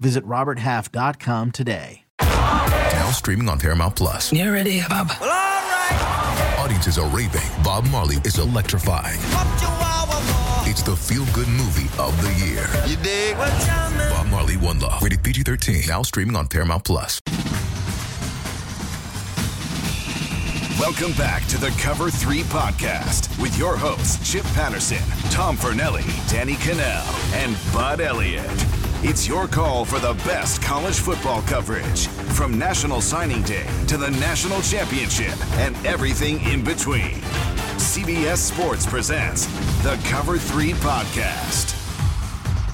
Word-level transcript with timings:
Visit 0.00 0.24
RobertHalf.com 0.26 1.52
today. 1.52 2.04
Now 2.20 3.10
streaming 3.12 3.48
on 3.48 3.58
Paramount 3.58 3.96
Plus. 3.96 4.32
You 4.32 4.52
ready, 4.52 4.80
Bob? 4.88 5.08
Well, 5.20 5.30
all 5.30 5.30
right. 5.30 6.56
Audiences 6.58 6.98
are 6.98 7.08
raving. 7.08 7.42
Bob 7.62 7.86
Marley 7.90 8.16
is 8.24 8.38
electrifying. 8.38 9.18
It's 10.66 10.82
the 10.82 10.96
feel 10.96 11.24
good 11.32 11.48
movie 11.48 11.88
of 11.98 12.20
the 12.22 12.32
year. 12.44 12.66
You 12.86 12.96
dig? 13.02 13.36
What 13.36 13.50
y'all? 13.66 14.10
Bob 14.10 14.26
Marley 14.28 14.56
One 14.56 14.78
Love. 14.80 15.02
Rated 15.02 15.22
PG 15.22 15.42
13. 15.42 15.82
Now 15.86 16.02
streaming 16.02 16.36
on 16.36 16.48
Paramount 16.48 16.84
Plus. 16.84 17.20
Welcome 20.80 21.12
back 21.16 21.46
to 21.46 21.56
the 21.58 21.68
Cover 21.80 22.10
3 22.10 22.42
podcast 22.42 23.40
with 23.40 23.56
your 23.56 23.76
hosts, 23.76 24.30
Chip 24.30 24.44
Patterson, 24.54 24.98
Tom 25.30 25.56
Fornelli, 25.56 26.04
Danny 26.30 26.54
Kanell, 26.54 27.04
and 27.34 27.56
Bud 27.72 28.00
Elliott. 28.00 28.44
It's 29.06 29.28
your 29.28 29.46
call 29.46 29.84
for 29.84 29.98
the 29.98 30.14
best 30.24 30.62
college 30.62 30.98
football 30.98 31.42
coverage 31.42 32.06
from 32.08 32.58
National 32.58 33.02
Signing 33.02 33.42
Day 33.42 33.66
to 33.86 33.98
the 33.98 34.10
National 34.12 34.62
Championship 34.62 35.34
and 35.58 35.76
everything 35.84 36.40
in 36.44 36.64
between. 36.64 37.20
CBS 37.76 38.38
Sports 38.38 38.86
presents 38.86 39.44
the 39.82 40.00
Cover 40.04 40.38
3 40.38 40.72
podcast. 40.72 41.78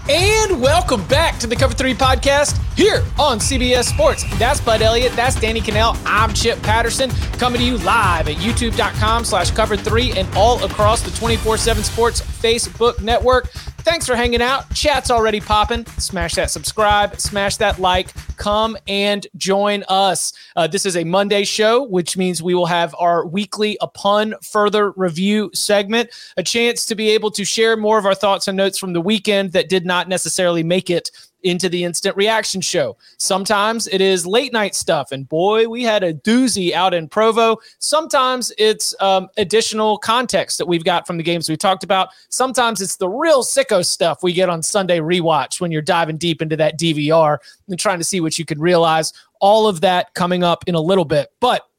And 0.08 0.62
welcome 0.62 1.04
back 1.08 1.38
to 1.40 1.48
the 1.48 1.56
Cover 1.56 1.74
3 1.74 1.94
podcast 1.94 2.60
here 2.76 3.02
on 3.18 3.38
CBS 3.40 3.84
Sports. 3.84 4.24
That's 4.38 4.60
Bud 4.60 4.82
Elliott. 4.82 5.12
That's 5.14 5.38
Danny 5.38 5.60
Kanell. 5.60 6.00
I'm 6.06 6.32
Chip 6.32 6.62
Patterson 6.62 7.10
coming 7.38 7.60
to 7.60 7.66
you 7.66 7.78
live 7.78 8.28
at 8.28 8.36
youtube.com 8.36 9.24
slash 9.24 9.50
cover 9.50 9.76
3 9.76 10.12
and 10.12 10.32
all 10.36 10.62
across 10.64 11.02
the 11.02 11.10
24-7 11.10 11.82
Sports 11.82 12.20
Facebook 12.20 13.02
network. 13.02 13.50
Thanks 13.82 14.06
for 14.06 14.14
hanging 14.14 14.42
out. 14.42 14.72
Chat's 14.74 15.10
already 15.10 15.40
popping. 15.40 15.86
Smash 15.98 16.34
that 16.34 16.50
subscribe, 16.50 17.18
smash 17.18 17.56
that 17.56 17.78
like, 17.78 18.12
come 18.36 18.76
and 18.86 19.26
join 19.36 19.84
us. 19.88 20.34
Uh, 20.54 20.66
this 20.66 20.84
is 20.84 20.96
a 20.96 21.04
Monday 21.04 21.44
show, 21.44 21.84
which 21.84 22.16
means 22.16 22.42
we 22.42 22.54
will 22.54 22.66
have 22.66 22.94
our 22.98 23.26
weekly 23.26 23.78
upon 23.80 24.34
further 24.42 24.92
review 24.92 25.50
segment, 25.54 26.10
a 26.36 26.42
chance 26.42 26.84
to 26.86 26.94
be 26.94 27.08
able 27.10 27.30
to 27.30 27.44
share 27.44 27.76
more 27.76 27.98
of 27.98 28.04
our 28.04 28.14
thoughts 28.14 28.48
and 28.48 28.56
notes 28.56 28.78
from 28.78 28.92
the 28.92 29.00
weekend 29.00 29.52
that 29.52 29.70
did 29.70 29.86
not 29.86 30.08
necessarily 30.08 30.62
make 30.62 30.90
it 30.90 31.10
into 31.42 31.68
the 31.68 31.84
instant 31.84 32.16
reaction 32.16 32.60
show. 32.60 32.96
Sometimes 33.16 33.86
it 33.88 34.00
is 34.00 34.26
late 34.26 34.52
night 34.52 34.74
stuff, 34.74 35.12
and 35.12 35.28
boy, 35.28 35.68
we 35.68 35.82
had 35.82 36.02
a 36.02 36.14
doozy 36.14 36.72
out 36.72 36.94
in 36.94 37.08
Provo. 37.08 37.58
Sometimes 37.78 38.52
it's 38.58 38.94
um, 39.00 39.28
additional 39.36 39.98
context 39.98 40.58
that 40.58 40.66
we've 40.66 40.84
got 40.84 41.06
from 41.06 41.16
the 41.16 41.22
games 41.22 41.48
we 41.48 41.56
talked 41.56 41.84
about. 41.84 42.08
Sometimes 42.28 42.80
it's 42.80 42.96
the 42.96 43.08
real 43.08 43.42
sicko 43.42 43.84
stuff 43.84 44.22
we 44.22 44.32
get 44.32 44.48
on 44.48 44.62
Sunday 44.62 44.98
rewatch 44.98 45.60
when 45.60 45.70
you're 45.70 45.82
diving 45.82 46.16
deep 46.16 46.42
into 46.42 46.56
that 46.56 46.78
DVR 46.78 47.38
and 47.68 47.78
trying 47.78 47.98
to 47.98 48.04
see 48.04 48.20
what 48.20 48.38
you 48.38 48.44
can 48.44 48.60
realize. 48.60 49.12
All 49.40 49.66
of 49.66 49.80
that 49.80 50.12
coming 50.14 50.44
up 50.44 50.64
in 50.66 50.74
a 50.74 50.80
little 50.80 51.06
bit, 51.06 51.32
but 51.40 51.69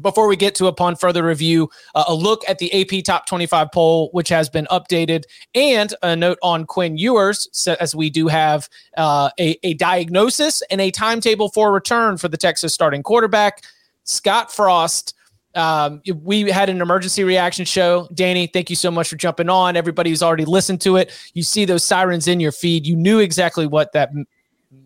before 0.00 0.28
we 0.28 0.36
get 0.36 0.54
to 0.56 0.66
upon 0.66 0.96
further 0.96 1.22
review, 1.22 1.68
uh, 1.94 2.04
a 2.08 2.14
look 2.14 2.42
at 2.48 2.58
the 2.58 2.72
AP 2.80 3.04
Top 3.04 3.26
25 3.26 3.72
poll, 3.72 4.08
which 4.12 4.28
has 4.28 4.48
been 4.48 4.66
updated, 4.70 5.24
and 5.54 5.94
a 6.02 6.14
note 6.14 6.38
on 6.42 6.64
Quinn 6.64 6.96
Ewers, 6.96 7.66
as 7.80 7.94
we 7.94 8.10
do 8.10 8.28
have 8.28 8.68
uh, 8.96 9.30
a, 9.38 9.58
a 9.62 9.74
diagnosis 9.74 10.62
and 10.70 10.80
a 10.80 10.90
timetable 10.90 11.48
for 11.48 11.72
return 11.72 12.16
for 12.16 12.28
the 12.28 12.36
Texas 12.36 12.72
starting 12.74 13.02
quarterback, 13.02 13.62
Scott 14.04 14.52
Frost. 14.52 15.14
Um, 15.54 16.02
we 16.22 16.50
had 16.50 16.68
an 16.68 16.80
emergency 16.80 17.24
reaction 17.24 17.64
show. 17.64 18.08
Danny, 18.14 18.46
thank 18.46 18.70
you 18.70 18.76
so 18.76 18.90
much 18.90 19.08
for 19.08 19.16
jumping 19.16 19.48
on. 19.48 19.76
Everybody 19.76 20.10
who's 20.10 20.22
already 20.22 20.44
listened 20.44 20.80
to 20.82 20.96
it, 20.96 21.10
you 21.34 21.42
see 21.42 21.64
those 21.64 21.82
sirens 21.82 22.28
in 22.28 22.38
your 22.38 22.52
feed. 22.52 22.86
You 22.86 22.94
knew 22.94 23.18
exactly 23.18 23.66
what 23.66 23.92
that 23.92 24.10
m- 24.10 24.26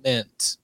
meant. 0.02 0.56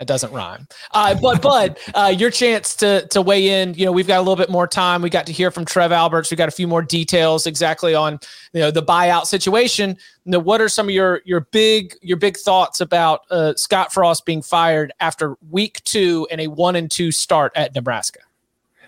It 0.00 0.06
doesn't 0.06 0.32
rhyme. 0.32 0.66
Uh, 0.92 1.14
but 1.20 1.42
Bud, 1.42 1.78
uh, 1.94 2.12
your 2.16 2.30
chance 2.30 2.74
to 2.76 3.06
to 3.08 3.20
weigh 3.20 3.60
in. 3.60 3.74
You 3.74 3.84
know, 3.84 3.92
we've 3.92 4.06
got 4.06 4.16
a 4.16 4.22
little 4.22 4.36
bit 4.36 4.48
more 4.48 4.66
time. 4.66 5.02
We 5.02 5.10
got 5.10 5.26
to 5.26 5.32
hear 5.32 5.50
from 5.50 5.66
Trev 5.66 5.92
Alberts. 5.92 6.30
We 6.30 6.38
got 6.38 6.48
a 6.48 6.52
few 6.52 6.66
more 6.66 6.80
details 6.80 7.46
exactly 7.46 7.94
on 7.94 8.18
you 8.54 8.60
know 8.60 8.70
the 8.70 8.82
buyout 8.82 9.26
situation. 9.26 9.98
Know, 10.24 10.38
what 10.38 10.62
are 10.62 10.70
some 10.70 10.88
of 10.88 10.94
your 10.94 11.20
your 11.26 11.40
big 11.40 11.96
your 12.00 12.16
big 12.16 12.38
thoughts 12.38 12.80
about 12.80 13.20
uh, 13.30 13.54
Scott 13.56 13.92
Frost 13.92 14.24
being 14.24 14.40
fired 14.40 14.92
after 15.00 15.36
week 15.50 15.84
two 15.84 16.26
and 16.30 16.40
a 16.40 16.46
one 16.46 16.76
and 16.76 16.90
two 16.90 17.12
start 17.12 17.52
at 17.54 17.74
Nebraska? 17.74 18.20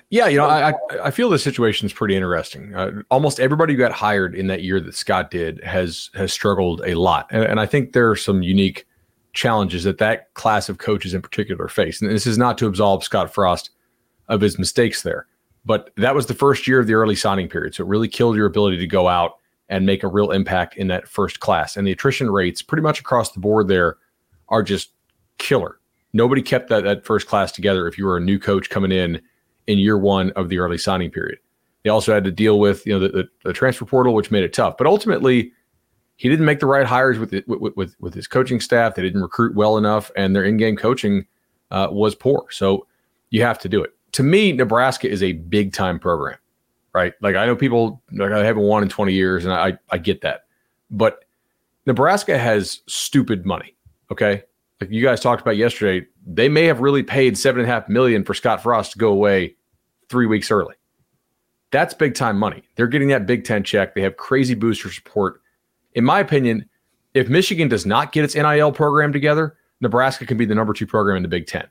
Yeah, 0.09 0.29
you 0.29 0.39
know, 0.39 0.47
I 0.47 0.73
I 1.03 1.11
feel 1.11 1.29
the 1.29 1.39
situation 1.39 1.85
is 1.87 1.93
pretty 1.93 2.17
interesting. 2.17 2.75
Uh, 2.75 3.03
almost 3.11 3.39
everybody 3.39 3.75
who 3.75 3.79
got 3.79 3.93
hired 3.93 4.35
in 4.35 4.47
that 4.47 4.63
year 4.63 4.81
that 4.81 4.95
Scott 4.95 5.31
did 5.31 5.63
has 5.63 6.09
has 6.15 6.33
struggled 6.33 6.81
a 6.87 6.95
lot, 6.95 7.27
and, 7.31 7.45
and 7.45 7.61
I 7.61 7.67
think 7.67 7.93
there 7.93 8.11
are 8.11 8.17
some 8.17 8.43
unique 8.43 8.87
challenges 9.33 9.85
that 9.85 9.99
that 9.99 10.33
class 10.35 10.69
of 10.69 10.79
coaches 10.79 11.15
in 11.15 11.23
particular 11.23 11.69
face. 11.69 12.03
And 12.03 12.11
this 12.11 12.27
is 12.27 12.39
not 12.39 12.59
to 12.59 12.67
absolve 12.67 13.05
Scott 13.05 13.33
Frost 13.33 13.71
of 14.29 14.41
his 14.41 14.59
mistakes 14.59 15.03
there, 15.03 15.27
but 15.65 15.91
that 15.97 16.15
was 16.15 16.27
the 16.27 16.35
first 16.35 16.67
year 16.67 16.81
of 16.81 16.87
the 16.87 16.95
early 16.95 17.17
signing 17.17 17.49
period. 17.49 17.75
So 17.75 17.85
it 17.85 17.89
really 17.89 18.09
killed 18.09 18.37
your 18.37 18.47
ability 18.47 18.79
to 18.79 18.87
go 18.87 19.09
out 19.09 19.39
and 19.69 19.87
make 19.87 20.03
a 20.03 20.09
real 20.09 20.33
impact 20.33 20.77
in 20.77 20.89
that 20.89 21.09
first 21.09 21.41
class. 21.41 21.77
And 21.77 21.87
the 21.87 21.93
attrition 21.93 22.31
rates 22.31 22.61
pretty 22.61 22.83
much 22.83 23.01
across 23.01 23.33
the 23.33 23.41
board 23.41 23.69
there 23.69 23.97
are 24.49 24.63
just 24.63 24.93
killer. 25.39 25.79
Nobody 26.13 26.43
kept 26.43 26.69
that, 26.69 26.85
that 26.85 27.07
first 27.07 27.27
class 27.27 27.53
together 27.53 27.89
if 27.89 27.97
you 27.97 28.05
were 28.05 28.19
a 28.19 28.21
new 28.21 28.39
coach 28.39 28.69
coming 28.69 28.93
in 28.93 29.21
in 29.67 29.79
year 29.79 29.97
one 29.97 30.31
of 30.33 30.51
the 30.51 30.59
early 30.59 30.77
signing 30.77 31.11
period. 31.11 31.39
They 31.85 31.91
also 31.91 32.13
had 32.13 32.25
to 32.25 32.31
deal 32.31 32.61
with 32.61 32.87
you 32.87 32.93
know 32.93 33.01
the, 33.01 33.09
the, 33.09 33.29
the 33.45 33.53
transfer 33.53 33.85
portal, 33.85 34.15
which 34.15 34.31
made 34.31 34.45
it 34.45 34.53
tough. 34.53 34.77
But 34.77 34.87
ultimately, 34.87 35.53
he 36.17 36.29
didn't 36.29 36.45
make 36.45 36.61
the 36.61 36.67
right 36.67 36.87
hires 36.87 37.19
with, 37.19 37.33
it, 37.33 37.47
with, 37.49 37.77
with 37.77 37.97
with 38.01 38.15
his 38.15 38.27
coaching 38.27 38.61
staff. 38.61 38.95
They 38.95 39.03
didn't 39.03 39.23
recruit 39.23 39.55
well 39.55 39.77
enough, 39.77 40.11
and 40.17 40.35
their 40.35 40.45
in-game 40.45 40.77
coaching 40.77 41.27
uh, 41.71 41.89
was 41.91 42.15
poor. 42.15 42.47
So 42.51 42.87
you 43.31 43.43
have 43.43 43.59
to 43.61 43.69
do 43.69 43.83
it. 43.83 43.95
To 44.13 44.23
me, 44.23 44.53
Nebraska 44.53 45.09
is 45.09 45.23
a 45.23 45.33
big-time 45.33 45.99
program, 45.99 46.39
right? 46.93 47.15
Like 47.23 47.35
I 47.35 47.47
know 47.47 47.57
people 47.57 48.03
like 48.13 48.31
I 48.33 48.45
haven't 48.45 48.63
won 48.63 48.83
in 48.83 48.89
20 48.89 49.13
years, 49.13 49.45
and 49.45 49.53
I 49.53 49.79
I 49.91 49.99
get 49.99 50.21
that, 50.21 50.45
but 50.91 51.25
Nebraska 51.87 52.39
has 52.39 52.81
stupid 52.87 53.45
money. 53.45 53.77
Okay, 54.11 54.43
like 54.81 54.91
you 54.91 55.03
guys 55.03 55.21
talked 55.21 55.43
about 55.43 55.57
yesterday, 55.57 56.07
they 56.27 56.49
may 56.49 56.65
have 56.65 56.81
really 56.81 57.03
paid 57.03 57.39
seven 57.39 57.61
and 57.63 57.71
a 57.71 57.73
half 57.73 57.89
million 57.89 58.25
for 58.25 58.35
Scott 58.35 58.63
Frost 58.63 58.93
to 58.93 58.99
go 58.99 59.11
away 59.11 59.57
three 60.09 60.27
weeks 60.27 60.51
early. 60.51 60.75
That's 61.71 61.95
big 61.95 62.15
time 62.15 62.39
money. 62.39 62.63
They're 62.77 62.87
getting 62.87 63.09
that 63.09 63.27
Big 63.27 63.45
Ten 63.45 63.65
check. 63.65 63.95
They 63.95 64.03
have 64.03 64.17
crazy 64.17 64.55
booster 64.55 64.93
support 64.93 65.42
in 65.95 66.05
my 66.05 66.21
opinion, 66.21 66.69
if 67.15 67.29
Michigan 67.29 67.69
does 67.69 67.85
not 67.85 68.13
get 68.13 68.25
its 68.25 68.35
NIL 68.35 68.73
program 68.73 69.13
together, 69.13 69.57
Nebraska 69.81 70.25
can 70.25 70.37
be 70.37 70.47
the 70.47 70.55
number 70.55 70.73
two 70.73 70.87
program 70.87 71.17
in 71.17 71.23
the 71.23 71.29
Big 71.29 71.47
Ten. 71.47 71.67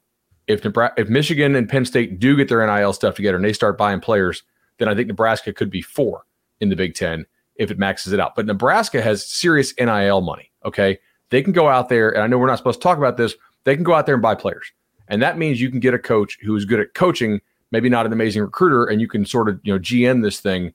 If 0.47 0.63
Nebraska, 0.63 1.01
if 1.01 1.09
Michigan 1.09 1.55
and 1.55 1.67
Penn 1.67 1.85
State 1.85 2.19
do 2.19 2.35
get 2.35 2.49
their 2.49 2.65
NIL 2.65 2.93
stuff 2.93 3.15
together 3.15 3.37
and 3.37 3.45
they 3.45 3.53
start 3.53 3.77
buying 3.77 4.01
players, 4.01 4.43
then 4.77 4.87
I 4.87 4.95
think 4.95 5.07
Nebraska 5.07 5.53
could 5.53 5.69
be 5.69 5.81
four 5.81 6.25
in 6.59 6.69
the 6.69 6.75
Big 6.75 6.93
Ten 6.93 7.25
if 7.55 7.71
it 7.71 7.79
maxes 7.79 8.13
it 8.13 8.19
out. 8.19 8.35
But 8.35 8.45
Nebraska 8.45 9.01
has 9.01 9.25
serious 9.25 9.73
NIL 9.79 10.21
money. 10.21 10.51
Okay, 10.65 10.99
they 11.29 11.41
can 11.41 11.53
go 11.53 11.67
out 11.67 11.89
there, 11.89 12.09
and 12.09 12.21
I 12.21 12.27
know 12.27 12.37
we're 12.37 12.47
not 12.47 12.57
supposed 12.57 12.79
to 12.79 12.83
talk 12.83 12.97
about 12.97 13.17
this. 13.17 13.35
They 13.63 13.75
can 13.75 13.83
go 13.83 13.93
out 13.93 14.05
there 14.05 14.15
and 14.15 14.21
buy 14.21 14.35
players, 14.35 14.71
and 15.07 15.21
that 15.21 15.37
means 15.37 15.61
you 15.61 15.69
can 15.69 15.79
get 15.79 15.93
a 15.93 15.99
coach 15.99 16.37
who 16.41 16.55
is 16.55 16.65
good 16.65 16.79
at 16.79 16.93
coaching, 16.93 17.39
maybe 17.71 17.89
not 17.89 18.05
an 18.05 18.13
amazing 18.13 18.41
recruiter, 18.41 18.85
and 18.85 19.01
you 19.01 19.07
can 19.07 19.25
sort 19.25 19.49
of 19.49 19.59
you 19.63 19.73
know 19.73 19.79
GM 19.79 20.21
this 20.21 20.39
thing 20.39 20.73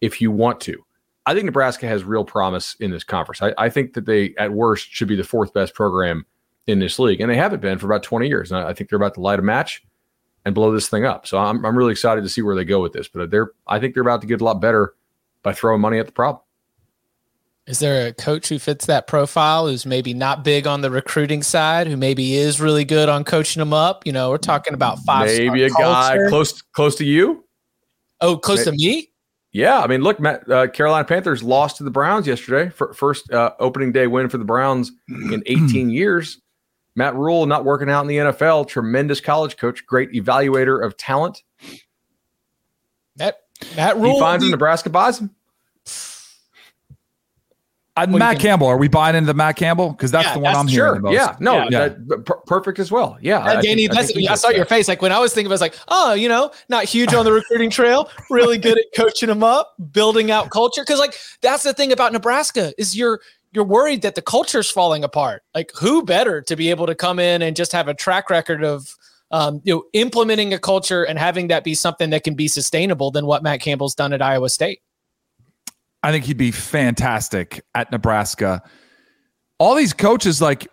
if 0.00 0.20
you 0.20 0.30
want 0.30 0.60
to. 0.60 0.84
I 1.26 1.34
think 1.34 1.44
Nebraska 1.46 1.86
has 1.88 2.04
real 2.04 2.24
promise 2.24 2.76
in 2.78 2.92
this 2.92 3.04
conference. 3.04 3.42
I, 3.42 3.52
I, 3.58 3.68
think 3.68 3.94
that 3.94 4.06
they, 4.06 4.34
at 4.38 4.52
worst, 4.52 4.88
should 4.88 5.08
be 5.08 5.16
the 5.16 5.24
fourth 5.24 5.52
best 5.52 5.74
program 5.74 6.24
in 6.68 6.78
this 6.78 6.98
league, 7.00 7.20
and 7.20 7.28
they 7.28 7.36
haven't 7.36 7.60
been 7.60 7.78
for 7.78 7.86
about 7.86 8.04
20 8.04 8.28
years. 8.28 8.52
And 8.52 8.60
I, 8.60 8.70
I 8.70 8.74
think 8.74 8.88
they're 8.88 8.96
about 8.96 9.14
to 9.14 9.20
light 9.20 9.40
a 9.40 9.42
match 9.42 9.84
and 10.44 10.54
blow 10.54 10.70
this 10.70 10.88
thing 10.88 11.04
up. 11.04 11.26
So 11.26 11.38
I'm, 11.38 11.66
I'm 11.66 11.76
really 11.76 11.90
excited 11.90 12.22
to 12.22 12.28
see 12.28 12.42
where 12.42 12.54
they 12.54 12.64
go 12.64 12.80
with 12.80 12.92
this. 12.92 13.08
But 13.08 13.30
they're, 13.32 13.50
I 13.66 13.80
think 13.80 13.94
they're 13.94 14.02
about 14.02 14.20
to 14.20 14.28
get 14.28 14.40
a 14.40 14.44
lot 14.44 14.60
better 14.60 14.94
by 15.42 15.52
throwing 15.52 15.80
money 15.80 15.98
at 15.98 16.06
the 16.06 16.12
problem. 16.12 16.42
Is 17.66 17.80
there 17.80 18.06
a 18.06 18.12
coach 18.12 18.48
who 18.48 18.60
fits 18.60 18.86
that 18.86 19.08
profile 19.08 19.66
who's 19.66 19.84
maybe 19.84 20.14
not 20.14 20.44
big 20.44 20.68
on 20.68 20.82
the 20.82 20.90
recruiting 20.90 21.42
side, 21.42 21.88
who 21.88 21.96
maybe 21.96 22.34
is 22.34 22.60
really 22.60 22.84
good 22.84 23.08
on 23.08 23.24
coaching 23.24 23.58
them 23.58 23.72
up? 23.72 24.06
You 24.06 24.12
know, 24.12 24.30
we're 24.30 24.38
talking 24.38 24.72
about 24.72 25.00
five. 25.00 25.26
Maybe 25.26 25.64
a 25.64 25.70
guy 25.70 26.16
close 26.28 26.62
close 26.62 26.94
to 26.96 27.04
you. 27.04 27.44
Oh, 28.20 28.36
close 28.36 28.66
maybe. 28.66 28.70
to 28.70 28.86
me. 28.86 29.10
Yeah, 29.56 29.80
I 29.80 29.86
mean, 29.86 30.02
look, 30.02 30.20
Matt, 30.20 30.50
uh, 30.50 30.66
Carolina 30.66 31.06
Panthers 31.06 31.42
lost 31.42 31.78
to 31.78 31.82
the 31.82 31.90
Browns 31.90 32.26
yesterday. 32.26 32.68
For 32.68 32.92
first 32.92 33.32
uh, 33.32 33.52
opening 33.58 33.90
day 33.90 34.06
win 34.06 34.28
for 34.28 34.36
the 34.36 34.44
Browns 34.44 34.92
in 35.08 35.42
18 35.46 35.88
years. 35.88 36.42
Matt 36.94 37.14
Rhule 37.14 37.46
not 37.46 37.64
working 37.64 37.88
out 37.88 38.02
in 38.02 38.06
the 38.06 38.18
NFL, 38.18 38.68
tremendous 38.68 39.18
college 39.18 39.56
coach, 39.56 39.86
great 39.86 40.12
evaluator 40.12 40.84
of 40.84 40.98
talent. 40.98 41.42
That 43.16 43.38
Matt 43.76 43.96
Rhule 43.96 44.16
he 44.16 44.20
finds 44.20 44.44
him, 44.44 44.50
Nebraska 44.50 44.90
buys 44.90 45.20
him. 45.20 45.34
Uh, 47.96 48.06
Matt 48.06 48.38
Campbell, 48.38 48.66
are 48.66 48.76
we 48.76 48.88
buying 48.88 49.16
into 49.16 49.32
Matt 49.32 49.56
Campbell? 49.56 49.90
Because 49.90 50.10
that's 50.10 50.26
Yeah, 50.26 50.34
the 50.34 50.38
one 50.40 50.52
that's 50.52 50.58
I'm 50.58 50.68
Sure. 50.68 50.86
hearing 50.86 51.02
the 51.02 51.06
most. 51.06 51.14
Yeah. 51.14 51.36
No, 51.40 51.68
Yeah. 51.70 51.88
that- 51.88 52.24
per- 52.26 52.36
perfect 52.46 52.78
as 52.78 52.92
well. 52.92 53.16
Yeah. 53.22 53.38
Uh, 53.38 53.44
I 53.58 53.60
Danny, 53.62 53.86
think- 53.86 53.92
I 53.92 53.94
that's, 53.94 54.06
think 54.08 54.20
he 54.20 54.28
I 54.28 54.34
saw 54.34 54.50
your 54.50 54.66
face. 54.66 54.86
Like 54.86 55.00
when 55.00 55.12
I 55.12 55.18
was 55.18 55.32
thinking, 55.32 55.50
I 55.50 55.54
was 55.54 55.60
like, 55.62 55.74
oh, 55.88 56.12
you 56.12 56.28
know, 56.28 56.50
not 56.68 56.84
huge 56.84 57.14
on 57.14 57.24
the 57.24 57.32
recruiting 57.32 57.70
trail, 57.70 58.10
really 58.30 58.58
good 58.58 58.76
at 58.78 58.84
coaching 58.94 59.28
them 59.28 59.42
up, 59.42 59.74
building 59.92 60.30
out 60.30 60.50
culture. 60.50 60.84
Cause 60.84 60.98
like 60.98 61.14
that's 61.40 61.62
the 61.62 61.72
thing 61.72 61.90
about 61.90 62.12
Nebraska 62.12 62.72
is 62.78 62.96
you're 62.96 63.20
you're 63.52 63.64
worried 63.64 64.02
that 64.02 64.14
the 64.14 64.20
culture's 64.22 64.70
falling 64.70 65.02
apart. 65.02 65.42
Like 65.54 65.70
who 65.80 66.04
better 66.04 66.42
to 66.42 66.56
be 66.56 66.68
able 66.68 66.86
to 66.86 66.94
come 66.94 67.18
in 67.18 67.40
and 67.40 67.56
just 67.56 67.72
have 67.72 67.88
a 67.88 67.94
track 67.94 68.28
record 68.28 68.62
of 68.62 68.94
um, 69.32 69.60
you 69.64 69.74
know, 69.74 69.82
implementing 69.92 70.52
a 70.54 70.58
culture 70.58 71.02
and 71.02 71.18
having 71.18 71.48
that 71.48 71.64
be 71.64 71.74
something 71.74 72.10
that 72.10 72.22
can 72.22 72.34
be 72.34 72.46
sustainable 72.46 73.10
than 73.10 73.26
what 73.26 73.42
Matt 73.42 73.60
Campbell's 73.60 73.94
done 73.94 74.12
at 74.12 74.22
Iowa 74.22 74.48
State. 74.48 74.80
I 76.06 76.12
think 76.12 76.24
he'd 76.24 76.36
be 76.36 76.52
fantastic 76.52 77.64
at 77.74 77.90
Nebraska. 77.90 78.62
All 79.58 79.74
these 79.74 79.92
coaches, 79.92 80.40
like 80.40 80.68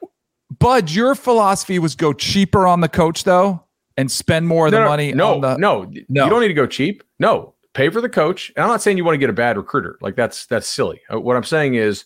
Bud, 0.59 0.91
your 0.91 1.15
philosophy 1.15 1.79
was 1.79 1.95
go 1.95 2.13
cheaper 2.13 2.67
on 2.67 2.81
the 2.81 2.89
coach 2.89 3.23
though, 3.23 3.63
and 3.97 4.11
spend 4.11 4.47
more 4.47 4.67
of 4.67 4.71
the 4.73 4.81
money. 4.81 5.11
No, 5.13 5.35
on 5.35 5.41
the, 5.41 5.57
no, 5.57 5.83
No. 6.09 6.23
You 6.25 6.29
don't 6.29 6.41
need 6.41 6.49
to 6.49 6.53
go 6.53 6.67
cheap. 6.67 7.03
No, 7.17 7.55
pay 7.73 7.89
for 7.89 8.01
the 8.01 8.09
coach. 8.09 8.51
And 8.55 8.63
I'm 8.63 8.69
not 8.69 8.81
saying 8.81 8.97
you 8.97 9.03
want 9.05 9.15
to 9.15 9.19
get 9.19 9.29
a 9.29 9.33
bad 9.33 9.57
recruiter. 9.57 9.97
Like 10.01 10.15
that's 10.15 10.45
that's 10.45 10.67
silly. 10.67 11.01
Uh, 11.11 11.19
What 11.19 11.35
I'm 11.35 11.43
saying 11.43 11.75
is 11.75 12.05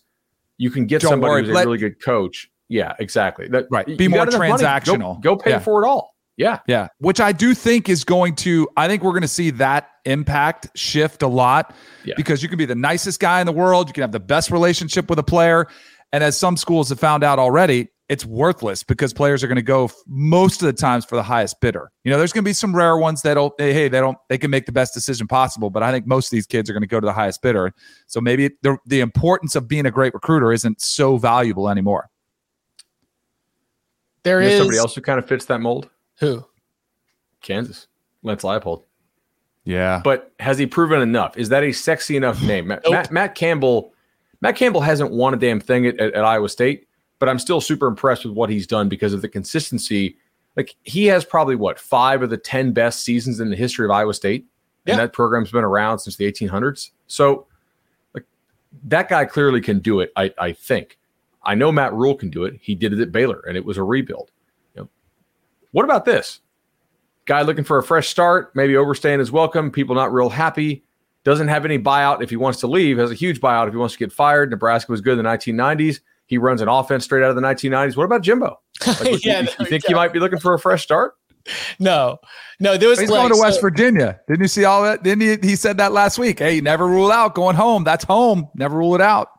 you 0.58 0.70
can 0.72 0.86
get 0.86 1.02
Don't 1.02 1.10
somebody 1.12 1.30
worry, 1.32 1.42
who's 1.42 1.50
a 1.50 1.54
let- 1.54 1.66
really 1.66 1.78
good 1.80 2.02
coach. 2.02 2.50
Yeah, 2.70 2.94
exactly. 3.00 3.48
That, 3.50 3.68
Right. 3.72 3.86
Be 3.98 4.08
more 4.08 4.20
money, 4.26 4.32
go- 4.32 4.38
transactional. 4.40 5.22
Go, 5.22 5.36
pay 5.38 5.52
Yeah. 5.52 5.60
for 5.60 5.84
it 5.84 5.88
all. 5.88 6.16
Yeah. 6.38 6.60
Yeah, 6.68 6.88
which 7.00 7.20
I 7.20 7.32
do 7.32 7.54
think 7.56 7.90
is 7.90 8.04
going 8.04 8.36
to. 8.38 8.70
I 8.78 8.88
think 8.88 9.04
we're 9.04 9.12
going 9.12 9.22
to 9.24 9.28
see 9.28 9.50
that 9.52 9.90
impact 10.06 10.68
shift 10.76 11.24
a 11.24 11.28
lot 11.28 11.76
Yeah. 12.06 12.14
because 12.16 12.42
you 12.44 12.48
can 12.50 12.58
be 12.60 12.66
the 12.66 12.76
nicest 12.76 13.20
guy 13.20 13.40
in 13.42 13.48
the 13.48 13.52
world, 13.52 13.88
you 13.88 13.94
can 13.94 14.02
have 14.02 14.12
the 14.12 14.20
best 14.20 14.52
relationship 14.52 15.10
with 15.10 15.18
a 15.20 15.24
player, 15.24 15.68
and 16.14 16.24
as 16.24 16.38
some 16.38 16.56
schools 16.56 16.90
have 16.90 17.00
found 17.00 17.24
out 17.24 17.40
already, 17.40 17.90
it's 18.08 18.24
worthless 18.24 18.84
because 18.84 19.14
players 19.14 19.44
are 19.44 19.48
going 19.48 19.58
to 19.58 19.62
go 19.62 19.86
f- 19.86 19.96
most 20.08 20.62
of 20.62 20.68
the 20.68 20.72
times 20.74 21.04
for 21.04 21.18
the 21.18 21.24
highest 21.24 21.60
bidder. 21.60 21.92
You 22.06 22.12
know, 22.12 22.18
there's 22.18 22.32
going 22.32 22.44
to 22.46 22.48
be 22.48 22.54
some 22.54 22.74
rare 22.74 22.98
ones 22.98 23.22
that'll 23.24 23.54
hey, 23.58 23.74
hey, 23.74 23.90
they 23.90 24.00
don't 24.00 24.18
they 24.30 24.38
can 24.38 24.50
make 24.50 24.66
the 24.66 24.72
best 24.72 24.94
decision 24.94 25.28
possible, 25.28 25.70
but 25.70 25.84
I 25.84 25.92
think 25.92 26.08
most 26.08 26.28
of 26.28 26.32
these 26.32 26.46
kids 26.48 26.70
are 26.70 26.74
going 26.74 26.84
to 26.84 26.88
go 26.88 27.02
to 27.02 27.06
the 27.06 27.12
highest 27.12 27.42
bidder. 27.42 27.74
So 28.06 28.22
maybe 28.22 28.52
the 28.62 28.78
the 28.86 29.02
importance 29.02 29.56
of 29.58 29.68
being 29.68 29.86
a 29.88 29.92
great 29.92 30.14
recruiter 30.14 30.54
isn't 30.54 30.80
so 30.80 31.18
valuable 31.18 31.68
anymore. 31.68 32.10
There 34.24 34.42
You 34.42 34.48
know 34.48 34.54
is 34.54 34.58
somebody 34.60 34.78
else 34.78 34.96
who 34.96 35.02
kind 35.02 35.20
of 35.20 35.28
fits 35.28 35.46
that 35.46 35.60
mold. 35.60 35.90
Who 36.20 36.46
Kansas. 37.42 37.88
Lance 38.24 38.44
Leipold. 38.44 38.84
Yeah, 39.64 40.00
But 40.04 40.32
has 40.40 40.58
he 40.58 40.66
proven 40.66 41.02
enough? 41.02 41.38
Is 41.38 41.50
that 41.50 41.62
a 41.64 41.74
sexy 41.74 42.16
enough 42.16 42.42
name? 42.42 42.68
Matt, 42.68 42.82
Nope. 42.86 42.94
Matt, 42.94 43.12
Matt 43.12 43.36
Campbell. 43.36 43.94
Matt 44.40 44.56
Campbell 44.56 44.80
hasn't 44.80 45.12
won 45.12 45.34
a 45.34 45.38
damn 45.38 45.60
thing 45.60 45.86
at, 45.86 46.00
at, 46.00 46.14
at 46.14 46.24
Iowa 46.24 46.48
State, 46.48 46.88
but 47.20 47.28
I'm 47.28 47.38
still 47.38 47.60
super 47.60 47.86
impressed 47.88 48.24
with 48.24 48.34
what 48.34 48.50
he's 48.50 48.66
done 48.66 48.88
because 48.88 49.12
of 49.12 49.22
the 49.22 49.28
consistency. 49.28 50.16
Like 50.56 50.74
he 50.84 51.06
has 51.08 51.26
probably 51.26 51.58
what 51.58 51.80
five 51.80 52.22
of 52.22 52.30
the 52.30 52.38
ten 52.38 52.72
best 52.72 53.02
seasons 53.04 53.42
in 53.42 53.50
the 53.50 53.58
history 53.58 53.84
of 53.86 53.92
Iowa 53.92 54.14
State, 54.14 54.46
and 54.86 54.96
Yeah. 54.98 55.04
that 55.04 55.12
program's 55.14 55.52
been 55.52 55.66
around 55.66 56.00
since 56.00 56.16
the 56.16 56.32
1800s. 56.32 56.92
So, 57.08 57.46
like 58.14 58.24
that 58.86 59.10
guy 59.10 59.26
clearly 59.26 59.60
can 59.60 59.80
do 59.80 60.00
it. 60.00 60.14
I, 60.16 60.34
I 60.38 60.54
think. 60.54 60.98
I 61.44 61.56
know 61.56 61.74
Matt 61.74 61.94
Rhule 61.94 62.16
can 62.16 62.30
do 62.30 62.46
it. 62.46 62.56
He 62.62 62.74
did 62.74 62.94
it 62.94 63.00
at 63.02 63.12
Baylor, 63.12 63.42
and 63.48 63.58
it 63.58 63.66
was 63.66 63.78
a 63.78 63.84
rebuild. 63.84 64.32
You 65.74 65.80
know, 65.80 65.80
what 65.80 65.86
about 65.86 66.06
this? 66.06 66.40
Guy 67.26 67.42
looking 67.42 67.64
for 67.64 67.78
a 67.78 67.84
fresh 67.84 68.08
start, 68.08 68.56
maybe 68.56 68.78
overstaying 68.78 69.20
his 69.20 69.32
welcome. 69.32 69.70
People 69.72 69.96
not 69.96 70.14
real 70.14 70.30
happy. 70.30 70.84
Doesn't 71.24 71.50
have 71.50 71.66
any 71.66 71.78
buyout 71.78 72.22
if 72.24 72.30
he 72.30 72.38
wants 72.38 72.62
to 72.62 72.68
leave. 72.68 72.98
Has 72.98 73.12
a 73.12 73.16
huge 73.16 73.42
buyout 73.42 73.68
if 73.68 73.74
he 73.74 73.78
wants 73.78 73.96
to 73.96 74.00
get 74.00 74.14
fired. 74.14 74.50
Nebraska 74.50 74.92
was 74.92 75.02
good 75.02 75.18
in 75.20 75.26
the 75.26 75.30
1990s. 75.30 76.00
He 76.28 76.38
runs 76.38 76.62
an 76.62 76.70
offense 76.70 77.04
straight 77.04 77.24
out 77.24 77.30
of 77.30 77.36
the 77.36 77.42
1990s. 77.42 77.98
What 77.98 78.06
about 78.06 78.22
Jimbo? 78.22 78.60
Like, 78.86 79.00
Yeah, 79.26 79.42
you, 79.42 79.46
there 79.48 79.56
you 79.60 79.66
think 79.66 79.84
go. 79.84 79.88
he 79.90 79.94
might 79.94 80.14
be 80.14 80.20
looking 80.20 80.40
for 80.40 80.54
a 80.54 80.60
fresh 80.60 80.84
start? 80.84 81.16
no, 81.80 82.18
no. 82.60 82.78
There 82.78 82.90
was 82.90 83.00
He's 83.00 83.10
like, 83.10 83.20
going 83.22 83.34
to 83.34 83.40
West 83.40 83.56
so- 83.56 83.62
Virginia. 83.62 84.20
Didn't 84.28 84.42
you 84.42 84.48
see 84.50 84.64
all 84.66 84.84
that? 84.84 85.04
Didn't 85.04 85.44
he? 85.44 85.50
He 85.50 85.56
said 85.56 85.78
that 85.78 85.92
last 85.94 86.18
week. 86.20 86.40
Hey, 86.40 86.60
never 86.62 86.86
rule 86.88 87.12
out 87.12 87.36
going 87.36 87.56
home. 87.56 87.84
That's 87.84 88.04
home. 88.06 88.50
Never 88.56 88.78
rule 88.78 88.96
it 88.96 89.02
out. 89.02 89.30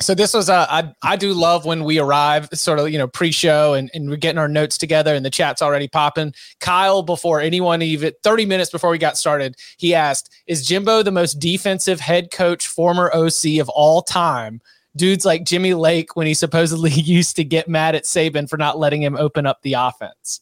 So 0.00 0.14
this 0.14 0.32
was 0.34 0.48
uh, 0.48 0.66
I 0.68 0.92
I 1.02 1.16
do 1.16 1.32
love 1.32 1.64
when 1.64 1.82
we 1.84 1.98
arrive 1.98 2.48
sort 2.52 2.78
of 2.78 2.88
you 2.90 2.98
know 2.98 3.08
pre-show 3.08 3.74
and, 3.74 3.90
and 3.94 4.08
we're 4.08 4.16
getting 4.16 4.38
our 4.38 4.48
notes 4.48 4.78
together 4.78 5.14
and 5.14 5.24
the 5.24 5.30
chat's 5.30 5.60
already 5.62 5.88
popping. 5.88 6.34
Kyle 6.60 7.02
before 7.02 7.40
anyone 7.40 7.82
even 7.82 8.12
30 8.22 8.46
minutes 8.46 8.70
before 8.70 8.90
we 8.90 8.98
got 8.98 9.18
started, 9.18 9.56
he 9.76 9.94
asked, 9.94 10.30
"Is 10.46 10.64
Jimbo 10.66 11.02
the 11.02 11.10
most 11.10 11.34
defensive 11.40 12.00
head 12.00 12.30
coach 12.30 12.66
former 12.68 13.10
OC 13.14 13.58
of 13.60 13.68
all 13.70 14.02
time?" 14.02 14.60
Dudes 14.96 15.24
like 15.24 15.44
Jimmy 15.44 15.74
Lake 15.74 16.16
when 16.16 16.26
he 16.26 16.34
supposedly 16.34 16.90
used 16.92 17.36
to 17.36 17.44
get 17.44 17.68
mad 17.68 17.94
at 17.94 18.04
Saban 18.04 18.48
for 18.48 18.56
not 18.56 18.78
letting 18.78 19.02
him 19.02 19.16
open 19.16 19.46
up 19.46 19.62
the 19.62 19.74
offense. 19.74 20.40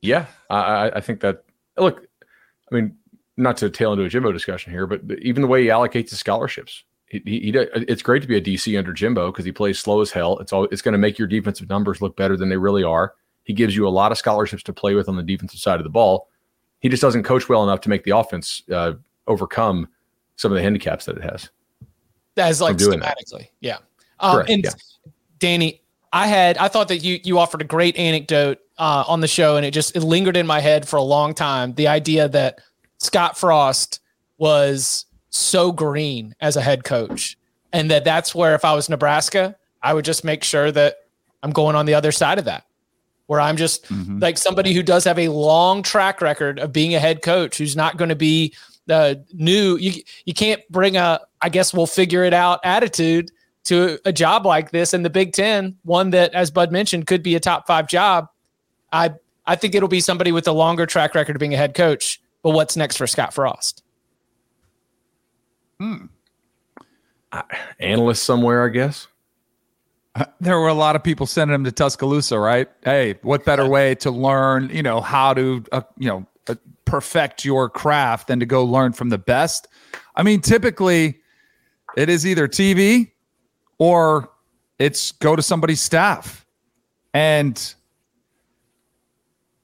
Yeah, 0.00 0.26
I, 0.50 0.56
I- 0.58 0.96
I 0.96 1.00
think 1.00 1.20
that. 1.20 1.44
Look, 1.76 2.06
I 2.70 2.74
mean, 2.74 2.96
not 3.36 3.56
to 3.58 3.70
tail 3.70 3.92
into 3.92 4.04
a 4.04 4.08
Jimbo 4.08 4.32
discussion 4.32 4.72
here, 4.72 4.86
but 4.86 5.00
even 5.22 5.42
the 5.42 5.48
way 5.48 5.62
he 5.62 5.68
allocates 5.68 6.10
his 6.10 6.18
scholarships, 6.18 6.82
he, 7.10 7.20
he, 7.24 7.50
does- 7.50 7.68
it's 7.74 8.02
great 8.02 8.22
to 8.22 8.28
be 8.28 8.36
a 8.36 8.40
DC 8.40 8.76
under 8.78 8.92
Jimbo 8.92 9.30
because 9.32 9.44
he 9.44 9.52
plays 9.52 9.78
slow 9.78 10.00
as 10.00 10.10
hell. 10.10 10.38
It's 10.38 10.52
all 10.52 10.64
it's 10.64 10.82
going 10.82 10.92
to 10.92 10.98
make 10.98 11.18
your 11.18 11.28
defensive 11.28 11.68
numbers 11.68 12.00
look 12.02 12.16
better 12.16 12.36
than 12.36 12.48
they 12.48 12.56
really 12.56 12.84
are. 12.84 13.14
He 13.44 13.52
gives 13.54 13.74
you 13.74 13.86
a 13.86 13.90
lot 13.90 14.12
of 14.12 14.18
scholarships 14.18 14.62
to 14.64 14.72
play 14.72 14.94
with 14.94 15.08
on 15.08 15.16
the 15.16 15.22
defensive 15.22 15.58
side 15.60 15.80
of 15.80 15.84
the 15.84 15.90
ball. 15.90 16.28
He 16.80 16.88
just 16.88 17.00
doesn't 17.02 17.22
coach 17.22 17.48
well 17.48 17.64
enough 17.64 17.80
to 17.82 17.88
make 17.88 18.04
the 18.04 18.16
offense 18.16 18.62
uh, 18.70 18.92
overcome 19.26 19.88
some 20.36 20.52
of 20.52 20.56
the 20.56 20.62
handicaps 20.62 21.06
that 21.06 21.16
it 21.16 21.22
has. 21.22 21.50
as 22.36 22.60
like 22.60 22.76
doing 22.76 23.00
that. 23.00 23.16
schematically. 23.18 23.48
Yeah. 23.60 23.78
Um, 24.20 24.34
Correct, 24.36 24.50
and 24.50 24.64
yeah. 24.64 24.70
Danny, 25.38 25.82
I 26.12 26.26
had 26.26 26.58
I 26.58 26.68
thought 26.68 26.88
that 26.88 26.98
you 26.98 27.18
you 27.24 27.38
offered 27.38 27.60
a 27.62 27.64
great 27.64 27.96
anecdote 27.96 28.58
uh, 28.78 29.04
on 29.06 29.20
the 29.20 29.28
show, 29.28 29.56
and 29.56 29.64
it 29.64 29.72
just 29.72 29.96
it 29.96 30.00
lingered 30.00 30.36
in 30.36 30.46
my 30.46 30.60
head 30.60 30.86
for 30.86 30.96
a 30.96 31.02
long 31.02 31.34
time. 31.34 31.74
The 31.74 31.88
idea 31.88 32.28
that 32.28 32.60
Scott 32.98 33.36
Frost 33.38 34.00
was 34.38 35.06
so 35.30 35.72
green 35.72 36.34
as 36.40 36.56
a 36.56 36.60
head 36.60 36.84
coach, 36.84 37.36
and 37.72 37.90
that 37.90 38.04
that's 38.04 38.34
where 38.34 38.54
if 38.54 38.64
I 38.64 38.74
was 38.74 38.88
Nebraska, 38.88 39.56
I 39.82 39.94
would 39.94 40.04
just 40.04 40.24
make 40.24 40.42
sure 40.44 40.72
that 40.72 40.96
I'm 41.42 41.50
going 41.50 41.76
on 41.76 41.86
the 41.86 41.94
other 41.94 42.12
side 42.12 42.38
of 42.38 42.44
that. 42.46 42.64
Where 43.26 43.40
I'm 43.40 43.56
just 43.56 43.84
Mm-hmm. 43.88 44.20
like 44.20 44.38
somebody 44.38 44.72
who 44.72 44.82
does 44.82 45.04
have 45.04 45.18
a 45.18 45.28
long 45.28 45.82
track 45.82 46.22
record 46.22 46.58
of 46.58 46.72
being 46.72 46.94
a 46.94 46.98
head 46.98 47.20
coach, 47.22 47.58
who's 47.58 47.76
not 47.76 47.98
going 47.98 48.08
to 48.08 48.16
be 48.16 48.54
the 48.86 49.22
new. 49.34 49.76
You 49.76 50.02
you 50.24 50.32
can't 50.32 50.62
bring 50.70 50.96
a 50.96 51.20
I 51.42 51.50
guess 51.50 51.74
we'll 51.74 51.86
figure 51.86 52.24
it 52.24 52.32
out 52.32 52.60
attitude 52.64 53.30
to 53.64 53.98
a 54.06 54.12
job 54.14 54.46
like 54.46 54.70
this 54.70 54.94
in 54.94 55.02
the 55.02 55.10
Big 55.10 55.34
Ten, 55.34 55.76
one 55.82 56.08
that, 56.10 56.32
as 56.32 56.50
Bud 56.50 56.72
mentioned, 56.72 57.06
could 57.06 57.22
be 57.22 57.34
a 57.34 57.40
top 57.40 57.66
five 57.66 57.86
job. 57.86 58.28
I 58.92 59.12
I 59.46 59.56
think 59.56 59.74
it'll 59.74 59.88
be 59.90 60.00
somebody 60.00 60.32
with 60.32 60.48
a 60.48 60.52
longer 60.52 60.86
track 60.86 61.14
record 61.14 61.36
of 61.36 61.40
being 61.40 61.52
a 61.52 61.58
head 61.58 61.74
coach. 61.74 62.20
But 62.42 62.50
what's 62.50 62.76
next 62.78 62.96
for 62.96 63.06
Scott 63.06 63.34
Frost? 63.34 63.82
Analyst 67.78 68.22
somewhere, 68.22 68.64
I 68.64 68.68
guess. 68.68 69.06
There 70.40 70.58
were 70.58 70.68
a 70.68 70.74
lot 70.74 70.96
of 70.96 71.04
people 71.04 71.26
sending 71.26 71.54
him 71.54 71.64
to 71.64 71.72
Tuscaloosa, 71.72 72.38
right? 72.38 72.68
Hey, 72.82 73.18
what 73.22 73.44
better 73.44 73.68
way 73.68 73.94
to 73.96 74.10
learn, 74.10 74.70
you 74.70 74.82
know, 74.82 75.00
how 75.00 75.34
to, 75.34 75.62
uh, 75.70 75.82
you 75.96 76.08
know, 76.08 76.26
uh, 76.48 76.56
perfect 76.84 77.44
your 77.44 77.68
craft 77.68 78.28
than 78.28 78.40
to 78.40 78.46
go 78.46 78.64
learn 78.64 78.92
from 78.92 79.10
the 79.10 79.18
best? 79.18 79.68
I 80.16 80.24
mean, 80.24 80.40
typically 80.40 81.20
it 81.96 82.08
is 82.08 82.26
either 82.26 82.48
TV 82.48 83.12
or 83.78 84.30
it's 84.78 85.12
go 85.12 85.36
to 85.36 85.42
somebody's 85.42 85.80
staff. 85.80 86.44
And 87.14 87.74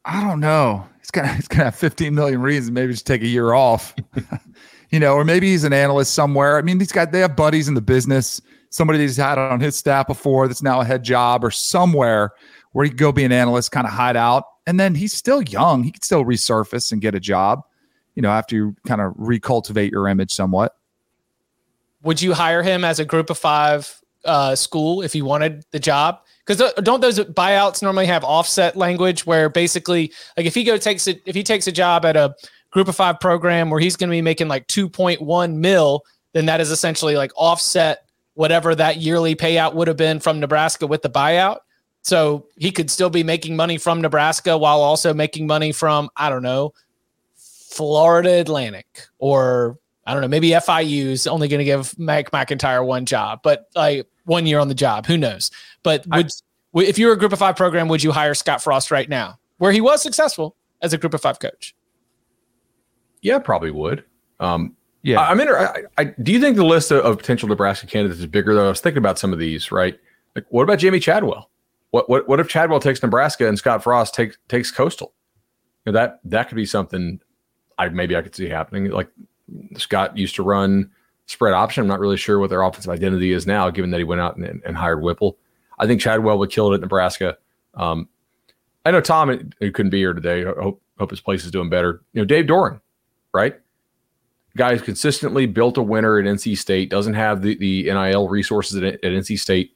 I 0.04 0.22
don't 0.22 0.40
know. 0.40 0.86
He's 1.00 1.10
gonna 1.10 1.28
he's 1.34 1.48
gonna 1.48 1.64
have 1.64 1.76
15 1.76 2.14
million 2.14 2.40
reasons, 2.40 2.70
maybe 2.70 2.92
just 2.92 3.06
take 3.06 3.22
a 3.22 3.26
year 3.26 3.54
off. 3.54 3.94
you 4.94 5.00
know, 5.00 5.14
or 5.14 5.24
maybe 5.24 5.48
he's 5.48 5.64
an 5.64 5.72
analyst 5.72 6.14
somewhere. 6.14 6.56
I 6.56 6.62
mean, 6.62 6.78
these 6.78 6.92
guys 6.92 7.08
they 7.10 7.18
have 7.18 7.34
buddies 7.34 7.66
in 7.66 7.74
the 7.74 7.82
business, 7.82 8.40
somebody 8.70 9.00
he's 9.00 9.16
had 9.16 9.38
on 9.38 9.58
his 9.58 9.74
staff 9.74 10.06
before 10.06 10.46
that's 10.46 10.62
now 10.62 10.80
a 10.80 10.84
head 10.84 11.02
job 11.02 11.44
or 11.44 11.50
somewhere 11.50 12.30
where 12.70 12.84
he 12.84 12.90
can 12.90 12.96
go 12.96 13.10
be 13.10 13.24
an 13.24 13.32
analyst, 13.32 13.72
kind 13.72 13.88
of 13.88 13.92
hide 13.92 14.16
out. 14.16 14.44
And 14.68 14.78
then 14.78 14.94
he's 14.94 15.12
still 15.12 15.42
young. 15.42 15.82
He 15.82 15.90
can 15.90 16.02
still 16.02 16.24
resurface 16.24 16.92
and 16.92 17.00
get 17.00 17.12
a 17.16 17.18
job, 17.18 17.62
you 18.14 18.22
know, 18.22 18.30
after 18.30 18.54
you 18.54 18.76
kind 18.86 19.00
of 19.00 19.14
recultivate 19.14 19.90
your 19.90 20.06
image 20.06 20.32
somewhat. 20.32 20.76
Would 22.04 22.22
you 22.22 22.32
hire 22.32 22.62
him 22.62 22.84
as 22.84 23.00
a 23.00 23.04
group 23.04 23.30
of 23.30 23.38
five 23.38 24.00
uh, 24.24 24.54
school 24.54 25.02
if 25.02 25.16
you 25.16 25.24
wanted 25.24 25.64
the 25.72 25.80
job? 25.80 26.20
Because 26.46 26.72
don't 26.84 27.00
those 27.00 27.18
buyouts 27.18 27.82
normally 27.82 28.06
have 28.06 28.22
offset 28.22 28.76
language 28.76 29.26
where 29.26 29.48
basically, 29.48 30.12
like 30.36 30.46
if 30.46 30.54
he 30.54 30.62
go 30.62 30.76
takes 30.76 31.08
it, 31.08 31.20
if 31.26 31.34
he 31.34 31.42
takes 31.42 31.66
a 31.66 31.72
job 31.72 32.04
at 32.04 32.16
a 32.16 32.32
group 32.74 32.88
of 32.88 32.96
five 32.96 33.20
program 33.20 33.70
where 33.70 33.78
he's 33.78 33.96
going 33.96 34.10
to 34.10 34.14
be 34.14 34.20
making 34.20 34.48
like 34.48 34.66
2.1 34.66 35.54
mil, 35.54 36.04
then 36.32 36.46
that 36.46 36.60
is 36.60 36.72
essentially 36.72 37.16
like 37.16 37.30
offset 37.36 38.04
whatever 38.34 38.74
that 38.74 38.96
yearly 38.96 39.36
payout 39.36 39.74
would 39.74 39.86
have 39.86 39.96
been 39.96 40.18
from 40.18 40.40
Nebraska 40.40 40.84
with 40.84 41.00
the 41.00 41.08
buyout. 41.08 41.58
So 42.02 42.48
he 42.58 42.72
could 42.72 42.90
still 42.90 43.10
be 43.10 43.22
making 43.22 43.54
money 43.54 43.78
from 43.78 44.02
Nebraska 44.02 44.58
while 44.58 44.80
also 44.80 45.14
making 45.14 45.46
money 45.46 45.70
from, 45.70 46.10
I 46.16 46.28
don't 46.28 46.42
know, 46.42 46.74
Florida 47.36 48.40
Atlantic 48.40 49.06
or 49.18 49.78
I 50.04 50.12
don't 50.12 50.20
know, 50.20 50.28
maybe 50.28 50.50
FIU 50.50 51.06
is 51.06 51.26
only 51.28 51.46
going 51.48 51.60
to 51.60 51.64
give 51.64 51.96
Mike 51.96 52.32
MacIntyre 52.32 52.84
one 52.84 53.06
job, 53.06 53.40
but 53.42 53.68
like 53.74 54.06
one 54.24 54.46
year 54.46 54.58
on 54.58 54.68
the 54.68 54.74
job, 54.74 55.06
who 55.06 55.16
knows? 55.16 55.50
But 55.82 56.04
would, 56.08 56.30
I, 56.74 56.80
if 56.82 56.98
you 56.98 57.06
were 57.06 57.12
a 57.12 57.18
group 57.18 57.32
of 57.32 57.38
five 57.38 57.56
program, 57.56 57.86
would 57.88 58.02
you 58.02 58.10
hire 58.10 58.34
Scott 58.34 58.62
Frost 58.62 58.90
right 58.90 59.08
now 59.08 59.38
where 59.58 59.72
he 59.72 59.80
was 59.80 60.02
successful 60.02 60.56
as 60.82 60.92
a 60.92 60.98
group 60.98 61.14
of 61.14 61.22
five 61.22 61.38
coach? 61.38 61.74
Yeah, 63.24 63.38
probably 63.38 63.70
would. 63.70 64.04
Um, 64.38 64.76
yeah, 65.02 65.18
I, 65.18 65.32
am 65.32 65.40
in. 65.40 65.48
I, 65.48 65.82
I, 65.96 66.04
do 66.04 66.30
you 66.30 66.38
think 66.38 66.56
the 66.56 66.64
list 66.64 66.90
of, 66.90 67.04
of, 67.04 67.18
potential 67.18 67.48
Nebraska 67.48 67.86
candidates 67.86 68.20
is 68.20 68.26
bigger? 68.26 68.54
Though 68.54 68.66
I 68.66 68.68
was 68.68 68.80
thinking 68.80 68.98
about 68.98 69.18
some 69.18 69.32
of 69.32 69.38
these. 69.38 69.72
Right, 69.72 69.98
like 70.36 70.44
what 70.50 70.62
about 70.62 70.78
Jamey 70.78 71.02
Chadwell? 71.02 71.50
What 71.90 72.08
what 72.08 72.28
what 72.28 72.38
if 72.38 72.48
Chadwell 72.48 72.80
takes 72.80 73.02
Nebraska 73.02 73.48
and 73.48 73.58
Scott 73.58 73.82
Frost 73.82 74.14
takes 74.14 74.36
takes 74.48 74.70
Coastal? 74.70 75.14
You 75.84 75.92
know, 75.92 75.98
that 75.98 76.20
that 76.24 76.48
could 76.48 76.56
be 76.56 76.66
something. 76.66 77.18
I 77.78 77.88
maybe 77.88 78.14
I 78.14 78.20
could 78.20 78.34
see 78.34 78.48
happening. 78.48 78.90
Like 78.90 79.08
Scott 79.78 80.16
used 80.18 80.36
to 80.36 80.42
run 80.42 80.90
spread 81.26 81.54
option. 81.54 81.80
I'm 81.80 81.88
not 81.88 82.00
really 82.00 82.18
sure 82.18 82.38
what 82.38 82.50
their 82.50 82.62
offensive 82.62 82.90
identity 82.90 83.32
is 83.32 83.46
now, 83.46 83.70
given 83.70 83.90
that 83.90 83.98
he 83.98 84.04
went 84.04 84.20
out 84.20 84.36
and, 84.36 84.62
and 84.64 84.76
hired 84.76 85.02
Whipple. 85.02 85.38
I 85.78 85.86
think 85.86 86.00
Chadwell 86.00 86.38
would 86.38 86.50
kill 86.50 86.72
it 86.72 86.74
at 86.74 86.80
Nebraska. 86.82 87.38
Um, 87.72 88.08
I 88.84 88.90
know 88.90 89.00
Tom 89.00 89.50
who 89.60 89.72
couldn't 89.72 89.90
be 89.90 89.98
here 89.98 90.12
today. 90.12 90.44
I 90.44 90.52
hope 90.62 90.82
hope 90.98 91.10
his 91.10 91.20
place 91.20 91.44
is 91.44 91.50
doing 91.50 91.70
better. 91.70 92.02
You 92.12 92.20
know, 92.20 92.26
Dave 92.26 92.46
Doeren, 92.46 92.80
right? 93.34 93.60
Guys 94.56 94.80
consistently 94.80 95.46
built 95.46 95.76
a 95.76 95.82
winner 95.82 96.18
at 96.18 96.24
NC 96.24 96.56
State, 96.56 96.88
doesn't 96.88 97.14
have 97.14 97.42
the, 97.42 97.56
the 97.56 97.82
NIL 97.84 98.28
resources 98.28 98.76
at, 98.76 98.84
at 98.84 99.02
NC 99.02 99.38
State 99.38 99.74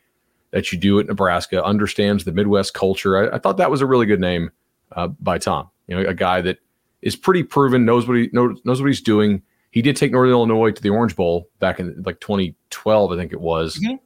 that 0.52 0.72
you 0.72 0.78
do 0.78 0.98
at 1.00 1.06
Nebraska, 1.06 1.62
understands 1.62 2.24
the 2.24 2.32
Midwest 2.32 2.72
culture. 2.72 3.30
I, 3.30 3.36
I 3.36 3.38
thought 3.38 3.58
that 3.58 3.70
was 3.70 3.80
a 3.80 3.86
really 3.86 4.06
good 4.06 4.20
name 4.20 4.50
uh, 4.92 5.08
by 5.08 5.38
Tom. 5.38 5.68
You 5.88 5.96
know, 5.96 6.08
a 6.08 6.14
guy 6.14 6.40
that 6.42 6.58
is 7.02 7.16
pretty 7.16 7.42
proven, 7.42 7.84
knows 7.84 8.06
what 8.06 8.16
he 8.16 8.30
knows, 8.32 8.58
knows 8.64 8.80
what 8.80 8.86
he's 8.86 9.02
doing. 9.02 9.42
He 9.70 9.82
did 9.82 9.96
take 9.96 10.12
Northern 10.12 10.32
Illinois 10.32 10.70
to 10.70 10.82
the 10.82 10.90
Orange 10.90 11.14
Bowl 11.14 11.48
back 11.58 11.80
in 11.80 12.02
like 12.04 12.20
2012, 12.20 13.12
I 13.12 13.16
think 13.16 13.32
it 13.32 13.40
was. 13.40 13.78
Mm-hmm. 13.78 13.96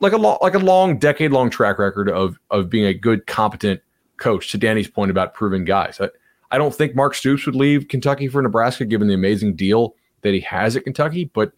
Like 0.00 0.12
a 0.12 0.16
long, 0.18 0.38
like 0.42 0.54
a 0.54 0.58
long, 0.58 0.98
decade 0.98 1.32
long 1.32 1.50
track 1.50 1.78
record 1.78 2.10
of 2.10 2.38
of 2.50 2.68
being 2.68 2.84
a 2.84 2.94
good, 2.94 3.26
competent 3.26 3.80
coach. 4.16 4.50
To 4.52 4.58
Danny's 4.58 4.88
point 4.88 5.10
about 5.10 5.34
proven 5.34 5.64
guys, 5.64 6.00
I, 6.00 6.08
I 6.54 6.58
don't 6.58 6.72
think 6.72 6.94
Mark 6.94 7.16
Stoops 7.16 7.46
would 7.46 7.56
leave 7.56 7.88
Kentucky 7.88 8.28
for 8.28 8.40
Nebraska, 8.40 8.84
given 8.84 9.08
the 9.08 9.14
amazing 9.14 9.56
deal 9.56 9.96
that 10.22 10.34
he 10.34 10.40
has 10.40 10.76
at 10.76 10.84
Kentucky. 10.84 11.24
But 11.34 11.50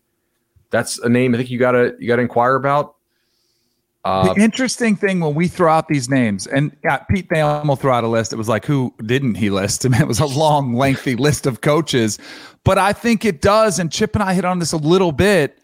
that's 0.71 0.99
a 1.01 1.09
name 1.11 1.35
I 1.35 1.37
think 1.37 1.51
you 1.51 1.59
gotta 1.59 1.95
you 1.99 2.09
gotta 2.09 2.23
inquire 2.23 2.55
about. 2.55 2.95
Uh, 4.07 4.33
the 4.33 4.41
interesting 4.41 4.97
thing 4.97 5.21
when 5.21 5.35
we 5.35 5.49
throw 5.49 5.71
out 5.71 5.89
these 5.89 6.09
names, 6.09 6.47
and 6.47 6.75
yeah, 6.83 6.97
Pete 6.97 7.29
Thamel 7.29 7.79
threw 7.79 7.91
out 7.91 8.05
a 8.05 8.09
list. 8.09 8.33
It 8.33 8.37
was 8.37 8.49
like, 8.49 8.65
who 8.65 8.95
didn't 9.05 9.35
he 9.35 9.51
list? 9.51 9.85
I 9.87 9.91
mean, 9.91 10.01
it 10.01 10.09
was 10.09 10.21
a 10.21 10.27
long, 10.27 10.73
lengthy 10.73 11.15
list 11.15 11.45
of 11.45 11.61
coaches. 11.61 12.19
But 12.65 12.79
I 12.79 12.95
think 12.95 13.27
it 13.27 13.43
does, 13.43 13.79
and 13.79 13.93
Chip 13.93 14.17
and 14.17 14.23
I 14.23 14.33
hit 14.33 14.47
on 14.47 14.61
this 14.61 14.73
a 14.73 14.79
little 14.79 15.13
bit. 15.13 15.59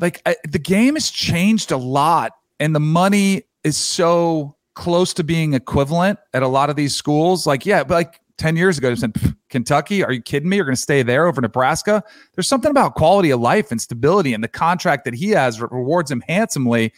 Like 0.00 0.20
I, 0.26 0.34
the 0.42 0.58
game 0.58 0.94
has 0.94 1.08
changed 1.08 1.70
a 1.70 1.76
lot, 1.76 2.32
and 2.58 2.74
the 2.74 2.80
money 2.80 3.44
is 3.62 3.76
so 3.76 4.56
close 4.74 5.14
to 5.14 5.22
being 5.22 5.54
equivalent 5.54 6.18
at 6.32 6.42
a 6.42 6.48
lot 6.48 6.68
of 6.68 6.74
these 6.74 6.96
schools. 6.96 7.46
Like, 7.46 7.64
yeah, 7.64 7.84
but 7.84 7.94
like 7.94 8.20
10 8.38 8.56
years 8.56 8.78
ago, 8.78 8.94
said, 8.94 9.14
Kentucky, 9.48 10.02
are 10.02 10.12
you 10.12 10.20
kidding 10.20 10.48
me? 10.48 10.56
You're 10.56 10.64
going 10.64 10.74
to 10.74 10.80
stay 10.80 11.02
there 11.02 11.26
over 11.26 11.40
Nebraska? 11.40 12.02
There's 12.34 12.48
something 12.48 12.70
about 12.70 12.94
quality 12.94 13.30
of 13.30 13.40
life 13.40 13.70
and 13.70 13.80
stability, 13.80 14.34
and 14.34 14.42
the 14.42 14.48
contract 14.48 15.04
that 15.04 15.14
he 15.14 15.30
has 15.30 15.60
rewards 15.60 16.10
him 16.10 16.22
handsomely 16.26 16.92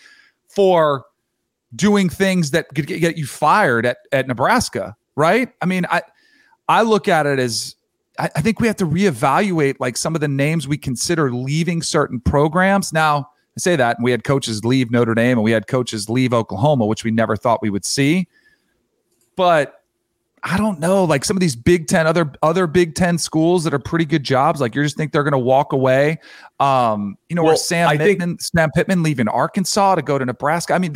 for 0.49 1.05
doing 1.75 2.09
things 2.09 2.53
that 2.53 2.69
could 2.75 2.87
get 2.87 3.17
you 3.17 3.27
fired 3.27 3.85
at, 3.85 3.99
at 4.13 4.27
Nebraska, 4.27 4.97
right? 5.17 5.51
I 5.61 5.67
mean, 5.67 5.87
I 5.91 6.03
I 6.69 6.83
look 6.83 7.09
at 7.09 7.27
it 7.27 7.39
as 7.39 7.77
I, 8.19 8.31
I 8.37 8.41
think 8.41 8.61
we 8.61 8.67
have 8.67 8.77
to 8.77 8.87
reevaluate 8.87 9.77
like 9.79 9.97
some 9.97 10.15
of 10.15 10.21
the 10.21 10.29
names 10.29 10.67
we 10.67 10.79
consider 10.79 11.33
leaving 11.33 11.83
certain 11.83 12.21
programs. 12.21 12.93
Now, 12.93 13.31
I 13.57 13.61
say 13.61 13.77
that, 13.77 13.99
and 13.99 14.05
we 14.05 14.11
had 14.11 14.25
coaches 14.25 14.65
leave 14.65 14.91
Notre 14.91 15.15
Dame 15.15 15.39
and 15.39 15.43
we 15.43 15.53
had 15.53 15.67
coaches 15.67 16.09
leave 16.09 16.33
Oklahoma, 16.33 16.87
which 16.87 17.05
we 17.05 17.11
never 17.11 17.37
thought 17.37 17.63
we 17.63 17.71
would 17.71 17.85
see. 17.85 18.29
But 19.37 19.83
I 20.49 20.57
don't 20.57 20.79
know, 20.79 21.03
like 21.03 21.25
some 21.25 21.37
of 21.37 21.41
these 21.41 21.57
Big 21.57 21.89
Ten, 21.89 22.07
other 22.07 22.31
other 22.41 22.69
Big 22.69 22.95
Ten 22.95 23.19
schools 23.19 23.65
that 23.65 23.75
are 23.75 23.81
pretty 23.81 24.05
good 24.05 24.23
jobs, 24.23 24.61
like 24.61 24.77
you 24.77 24.83
just 24.85 24.97
think 24.97 25.11
they're 25.11 25.25
going 25.25 25.33
to 25.33 25.39
walk 25.39 25.73
away. 25.73 26.19
Um, 26.61 27.19
you 27.29 27.35
know, 27.35 27.43
well, 27.43 27.55
or 27.55 27.57
Sam 27.57 27.89
I 27.89 27.97
Pittman, 27.97 28.37
think, 28.37 28.43
Sam 28.43 28.71
Pittman 28.71 29.03
leaving 29.03 29.27
Arkansas 29.27 29.97
to 29.97 30.03
go 30.03 30.19
to 30.19 30.25
Nebraska. 30.25 30.75
I 30.75 30.79
mean, 30.79 30.95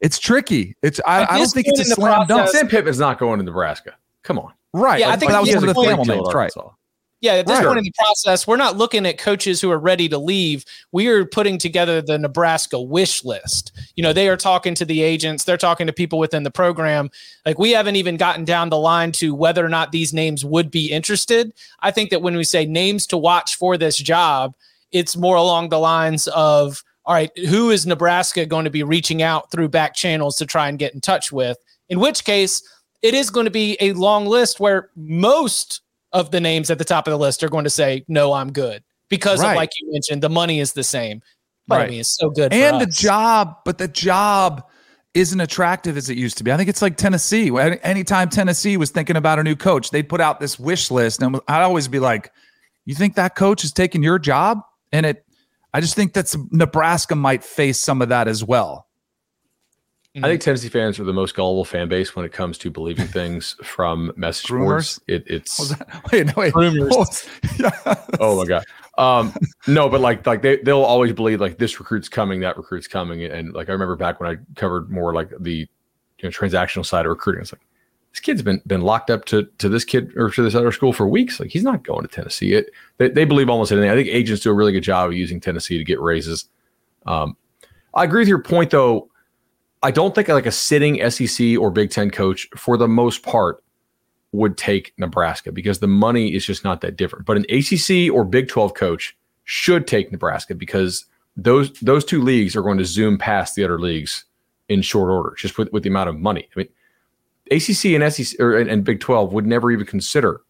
it's 0.00 0.18
tricky. 0.18 0.76
It's 0.82 1.00
I, 1.06 1.24
I 1.24 1.38
don't 1.38 1.46
think 1.46 1.68
it's 1.68 1.78
a 1.78 1.84
slam 1.84 2.26
dunk. 2.26 2.48
Sam 2.48 2.66
Pittman's 2.66 2.98
not 2.98 3.20
going 3.20 3.38
to 3.38 3.44
Nebraska. 3.44 3.94
Come 4.24 4.40
on, 4.40 4.52
right? 4.72 4.98
Yeah, 4.98 5.06
like, 5.06 5.16
I 5.16 5.20
think 5.20 5.32
that 5.32 5.40
was 5.40 5.54
one 5.54 5.68
of 5.68 5.74
the 5.74 5.80
Thamel 5.80 6.06
names, 6.08 6.34
right? 6.34 6.52
Yeah, 7.24 7.36
at 7.36 7.46
this 7.46 7.56
right. 7.56 7.66
point 7.68 7.78
in 7.78 7.84
the 7.84 7.92
process, 7.92 8.46
we're 8.46 8.58
not 8.58 8.76
looking 8.76 9.06
at 9.06 9.16
coaches 9.16 9.58
who 9.58 9.70
are 9.70 9.78
ready 9.78 10.10
to 10.10 10.18
leave. 10.18 10.62
We 10.92 11.06
are 11.06 11.24
putting 11.24 11.56
together 11.56 12.02
the 12.02 12.18
Nebraska 12.18 12.78
wish 12.78 13.24
list. 13.24 13.72
You 13.96 14.02
know, 14.02 14.12
they 14.12 14.28
are 14.28 14.36
talking 14.36 14.74
to 14.74 14.84
the 14.84 15.00
agents, 15.00 15.44
they're 15.44 15.56
talking 15.56 15.86
to 15.86 15.92
people 15.94 16.18
within 16.18 16.42
the 16.42 16.50
program. 16.50 17.10
Like 17.46 17.58
we 17.58 17.70
haven't 17.70 17.96
even 17.96 18.18
gotten 18.18 18.44
down 18.44 18.68
the 18.68 18.76
line 18.76 19.10
to 19.12 19.34
whether 19.34 19.64
or 19.64 19.70
not 19.70 19.90
these 19.90 20.12
names 20.12 20.44
would 20.44 20.70
be 20.70 20.92
interested. 20.92 21.54
I 21.80 21.90
think 21.90 22.10
that 22.10 22.20
when 22.20 22.36
we 22.36 22.44
say 22.44 22.66
names 22.66 23.06
to 23.06 23.16
watch 23.16 23.56
for 23.56 23.78
this 23.78 23.96
job, 23.96 24.54
it's 24.92 25.16
more 25.16 25.36
along 25.36 25.70
the 25.70 25.78
lines 25.78 26.28
of 26.28 26.84
all 27.06 27.14
right, 27.14 27.30
who 27.48 27.70
is 27.70 27.86
Nebraska 27.86 28.44
going 28.44 28.64
to 28.64 28.70
be 28.70 28.82
reaching 28.82 29.22
out 29.22 29.50
through 29.50 29.70
back 29.70 29.94
channels 29.94 30.36
to 30.36 30.44
try 30.44 30.68
and 30.68 30.78
get 30.78 30.92
in 30.92 31.00
touch 31.00 31.32
with? 31.32 31.56
In 31.88 32.00
which 32.00 32.24
case, 32.24 32.62
it 33.00 33.14
is 33.14 33.30
going 33.30 33.44
to 33.44 33.50
be 33.50 33.78
a 33.80 33.94
long 33.94 34.26
list 34.26 34.60
where 34.60 34.90
most 34.94 35.80
of 36.14 36.30
the 36.30 36.40
names 36.40 36.70
at 36.70 36.78
the 36.78 36.84
top 36.84 37.06
of 37.06 37.10
the 37.10 37.18
list 37.18 37.42
are 37.42 37.50
going 37.50 37.64
to 37.64 37.70
say, 37.70 38.04
no, 38.08 38.32
I'm 38.32 38.52
good 38.52 38.82
because 39.10 39.42
right. 39.42 39.50
of, 39.50 39.56
like 39.56 39.70
you 39.80 39.92
mentioned, 39.92 40.22
the 40.22 40.30
money 40.30 40.60
is 40.60 40.72
the 40.72 40.84
same. 40.84 41.20
But 41.66 41.76
right. 41.76 41.86
I 41.86 41.90
mean, 41.90 42.00
it's 42.00 42.16
so 42.16 42.30
good. 42.30 42.52
And 42.52 42.80
the 42.80 42.86
job, 42.86 43.56
but 43.64 43.78
the 43.78 43.88
job 43.88 44.66
isn't 45.14 45.40
attractive 45.40 45.96
as 45.96 46.08
it 46.10 46.16
used 46.16 46.38
to 46.38 46.44
be. 46.44 46.52
I 46.52 46.56
think 46.56 46.68
it's 46.68 46.82
like 46.82 46.96
Tennessee. 46.96 47.50
Anytime 47.82 48.28
Tennessee 48.28 48.76
was 48.76 48.90
thinking 48.90 49.16
about 49.16 49.38
a 49.38 49.44
new 49.44 49.56
coach, 49.56 49.90
they'd 49.90 50.08
put 50.08 50.20
out 50.20 50.40
this 50.40 50.58
wish 50.58 50.90
list. 50.90 51.22
And 51.22 51.40
I'd 51.48 51.62
always 51.62 51.88
be 51.88 51.98
like, 51.98 52.32
you 52.84 52.94
think 52.94 53.14
that 53.14 53.34
coach 53.34 53.64
is 53.64 53.72
taking 53.72 54.02
your 54.02 54.18
job? 54.18 54.60
And 54.92 55.06
it, 55.06 55.24
I 55.72 55.80
just 55.80 55.94
think 55.94 56.12
that 56.14 56.34
Nebraska 56.50 57.14
might 57.14 57.42
face 57.42 57.80
some 57.80 58.02
of 58.02 58.08
that 58.10 58.28
as 58.28 58.44
well. 58.44 58.86
I 60.22 60.28
think 60.28 60.42
Tennessee 60.42 60.68
fans 60.68 61.00
are 61.00 61.04
the 61.04 61.12
most 61.12 61.34
gullible 61.34 61.64
fan 61.64 61.88
base 61.88 62.14
when 62.14 62.24
it 62.24 62.32
comes 62.32 62.56
to 62.58 62.70
believing 62.70 63.06
things 63.06 63.56
from 63.64 64.12
message 64.14 64.48
boards. 64.48 65.00
It, 65.08 65.24
it's 65.26 65.74
wait, 66.12 66.26
no, 66.26 66.32
wait. 66.36 66.54
rumors. 66.54 67.26
oh 68.20 68.38
my 68.38 68.46
god. 68.46 68.64
Um, 68.96 69.34
no, 69.66 69.88
but 69.88 70.00
like 70.00 70.24
like 70.24 70.42
they 70.42 70.58
they'll 70.58 70.82
always 70.82 71.12
believe 71.12 71.40
like 71.40 71.58
this 71.58 71.80
recruit's 71.80 72.08
coming, 72.08 72.40
that 72.40 72.56
recruit's 72.56 72.86
coming, 72.86 73.24
and 73.24 73.52
like 73.54 73.68
I 73.68 73.72
remember 73.72 73.96
back 73.96 74.20
when 74.20 74.30
I 74.30 74.38
covered 74.54 74.88
more 74.88 75.12
like 75.14 75.32
the 75.40 75.52
you 75.52 75.66
know 76.22 76.30
transactional 76.30 76.86
side 76.86 77.06
of 77.06 77.10
recruiting. 77.10 77.42
It's 77.42 77.52
like 77.52 77.66
this 78.12 78.20
kid's 78.20 78.42
been 78.42 78.62
been 78.68 78.82
locked 78.82 79.10
up 79.10 79.24
to 79.26 79.48
to 79.58 79.68
this 79.68 79.84
kid 79.84 80.12
or 80.16 80.30
to 80.30 80.42
this 80.42 80.54
other 80.54 80.70
school 80.70 80.92
for 80.92 81.08
weeks. 81.08 81.40
Like 81.40 81.50
he's 81.50 81.64
not 81.64 81.82
going 81.82 82.02
to 82.02 82.08
Tennessee. 82.08 82.52
It 82.52 82.70
they, 82.98 83.08
they 83.08 83.24
believe 83.24 83.50
almost 83.50 83.72
anything. 83.72 83.90
I 83.90 83.96
think 83.96 84.08
agents 84.08 84.44
do 84.44 84.50
a 84.52 84.54
really 84.54 84.72
good 84.72 84.84
job 84.84 85.10
of 85.10 85.16
using 85.16 85.40
Tennessee 85.40 85.76
to 85.76 85.84
get 85.84 86.00
raises. 86.00 86.44
Um, 87.04 87.36
I 87.94 88.04
agree 88.04 88.20
with 88.20 88.28
your 88.28 88.42
point 88.42 88.70
though 88.70 89.10
I 89.84 89.90
don't 89.90 90.14
think 90.14 90.28
like 90.28 90.46
a 90.46 90.50
sitting 90.50 90.98
SEC 91.10 91.58
or 91.58 91.70
Big 91.70 91.90
Ten 91.90 92.10
coach, 92.10 92.48
for 92.56 92.78
the 92.78 92.88
most 92.88 93.22
part, 93.22 93.62
would 94.32 94.56
take 94.56 94.94
Nebraska 94.96 95.52
because 95.52 95.78
the 95.78 95.86
money 95.86 96.34
is 96.34 96.46
just 96.46 96.64
not 96.64 96.80
that 96.80 96.96
different. 96.96 97.26
But 97.26 97.36
an 97.36 97.44
ACC 97.50 98.10
or 98.12 98.24
Big 98.24 98.48
12 98.48 98.72
coach 98.72 99.14
should 99.44 99.86
take 99.86 100.10
Nebraska 100.10 100.54
because 100.54 101.04
those 101.36 101.70
those 101.80 102.02
two 102.02 102.22
leagues 102.22 102.56
are 102.56 102.62
going 102.62 102.78
to 102.78 102.84
zoom 102.86 103.18
past 103.18 103.56
the 103.56 103.62
other 103.62 103.78
leagues 103.78 104.24
in 104.70 104.80
short 104.80 105.10
order, 105.10 105.34
just 105.36 105.58
with, 105.58 105.70
with 105.70 105.82
the 105.82 105.90
amount 105.90 106.08
of 106.08 106.18
money. 106.18 106.48
I 106.56 106.60
mean, 106.60 106.68
ACC 107.50 108.00
and 108.00 108.10
SEC 108.10 108.40
or, 108.40 108.56
and, 108.56 108.70
and 108.70 108.84
Big 108.84 109.00
12 109.00 109.34
would 109.34 109.46
never 109.46 109.70
even 109.70 109.84
consider 109.84 110.40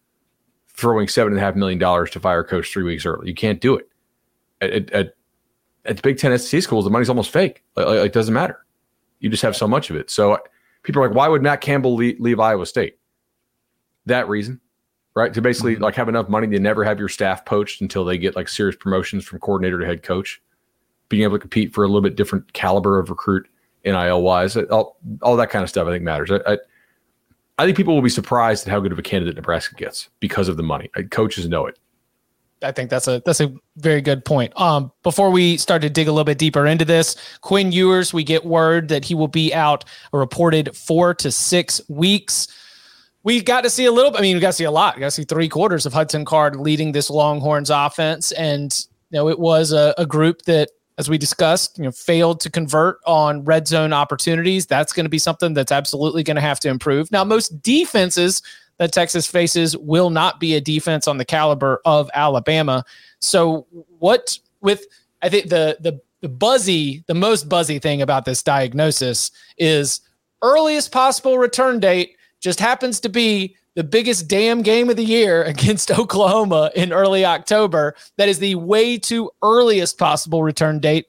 throwing 0.69 1.09
seven 1.09 1.33
and 1.33 1.43
a 1.43 1.45
half 1.45 1.57
million 1.57 1.81
dollars 1.81 2.11
to 2.13 2.21
fire 2.21 2.41
a 2.41 2.45
coach 2.45 2.73
three 2.73 2.85
weeks 2.85 3.05
early. 3.05 3.29
You 3.29 3.35
can't 3.35 3.61
do 3.61 3.75
it. 3.75 3.89
At, 4.61 4.91
at, 4.93 5.17
at 5.87 5.97
the 5.97 6.03
Big 6.03 6.19
Ten 6.19 6.39
SEC 6.39 6.63
schools, 6.63 6.85
the 6.85 6.91
money's 6.91 7.09
almost 7.09 7.33
fake. 7.33 7.65
Like, 7.75 7.87
like, 7.87 8.07
it 8.07 8.13
doesn't 8.13 8.33
matter. 8.33 8.64
You 9.21 9.31
just 9.31 9.43
have 9.43 9.57
so 9.57 9.67
much 9.67 9.91
of 9.91 9.97
it. 9.97 10.11
So 10.11 10.39
people 10.83 11.03
are 11.03 11.09
like, 11.09 11.17
why 11.17 11.29
would 11.29 11.43
Matt 11.43 11.61
Campbell 11.61 11.95
leave, 11.95 12.21
leave 12.21 12.41
Iowa 12.41 12.67
State? 12.67 12.99
That 14.07 14.29
reason, 14.29 14.61
right? 15.15 15.33
To 15.33 15.41
basically 15.41 15.75
mm-hmm. 15.75 15.85
like 15.85 15.95
have 15.95 16.09
enough 16.09 16.29
money 16.29 16.47
to 16.49 16.59
never 16.59 16.85
have 16.85 16.99
your 16.99 17.09
staff 17.09 17.45
poached 17.45 17.81
until 17.81 18.05
they 18.05 18.19
get 18.19 18.37
like 18.37 18.49
serious 18.49 18.77
promotions 18.77 19.25
from 19.25 19.39
coordinator 19.41 19.79
to 19.79 19.87
head 19.87 20.03
coach. 20.03 20.43
Being 21.09 21.23
able 21.23 21.37
to 21.37 21.41
compete 21.41 21.75
for 21.75 21.85
a 21.85 21.87
little 21.87 22.03
bit 22.03 22.17
different 22.17 22.53
caliber 22.55 22.99
of 22.99 23.11
recruit 23.11 23.47
NIL 23.85 24.23
wise, 24.23 24.57
all, 24.57 24.97
all 25.23 25.37
that 25.37 25.51
kind 25.51 25.63
of 25.63 25.69
stuff 25.69 25.87
I 25.87 25.91
think 25.91 26.03
matters. 26.03 26.31
I, 26.31 26.41
I, 26.47 26.59
I 27.59 27.65
think 27.67 27.77
people 27.77 27.95
will 27.95 28.03
be 28.03 28.09
surprised 28.09 28.67
at 28.67 28.71
how 28.71 28.81
good 28.81 28.91
of 28.91 28.99
a 28.99 29.03
candidate 29.03 29.37
Nebraska 29.37 29.75
gets 29.77 30.09
because 30.19 30.49
of 30.49 30.57
the 30.57 30.63
money. 30.63 30.91
Coaches 31.11 31.49
know 31.49 31.67
it. 31.67 31.79
I 32.65 32.73
think 32.73 32.91
that's 32.91 33.07
a 33.07 33.23
that's 33.25 33.41
a 33.41 33.53
very 33.77 34.01
good 34.01 34.25
point. 34.25 34.59
Um, 34.59 34.91
before 35.03 35.31
we 35.31 35.57
start 35.57 35.83
to 35.83 35.91
dig 35.91 36.09
a 36.09 36.13
little 36.13 36.25
bit 36.25 36.39
deeper 36.39 36.67
into 36.67 36.85
this, 36.85 37.17
Quinn 37.41 37.73
Ewers, 37.73 38.13
we 38.13 38.25
get 38.25 38.45
word 38.45 38.89
that 38.89 39.05
he 39.05 39.15
will 39.15 39.29
be 39.29 39.53
out 39.55 39.85
a 40.13 40.19
reported 40.19 40.75
four 40.77 41.15
to 41.15 41.31
six 41.31 41.81
weeks. 41.89 42.49
We 43.23 43.41
got 43.41 43.63
to 43.63 43.71
see 43.71 43.85
a 43.85 43.93
little. 43.93 44.17
I 44.17 44.21
mean, 44.21 44.37
we 44.37 44.41
got 44.41 44.49
to 44.49 44.55
see 44.55 44.65
a 44.65 44.71
lot. 44.71 44.97
We 44.97 45.01
got 45.01 45.07
to 45.07 45.11
see 45.13 45.25
three 45.25 45.49
quarters 45.49 45.87
of 45.87 45.93
Hudson 45.93 46.25
Card 46.25 46.57
leading 46.57 46.93
this 46.93 47.11
Longhorns 47.11 47.71
offense, 47.71 48.33
and 48.33 48.75
you 49.11 49.19
know 49.19 49.29
it 49.29 49.39
was 49.39 49.73
a, 49.73 49.95
a 49.97 50.07
group 50.07 50.43
that, 50.43 50.71
as 50.99 51.09
we 51.09 51.19
discussed, 51.19 51.79
you 51.79 51.85
know, 51.85 51.93
failed 51.93 52.41
to 52.41 52.51
convert 52.51 52.99
on 53.07 53.45
red 53.45 53.69
zone 53.69 53.93
opportunities. 53.93 54.67
That's 54.67 54.93
going 54.93 55.07
to 55.07 55.11
be 55.11 55.19
something 55.19 55.55
that's 55.55 55.73
absolutely 55.73 56.23
going 56.23 56.37
to 56.37 56.43
have 56.43 56.61
to 56.61 56.69
improve. 56.69 57.11
Now, 57.11 57.25
most 57.25 57.63
defenses 57.63 58.43
that 58.79 58.93
Texas 58.93 59.27
faces 59.27 59.77
will 59.77 60.11
not 60.11 60.41
be 60.41 60.55
a 60.55 60.61
defense 60.61 61.07
on 61.07 61.19
the 61.19 61.25
caliber 61.25 61.81
of 61.85 62.11
Alabama. 62.15 62.85
So 63.21 63.67
what 63.99 64.39
with 64.61 64.87
I 65.23 65.29
think 65.29 65.49
the 65.49 65.79
the 65.81 66.01
the 66.21 66.29
buzzy, 66.29 67.05
the 67.07 67.15
most 67.15 67.51
buzzy 67.51 67.79
thing 67.79 68.01
about 68.01 68.25
this 68.25 68.43
diagnosis 68.43 69.31
is 69.59 70.01
earliest 70.41 70.91
possible 70.91 71.37
return 71.37 71.81
date 71.81 72.17
just 72.41 72.61
happens 72.61 72.99
to 73.01 73.11
be 73.11 73.57
the 73.75 73.85
biggest 73.85 74.27
damn 74.27 74.63
game 74.63 74.89
of 74.89 74.97
the 74.97 75.05
year 75.05 75.43
against 75.45 75.91
Oklahoma 75.91 76.71
in 76.75 76.93
early 76.93 77.25
October. 77.27 77.95
That 78.17 78.29
is 78.29 78.39
the 78.39 78.55
way 78.55 78.97
too 78.99 79.31
earliest 79.43 79.99
possible 79.99 80.43
return 80.43 80.81
date. 80.81 81.07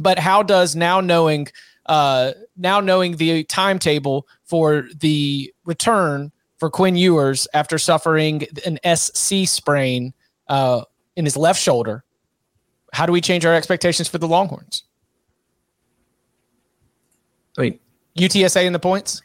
But 0.00 0.18
how 0.18 0.42
does 0.42 0.74
now 0.74 1.00
knowing 1.00 1.48
uh, 1.86 2.32
now 2.56 2.80
knowing 2.80 3.16
the 3.16 3.44
timetable 3.44 4.26
for 4.44 4.88
the 4.98 5.52
return 5.64 6.32
for 6.60 6.70
Quinn 6.70 6.94
Ewers 6.94 7.48
after 7.54 7.78
suffering 7.78 8.44
an 8.66 8.78
SC 8.96 9.46
sprain 9.46 10.12
uh, 10.48 10.82
in 11.16 11.24
his 11.24 11.36
left 11.36 11.60
shoulder. 11.60 12.04
How 12.92 13.06
do 13.06 13.12
we 13.12 13.20
change 13.20 13.46
our 13.46 13.54
expectations 13.54 14.08
for 14.08 14.18
the 14.18 14.28
Longhorns? 14.28 14.84
I 17.58 17.62
mean, 17.62 17.78
UTSA 18.16 18.64
in 18.64 18.72
the 18.72 18.78
points? 18.78 19.22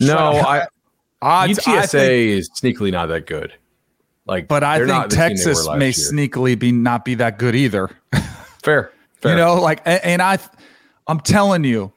no, 0.00 0.16
I, 0.16 0.66
Odds, 1.22 1.58
UTSA 1.58 1.78
I 1.78 1.86
think- 1.86 2.30
is 2.30 2.50
sneakily 2.50 2.90
not 2.90 3.06
that 3.06 3.26
good. 3.26 3.52
Like, 4.26 4.48
but 4.48 4.62
I 4.62 4.78
think 4.78 4.88
not 4.88 5.10
the 5.10 5.16
team 5.16 5.18
they 5.18 5.24
were 5.24 5.28
Texas 5.54 5.68
may 5.76 5.86
year. 5.86 5.92
sneakily 5.92 6.58
be 6.58 6.72
not 6.72 7.04
be 7.04 7.14
that 7.16 7.38
good 7.38 7.54
either. 7.54 7.90
fair, 8.62 8.92
fair. 9.16 9.32
You 9.32 9.36
know, 9.36 9.54
like, 9.60 9.82
and, 9.84 10.00
and 10.04 10.22
I, 10.22 10.38
I'm 11.08 11.20
telling 11.20 11.64
you, 11.64 11.92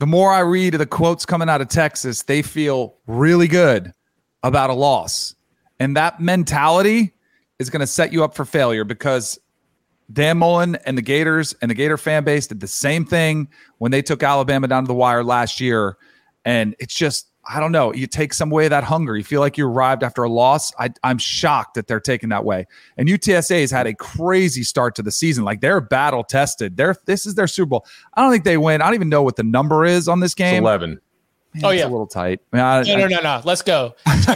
the 0.00 0.06
more 0.06 0.32
I 0.32 0.40
read 0.40 0.74
the 0.74 0.86
quotes 0.86 1.26
coming 1.26 1.48
out 1.48 1.60
of 1.60 1.68
Texas, 1.68 2.22
they 2.22 2.40
feel 2.42 2.96
really 3.06 3.48
good 3.48 3.92
about 4.44 4.70
a 4.70 4.74
loss, 4.74 5.34
and 5.80 5.96
that 5.96 6.20
mentality 6.20 7.12
is 7.58 7.68
going 7.70 7.80
to 7.80 7.86
set 7.86 8.12
you 8.12 8.22
up 8.22 8.34
for 8.36 8.44
failure 8.44 8.84
because 8.84 9.38
Dan 10.12 10.38
Mullen 10.38 10.76
and 10.86 10.96
the 10.96 11.02
Gators 11.02 11.54
and 11.62 11.70
the 11.70 11.74
Gator 11.74 11.96
fan 11.96 12.22
base 12.24 12.46
did 12.46 12.60
the 12.60 12.68
same 12.68 13.04
thing 13.04 13.48
when 13.78 13.90
they 13.90 14.02
took 14.02 14.22
Alabama 14.22 14.68
down 14.68 14.84
to 14.84 14.86
the 14.88 14.94
wire 14.94 15.24
last 15.24 15.60
year, 15.60 15.96
and 16.44 16.76
it's 16.78 16.94
just. 16.94 17.28
I 17.46 17.60
don't 17.60 17.72
know. 17.72 17.92
You 17.92 18.06
take 18.06 18.32
some 18.32 18.48
way 18.48 18.68
that 18.68 18.84
hunger. 18.84 19.18
You 19.18 19.22
feel 19.22 19.40
like 19.40 19.58
you 19.58 19.66
arrived 19.68 20.02
after 20.02 20.22
a 20.22 20.30
loss. 20.30 20.72
I, 20.78 20.88
I'm 21.02 21.18
shocked 21.18 21.74
that 21.74 21.86
they're 21.86 22.00
taking 22.00 22.30
that 22.30 22.42
way. 22.42 22.66
And 22.96 23.06
UTSA 23.06 23.60
has 23.60 23.70
had 23.70 23.86
a 23.86 23.92
crazy 23.92 24.62
start 24.62 24.94
to 24.94 25.02
the 25.02 25.10
season. 25.10 25.44
Like 25.44 25.60
they're 25.60 25.82
battle 25.82 26.24
tested. 26.24 26.78
They're 26.78 26.96
this 27.04 27.26
is 27.26 27.34
their 27.34 27.46
Super 27.46 27.66
Bowl. 27.68 27.86
I 28.14 28.22
don't 28.22 28.32
think 28.32 28.44
they 28.44 28.56
win. 28.56 28.80
I 28.80 28.86
don't 28.86 28.94
even 28.94 29.10
know 29.10 29.22
what 29.22 29.36
the 29.36 29.42
number 29.42 29.84
is 29.84 30.08
on 30.08 30.20
this 30.20 30.30
It's 30.30 30.36
game. 30.36 30.62
eleven. 30.62 31.02
Man, 31.54 31.64
Oh, 31.64 31.70
yeah. 31.70 31.84
a 31.84 31.88
little 31.88 32.06
tight. 32.06 32.40
I 32.52 32.56
mean, 32.56 32.64
I- 32.64 32.82
No, 32.82 32.96
no, 32.96 33.06
no, 33.06 33.20
no. 33.22 33.40
Let's 33.44 33.62
go. 33.62 33.94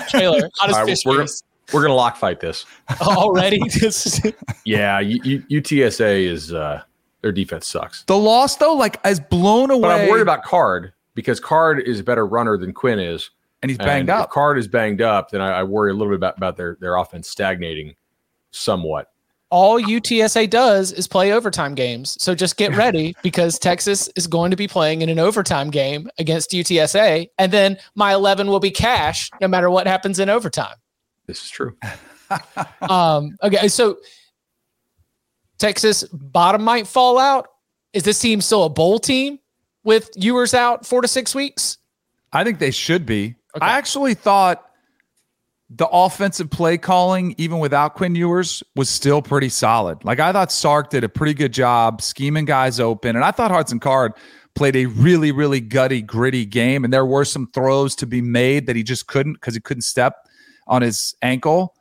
Trailer. 0.08 0.48
How 0.58 0.66
does 0.68 0.78
fish 0.88 1.04
we're 1.04 1.16
gonna, 1.18 1.28
we're 1.72 1.82
gonna 1.82 1.94
lock 1.94 2.16
fight 2.16 2.40
this. 2.40 2.64
already? 3.00 3.60
Yeah, 4.64 5.00
U, 5.00 5.20
U, 5.48 5.60
UTSA 5.60 6.24
is 6.26 6.52
uh, 6.52 6.82
their 7.22 7.32
defense 7.32 7.66
sucks. 7.66 8.04
the 8.04 8.16
loss 8.16 8.56
though, 8.56 8.74
like 8.74 9.00
as 9.04 9.18
blown 9.20 9.70
away. 9.70 9.82
But 9.82 10.00
I'm 10.02 10.08
worried 10.08 10.22
about 10.22 10.44
Card 10.44 10.92
because 11.14 11.40
Card 11.40 11.80
is 11.80 12.00
a 12.00 12.04
better 12.04 12.26
runner 12.26 12.56
than 12.58 12.72
Quinn 12.72 12.98
is. 12.98 13.30
and 13.62 13.70
he's 13.70 13.78
banged 13.78 14.02
and 14.08 14.10
up. 14.10 14.26
If 14.26 14.30
Card 14.30 14.58
is 14.58 14.68
banged 14.68 15.00
up, 15.02 15.30
then 15.30 15.40
I, 15.40 15.60
I 15.60 15.62
worry 15.64 15.90
a 15.90 15.94
little 15.94 16.08
bit 16.12 16.16
about, 16.16 16.36
about 16.36 16.56
their 16.56 16.76
their 16.80 16.96
offense 16.96 17.28
stagnating 17.28 17.94
somewhat. 18.50 19.10
All 19.50 19.80
UTSA 19.80 20.50
does 20.50 20.92
is 20.92 21.08
play 21.08 21.32
overtime 21.32 21.74
games. 21.74 22.16
So 22.20 22.34
just 22.34 22.56
get 22.56 22.76
ready 22.76 23.14
because 23.22 23.58
Texas 23.58 24.10
is 24.16 24.26
going 24.26 24.50
to 24.50 24.56
be 24.56 24.68
playing 24.68 25.02
in 25.02 25.08
an 25.08 25.18
overtime 25.18 25.70
game 25.70 26.08
against 26.18 26.50
UTSA. 26.50 27.28
And 27.38 27.52
then 27.52 27.78
my 27.94 28.14
11 28.14 28.48
will 28.48 28.60
be 28.60 28.70
cash 28.70 29.30
no 29.40 29.48
matter 29.48 29.70
what 29.70 29.86
happens 29.86 30.18
in 30.18 30.28
overtime. 30.28 30.76
This 31.26 31.42
is 31.44 31.50
true. 31.50 31.76
Um, 32.88 33.36
okay, 33.42 33.68
so 33.68 33.98
Texas 35.58 36.04
bottom 36.04 36.62
might 36.62 36.86
fall 36.86 37.18
out. 37.18 37.48
Is 37.92 38.02
this 38.02 38.20
team 38.20 38.40
still 38.40 38.64
a 38.64 38.68
bowl 38.68 38.98
team 38.98 39.38
with 39.84 40.10
Ewers 40.16 40.54
out 40.54 40.86
four 40.86 41.02
to 41.02 41.08
six 41.08 41.34
weeks? 41.34 41.78
I 42.32 42.44
think 42.44 42.58
they 42.58 42.70
should 42.70 43.06
be. 43.06 43.34
Okay. 43.56 43.66
I 43.66 43.76
actually 43.76 44.14
thought 44.14 44.67
the 45.70 45.88
offensive 45.88 46.50
play 46.50 46.78
calling, 46.78 47.34
even 47.36 47.58
without 47.58 47.94
Quinn 47.94 48.14
Ewers, 48.14 48.62
was 48.74 48.88
still 48.88 49.20
pretty 49.20 49.50
solid. 49.50 50.02
Like 50.04 50.18
I 50.18 50.32
thought 50.32 50.50
Sark 50.50 50.90
did 50.90 51.04
a 51.04 51.08
pretty 51.08 51.34
good 51.34 51.52
job 51.52 52.00
scheming 52.00 52.46
guys 52.46 52.80
open, 52.80 53.16
and 53.16 53.24
I 53.24 53.30
thought 53.30 53.50
Hudson 53.50 53.78
Card 53.80 54.12
played 54.54 54.76
a 54.76 54.86
really, 54.86 55.30
really 55.30 55.60
gutty, 55.60 56.02
gritty 56.02 56.44
game. 56.44 56.84
And 56.84 56.92
there 56.92 57.06
were 57.06 57.24
some 57.24 57.48
throws 57.52 57.94
to 57.96 58.06
be 58.06 58.20
made 58.20 58.66
that 58.66 58.76
he 58.76 58.82
just 58.82 59.06
couldn't 59.06 59.34
because 59.34 59.54
he 59.54 59.60
couldn't 59.60 59.82
step 59.82 60.26
on 60.66 60.82
his 60.82 61.14
ankle. 61.22 61.74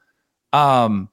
Um, 0.54 1.10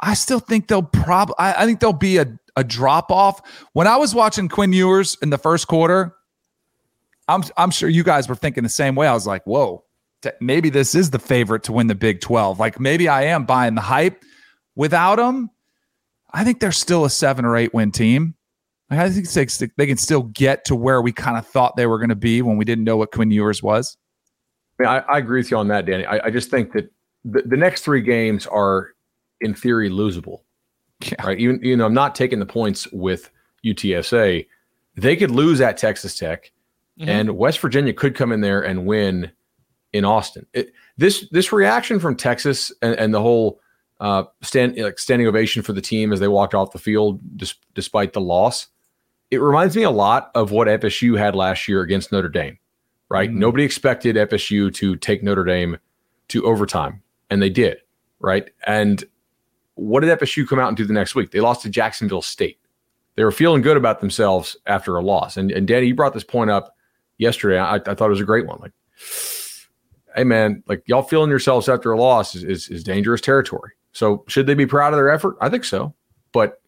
I 0.00 0.14
still 0.14 0.40
think 0.40 0.68
they'll 0.68 0.82
probably. 0.82 1.36
I, 1.38 1.62
I 1.62 1.66
think 1.66 1.80
there'll 1.80 1.92
be 1.92 2.18
a, 2.18 2.26
a 2.56 2.64
drop 2.64 3.10
off. 3.10 3.40
When 3.74 3.86
I 3.86 3.96
was 3.96 4.14
watching 4.14 4.48
Quinn 4.48 4.72
Ewers 4.72 5.16
in 5.22 5.30
the 5.30 5.38
first 5.38 5.68
quarter, 5.68 6.14
I'm 7.28 7.44
I'm 7.56 7.70
sure 7.70 7.88
you 7.88 8.02
guys 8.02 8.28
were 8.28 8.34
thinking 8.34 8.62
the 8.62 8.68
same 8.68 8.94
way. 8.94 9.06
I 9.06 9.14
was 9.14 9.26
like, 9.26 9.44
whoa, 9.44 9.84
t- 10.22 10.30
maybe 10.40 10.70
this 10.70 10.94
is 10.94 11.10
the 11.10 11.18
favorite 11.18 11.62
to 11.64 11.72
win 11.72 11.86
the 11.86 11.94
Big 11.94 12.20
12. 12.20 12.58
Like 12.58 12.80
maybe 12.80 13.08
I 13.08 13.24
am 13.24 13.44
buying 13.44 13.74
the 13.74 13.80
hype. 13.80 14.22
Without 14.74 15.16
them, 15.16 15.50
I 16.32 16.44
think 16.44 16.60
they're 16.60 16.72
still 16.72 17.04
a 17.04 17.10
seven 17.10 17.44
or 17.44 17.56
eight 17.56 17.74
win 17.74 17.92
team. 17.92 18.34
Like, 18.90 19.00
I 19.00 19.10
think 19.10 19.28
they, 19.28 19.68
they 19.76 19.86
can 19.86 19.96
still 19.98 20.22
get 20.22 20.64
to 20.66 20.74
where 20.74 21.02
we 21.02 21.12
kind 21.12 21.36
of 21.36 21.46
thought 21.46 21.76
they 21.76 21.86
were 21.86 21.98
going 21.98 22.08
to 22.10 22.14
be 22.14 22.40
when 22.42 22.56
we 22.56 22.64
didn't 22.64 22.84
know 22.84 22.96
what 22.96 23.12
Quinn 23.12 23.30
Ewers 23.30 23.62
was. 23.62 23.96
I, 24.78 24.82
mean, 24.82 24.88
I, 24.88 24.98
I 25.14 25.18
agree 25.18 25.40
with 25.40 25.50
you 25.50 25.56
on 25.58 25.68
that, 25.68 25.84
Danny. 25.86 26.06
I, 26.06 26.26
I 26.26 26.30
just 26.30 26.50
think 26.50 26.72
that 26.72 26.90
the, 27.24 27.42
the 27.42 27.56
next 27.56 27.82
three 27.82 28.00
games 28.00 28.46
are, 28.46 28.90
in 29.40 29.54
theory, 29.54 29.90
losable. 29.90 30.40
Yeah. 31.04 31.26
Right. 31.26 31.38
Even 31.38 31.60
you 31.62 31.76
know, 31.76 31.84
I'm 31.84 31.94
not 31.94 32.14
taking 32.14 32.38
the 32.38 32.46
points 32.46 32.86
with 32.92 33.28
UTSA. 33.66 34.46
They 34.96 35.16
could 35.16 35.30
lose 35.32 35.60
at 35.60 35.76
Texas 35.76 36.16
Tech, 36.16 36.52
Mhm. 37.00 37.08
and 37.08 37.36
West 37.36 37.58
Virginia 37.60 37.92
could 37.92 38.14
come 38.14 38.30
in 38.32 38.40
there 38.40 38.60
and 38.62 38.86
win 38.86 39.32
in 39.92 40.04
Austin. 40.04 40.46
It, 40.52 40.72
this 40.96 41.28
this 41.30 41.52
reaction 41.52 41.98
from 42.00 42.16
Texas 42.16 42.72
and, 42.82 42.94
and 42.94 43.14
the 43.14 43.20
whole 43.20 43.60
uh, 44.00 44.24
stand 44.42 44.76
like 44.76 44.98
standing 44.98 45.28
ovation 45.28 45.62
for 45.62 45.72
the 45.72 45.80
team 45.80 46.12
as 46.12 46.20
they 46.20 46.28
walked 46.28 46.54
off 46.54 46.72
the 46.72 46.78
field 46.78 47.20
dis- 47.36 47.54
despite 47.74 48.12
the 48.12 48.20
loss. 48.20 48.68
It 49.30 49.40
reminds 49.40 49.76
me 49.76 49.82
a 49.82 49.90
lot 49.90 50.30
of 50.34 50.50
what 50.50 50.68
FSU 50.68 51.16
had 51.16 51.34
last 51.34 51.68
year 51.68 51.80
against 51.80 52.12
Notre 52.12 52.28
Dame. 52.28 52.58
Right. 53.08 53.30
Mhm. 53.30 53.34
Nobody 53.34 53.64
expected 53.64 54.16
FSU 54.16 54.72
to 54.74 54.96
take 54.96 55.22
Notre 55.22 55.44
Dame 55.44 55.78
to 56.28 56.44
overtime, 56.44 57.02
and 57.30 57.42
they 57.42 57.50
did. 57.50 57.78
Right. 58.20 58.50
And 58.66 59.04
what 59.74 60.00
did 60.00 60.18
FSU 60.18 60.46
come 60.46 60.58
out 60.58 60.68
and 60.68 60.76
do 60.76 60.84
the 60.84 60.92
next 60.92 61.14
week? 61.14 61.30
They 61.30 61.40
lost 61.40 61.62
to 61.62 61.70
Jacksonville 61.70 62.22
State. 62.22 62.58
They 63.16 63.24
were 63.24 63.32
feeling 63.32 63.62
good 63.62 63.76
about 63.76 64.00
themselves 64.00 64.56
after 64.66 64.96
a 64.96 65.02
loss. 65.02 65.36
And, 65.36 65.50
and 65.50 65.66
Danny, 65.66 65.88
you 65.88 65.94
brought 65.94 66.14
this 66.14 66.24
point 66.24 66.50
up 66.50 66.76
yesterday. 67.18 67.58
I, 67.58 67.74
I 67.74 67.78
thought 67.78 68.06
it 68.06 68.10
was 68.10 68.20
a 68.20 68.24
great 68.24 68.46
one. 68.46 68.58
Like, 68.60 68.72
hey 70.16 70.24
man, 70.24 70.62
like 70.66 70.82
y'all 70.86 71.02
feeling 71.02 71.30
yourselves 71.30 71.68
after 71.68 71.92
a 71.92 71.98
loss 71.98 72.34
is, 72.34 72.44
is, 72.44 72.68
is 72.68 72.84
dangerous 72.84 73.20
territory. 73.20 73.72
So 73.92 74.24
should 74.28 74.46
they 74.46 74.54
be 74.54 74.66
proud 74.66 74.92
of 74.92 74.98
their 74.98 75.10
effort? 75.10 75.36
I 75.40 75.48
think 75.48 75.64
so. 75.64 75.94
But 76.32 76.60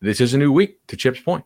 this 0.00 0.20
is 0.20 0.34
a 0.34 0.38
new 0.38 0.52
week 0.52 0.78
to 0.88 0.96
Chip's 0.96 1.20
point. 1.20 1.44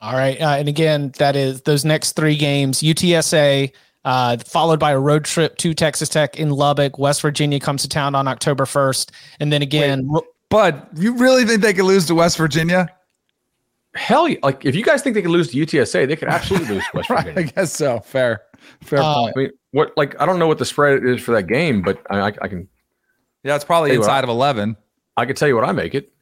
All 0.00 0.14
right. 0.14 0.40
Uh, 0.40 0.56
and 0.56 0.68
again, 0.68 1.12
that 1.18 1.36
is 1.36 1.62
those 1.62 1.84
next 1.84 2.12
three 2.12 2.36
games 2.36 2.80
UTSA, 2.80 3.70
uh, 4.04 4.38
followed 4.38 4.80
by 4.80 4.92
a 4.92 4.98
road 4.98 5.26
trip 5.26 5.58
to 5.58 5.74
Texas 5.74 6.08
Tech 6.08 6.38
in 6.38 6.48
Lubbock. 6.48 6.98
West 6.98 7.20
Virginia 7.20 7.60
comes 7.60 7.82
to 7.82 7.88
town 7.88 8.14
on 8.14 8.26
October 8.26 8.64
1st. 8.64 9.10
And 9.40 9.52
then 9.52 9.60
again, 9.60 10.08
But 10.48 10.88
you 10.96 11.16
really 11.16 11.44
think 11.44 11.60
they 11.60 11.74
could 11.74 11.84
lose 11.84 12.06
to 12.06 12.14
West 12.14 12.38
Virginia? 12.38 12.88
Hell, 13.94 14.28
yeah. 14.28 14.38
like 14.42 14.64
if 14.64 14.74
you 14.76 14.84
guys 14.84 15.02
think 15.02 15.14
they 15.14 15.22
could 15.22 15.30
lose 15.32 15.50
to 15.50 15.56
UTSA, 15.66 16.06
they 16.06 16.16
could 16.16 16.28
absolutely 16.28 16.74
lose 16.76 16.84
West 16.94 17.10
Right. 17.10 17.24
Virginia. 17.24 17.50
I 17.50 17.52
guess 17.52 17.72
so. 17.72 18.00
Fair. 18.00 18.42
Fair 18.82 19.00
Uh, 19.00 19.14
point. 19.14 19.34
I 19.36 19.40
mean, 19.40 19.50
what 19.72 19.92
like 19.96 20.20
I 20.20 20.26
don't 20.26 20.38
know 20.38 20.46
what 20.46 20.58
the 20.58 20.64
spread 20.64 21.04
is 21.04 21.20
for 21.20 21.32
that 21.32 21.44
game, 21.44 21.82
but 21.82 22.00
I, 22.10 22.20
I, 22.20 22.26
I 22.26 22.48
can 22.48 22.68
Yeah, 23.42 23.56
it's 23.56 23.64
probably 23.64 23.90
Tell 23.90 23.94
you 23.94 24.00
what, 24.00 24.04
inside 24.06 24.24
of 24.24 24.30
11. 24.30 24.76
I 25.16 25.26
can 25.26 25.34
tell 25.34 25.48
you 25.48 25.54
what 25.56 25.64
I 25.64 25.72
make 25.72 25.94
it. 25.94 26.12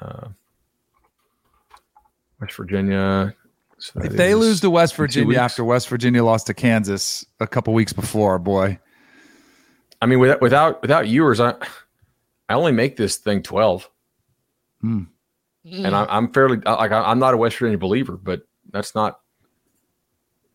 Uh, 0.00 0.28
West 2.40 2.54
Virginia. 2.56 3.34
so 3.78 4.00
If 4.02 4.12
they 4.12 4.34
lose 4.34 4.60
to 4.60 4.70
West 4.70 4.94
Virginia 4.96 5.38
after 5.38 5.64
West 5.64 5.88
Virginia 5.88 6.22
lost 6.24 6.46
to 6.46 6.54
Kansas 6.54 7.24
a 7.40 7.46
couple 7.46 7.72
weeks 7.74 7.92
before, 7.92 8.38
boy. 8.38 8.78
I 10.02 10.06
mean, 10.06 10.18
without 10.20 10.40
without 10.40 10.82
without 10.82 11.08
Ewers, 11.08 11.40
I 11.40 11.54
I 12.48 12.54
only 12.54 12.72
make 12.72 12.96
this 12.96 13.16
thing 13.16 13.42
12. 13.42 13.88
Hmm. 15.68 15.86
And 15.86 15.96
I, 15.96 16.04
I'm 16.08 16.32
fairly 16.32 16.58
like 16.58 16.92
I- 16.92 17.10
I'm 17.10 17.18
not 17.18 17.34
a 17.34 17.36
West 17.36 17.56
Virginia 17.56 17.78
believer, 17.78 18.16
but 18.16 18.42
that's 18.70 18.94
not 18.94 19.20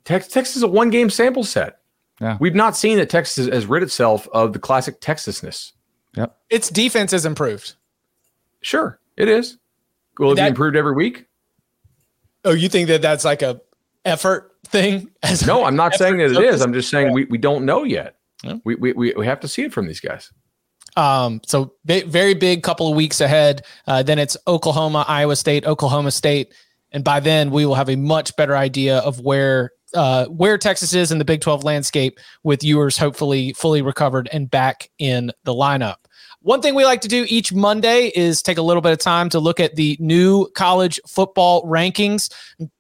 Tex- 0.06 0.28
Texas 0.28 0.56
is 0.58 0.63
a 0.63 0.67
one 0.67 0.89
game 0.89 1.10
sample 1.10 1.43
set. 1.43 1.80
Yeah. 2.22 2.38
We've 2.39 2.56
not 2.56 2.76
seen 2.76 2.98
that 2.98 3.10
Texas 3.10 3.48
has 3.48 3.65
rid 3.65 3.82
itself 3.84 4.28
of 4.34 4.54
the 4.54 4.60
classic 4.60 5.00
Texasness. 5.02 5.72
Yep. 6.15 6.36
its 6.50 6.69
defense 6.69 7.12
has 7.12 7.26
improved. 7.26 7.76
Sure, 8.62 9.00
it 9.15 9.28
is. 9.30 9.58
Will 10.17 10.32
it 10.32 10.36
That- 10.36 10.45
be 10.45 10.50
improved 10.50 10.76
every 10.76 10.93
week? 10.93 11.26
Oh, 12.43 12.52
you 12.52 12.67
think 12.69 12.88
that 12.88 13.02
that's 13.02 13.24
like 13.26 13.41
a 13.41 13.62
effort 14.06 14.56
thing? 14.65 15.10
As 15.24 15.45
No, 15.45 15.63
I'm 15.65 15.76
not 15.76 15.93
saying 15.95 16.17
that 16.17 16.26
it 16.26 16.32
effort 16.32 16.41
is. 16.43 16.50
focus? 16.50 16.62
I'm 16.62 16.74
just 16.74 16.89
saying 16.89 17.13
we, 17.13 17.26
we 17.26 17.38
don't 17.38 17.63
know 17.65 17.84
yet. 17.84 18.15
Yeah. 18.43 18.56
We, 18.63 18.76
we, 18.76 18.93
we, 18.93 19.13
we 19.15 19.26
have 19.26 19.39
to 19.41 19.48
see 19.48 19.63
it 19.63 19.74
from 19.74 19.88
these 19.88 20.00
guys. 20.00 20.32
Um, 20.95 21.41
so 21.45 21.73
bi- 21.86 22.04
very 22.04 22.34
big 22.34 22.63
couple 22.63 22.89
of 22.89 22.95
weeks 22.95 23.21
ahead. 23.21 23.65
Uh, 23.88 24.04
then 24.04 24.19
it's 24.19 24.38
Oklahoma, 24.47 25.06
Iowa 25.08 25.36
State, 25.36 25.65
Oklahoma 25.65 26.12
State, 26.12 26.54
and 26.91 27.04
by 27.04 27.19
then 27.19 27.52
we 27.52 27.65
will 27.65 27.75
have 27.75 27.89
a 27.89 27.95
much 27.95 28.36
better 28.36 28.56
idea 28.56 28.99
of 28.99 29.19
where 29.19 29.71
uh, 29.93 30.25
where 30.25 30.58
Texas 30.58 30.93
is 30.93 31.12
in 31.12 31.17
the 31.17 31.25
Big 31.25 31.41
12 31.41 31.63
landscape, 31.63 32.19
with 32.43 32.63
Ewers 32.63 32.97
hopefully 32.97 33.54
fully 33.54 33.82
recovered 33.82 34.30
and 34.32 34.49
back 34.49 34.89
in 34.99 35.32
the 35.45 35.54
lineup. 35.54 35.95
One 36.41 36.62
thing 36.62 36.73
we 36.73 36.86
like 36.86 37.02
to 37.02 37.10
do 37.10 37.25
each 37.28 37.52
Monday 37.52 38.12
is 38.15 38.41
take 38.41 38.58
a 38.58 38.62
little 38.62 38.82
bit 38.82 38.93
of 38.93 38.99
time 38.99 39.28
to 39.30 39.39
look 39.39 39.60
at 39.60 39.75
the 39.75 39.97
new 39.99 40.47
college 40.56 40.99
football 41.06 41.65
rankings. 41.65 42.34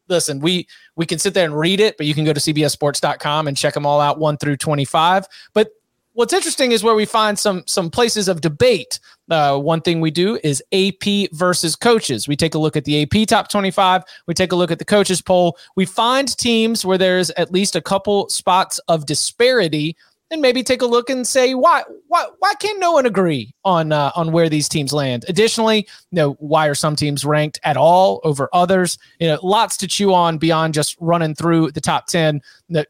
Listen, 0.07 0.39
we 0.39 0.67
we 0.95 1.05
can 1.05 1.19
sit 1.19 1.33
there 1.33 1.45
and 1.45 1.57
read 1.57 1.81
it, 1.81 1.97
but 1.97 2.05
you 2.05 2.13
can 2.13 2.23
go 2.23 2.31
to 2.31 2.39
cbssports.com 2.39 3.47
and 3.47 3.57
check 3.57 3.73
them 3.73 3.85
all 3.85 3.99
out 3.99 4.17
1 4.17 4.37
through 4.37 4.57
25. 4.57 5.25
But 5.53 5.71
what's 6.19 6.33
interesting 6.33 6.73
is 6.73 6.83
where 6.83 6.95
we 6.95 7.05
find 7.05 7.39
some 7.39 7.63
some 7.65 7.89
places 7.89 8.27
of 8.27 8.41
debate. 8.41 8.99
Uh, 9.29 9.57
one 9.57 9.79
thing 9.79 10.01
we 10.01 10.11
do 10.11 10.37
is 10.43 10.61
AP 10.73 11.29
versus 11.31 11.77
coaches. 11.77 12.27
We 12.27 12.35
take 12.35 12.55
a 12.55 12.57
look 12.57 12.75
at 12.75 12.83
the 12.83 13.03
AP 13.03 13.25
top 13.25 13.49
25. 13.49 14.03
We 14.27 14.33
take 14.33 14.51
a 14.51 14.55
look 14.57 14.69
at 14.69 14.79
the 14.79 14.85
coaches 14.85 15.21
poll. 15.21 15.57
We 15.77 15.85
find 15.85 16.27
teams 16.37 16.83
where 16.83 16.97
there's 16.97 17.29
at 17.31 17.53
least 17.53 17.77
a 17.77 17.81
couple 17.81 18.27
spots 18.27 18.79
of 18.89 19.05
disparity, 19.05 19.95
and 20.31 20.41
maybe 20.41 20.61
take 20.63 20.81
a 20.81 20.85
look 20.85 21.09
and 21.09 21.25
say 21.25 21.55
why 21.55 21.83
why 22.07 22.25
why 22.39 22.53
can 22.55 22.79
no 22.79 22.91
one 22.91 23.05
agree 23.05 23.53
on 23.65 23.91
uh, 23.91 24.11
on 24.15 24.31
where 24.31 24.49
these 24.49 24.69
teams 24.69 24.93
land? 24.93 25.25
Additionally, 25.27 25.87
you 26.11 26.15
know 26.15 26.33
why 26.39 26.67
are 26.67 26.75
some 26.75 26.95
teams 26.95 27.25
ranked 27.25 27.59
at 27.63 27.77
all 27.77 28.21
over 28.23 28.49
others? 28.53 28.97
You 29.19 29.29
know, 29.29 29.39
lots 29.43 29.77
to 29.77 29.87
chew 29.87 30.13
on 30.13 30.37
beyond 30.37 30.73
just 30.73 30.95
running 30.99 31.35
through 31.35 31.71
the 31.71 31.81
top 31.81 32.07
10 32.07 32.41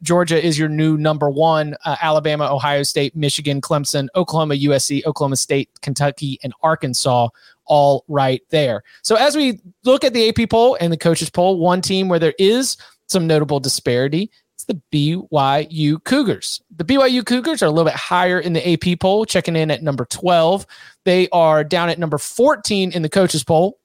Georgia 0.02 0.42
is 0.42 0.58
your 0.58 0.68
new 0.68 0.96
number 0.98 1.30
one. 1.30 1.74
Uh, 1.84 1.96
Alabama, 2.02 2.52
Ohio 2.52 2.82
State, 2.82 3.16
Michigan, 3.16 3.60
Clemson, 3.60 4.08
Oklahoma, 4.14 4.54
USC, 4.54 5.04
Oklahoma 5.06 5.36
State, 5.36 5.70
Kentucky, 5.80 6.38
and 6.42 6.52
Arkansas, 6.62 7.28
all 7.66 8.04
right 8.08 8.42
there. 8.50 8.82
So 9.02 9.16
as 9.16 9.36
we 9.36 9.60
look 9.84 10.04
at 10.04 10.12
the 10.12 10.28
AP 10.28 10.50
poll 10.50 10.76
and 10.80 10.92
the 10.92 10.98
coaches 10.98 11.30
poll, 11.30 11.58
one 11.58 11.80
team 11.80 12.08
where 12.08 12.18
there 12.18 12.34
is 12.38 12.76
some 13.06 13.26
notable 13.26 13.58
disparity. 13.58 14.30
It's 14.60 14.66
the 14.66 14.82
BYU 14.92 16.04
Cougars. 16.04 16.60
The 16.76 16.84
BYU 16.84 17.24
Cougars 17.24 17.62
are 17.62 17.66
a 17.66 17.70
little 17.70 17.90
bit 17.90 17.94
higher 17.94 18.38
in 18.38 18.52
the 18.52 18.72
AP 18.72 19.00
poll, 19.00 19.24
checking 19.24 19.56
in 19.56 19.70
at 19.70 19.82
number 19.82 20.04
12. 20.04 20.66
They 21.04 21.30
are 21.30 21.64
down 21.64 21.88
at 21.88 21.98
number 21.98 22.18
14 22.18 22.92
in 22.92 23.00
the 23.00 23.08
coaches 23.08 23.42
poll. 23.42 23.78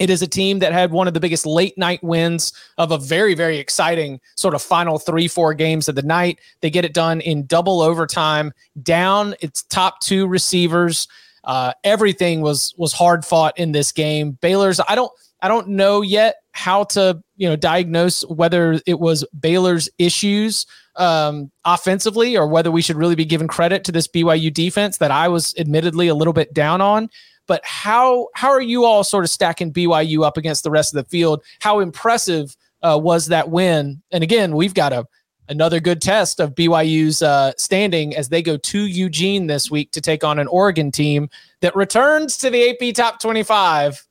It 0.00 0.10
is 0.10 0.20
a 0.20 0.26
team 0.26 0.58
that 0.58 0.72
had 0.72 0.90
one 0.90 1.06
of 1.06 1.14
the 1.14 1.20
biggest 1.20 1.46
late 1.46 1.78
night 1.78 2.02
wins 2.02 2.52
of 2.78 2.90
a 2.90 2.98
very, 2.98 3.34
very 3.34 3.58
exciting 3.58 4.20
sort 4.34 4.54
of 4.54 4.62
final 4.62 4.98
three, 4.98 5.28
four 5.28 5.54
games 5.54 5.88
of 5.88 5.94
the 5.94 6.02
night. 6.02 6.40
They 6.62 6.70
get 6.70 6.84
it 6.84 6.94
done 6.94 7.20
in 7.20 7.46
double 7.46 7.80
overtime, 7.80 8.52
down 8.82 9.36
its 9.40 9.62
top 9.64 10.00
two 10.00 10.26
receivers. 10.26 11.06
Uh, 11.44 11.72
everything 11.84 12.40
was 12.40 12.74
was 12.76 12.92
hard 12.92 13.24
fought 13.24 13.56
in 13.56 13.70
this 13.70 13.92
game. 13.92 14.32
Baylor's, 14.40 14.80
I 14.88 14.96
don't, 14.96 15.12
I 15.40 15.48
don't 15.48 15.68
know 15.68 16.02
yet 16.02 16.36
how 16.52 16.84
to 16.84 17.22
you 17.36 17.48
know 17.48 17.56
diagnose 17.56 18.22
whether 18.22 18.80
it 18.86 18.98
was 18.98 19.24
Baylor's 19.38 19.88
issues 19.98 20.66
um, 20.96 21.50
offensively 21.64 22.36
or 22.36 22.48
whether 22.48 22.70
we 22.70 22.82
should 22.82 22.96
really 22.96 23.14
be 23.14 23.24
giving 23.24 23.48
credit 23.48 23.84
to 23.84 23.92
this 23.92 24.08
BYU 24.08 24.52
defense 24.52 24.98
that 24.98 25.10
I 25.10 25.28
was 25.28 25.54
admittedly 25.56 26.08
a 26.08 26.14
little 26.14 26.32
bit 26.32 26.52
down 26.52 26.80
on 26.80 27.08
but 27.48 27.62
how 27.64 28.28
how 28.34 28.50
are 28.50 28.60
you 28.60 28.84
all 28.84 29.02
sort 29.02 29.24
of 29.24 29.30
stacking 29.30 29.72
BYU 29.72 30.24
up 30.24 30.36
against 30.36 30.62
the 30.62 30.70
rest 30.70 30.94
of 30.94 31.02
the 31.02 31.10
field? 31.10 31.42
How 31.60 31.80
impressive 31.80 32.54
uh, 32.82 33.00
was 33.02 33.26
that 33.26 33.50
win? 33.50 34.00
And 34.12 34.22
again, 34.22 34.54
we've 34.54 34.74
got 34.74 34.92
a 34.92 35.04
another 35.48 35.80
good 35.80 36.02
test 36.02 36.40
of 36.40 36.54
BYU's 36.54 37.22
uh, 37.22 37.52
standing 37.56 38.14
as 38.14 38.28
they 38.28 38.42
go 38.42 38.58
to 38.58 38.86
Eugene 38.86 39.46
this 39.46 39.70
week 39.70 39.90
to 39.92 40.00
take 40.00 40.22
on 40.22 40.38
an 40.38 40.46
Oregon 40.48 40.92
team 40.92 41.30
that 41.62 41.74
returns 41.74 42.36
to 42.36 42.50
the 42.50 42.70
AP 42.70 42.94
Top 42.94 43.18
25 43.18 44.06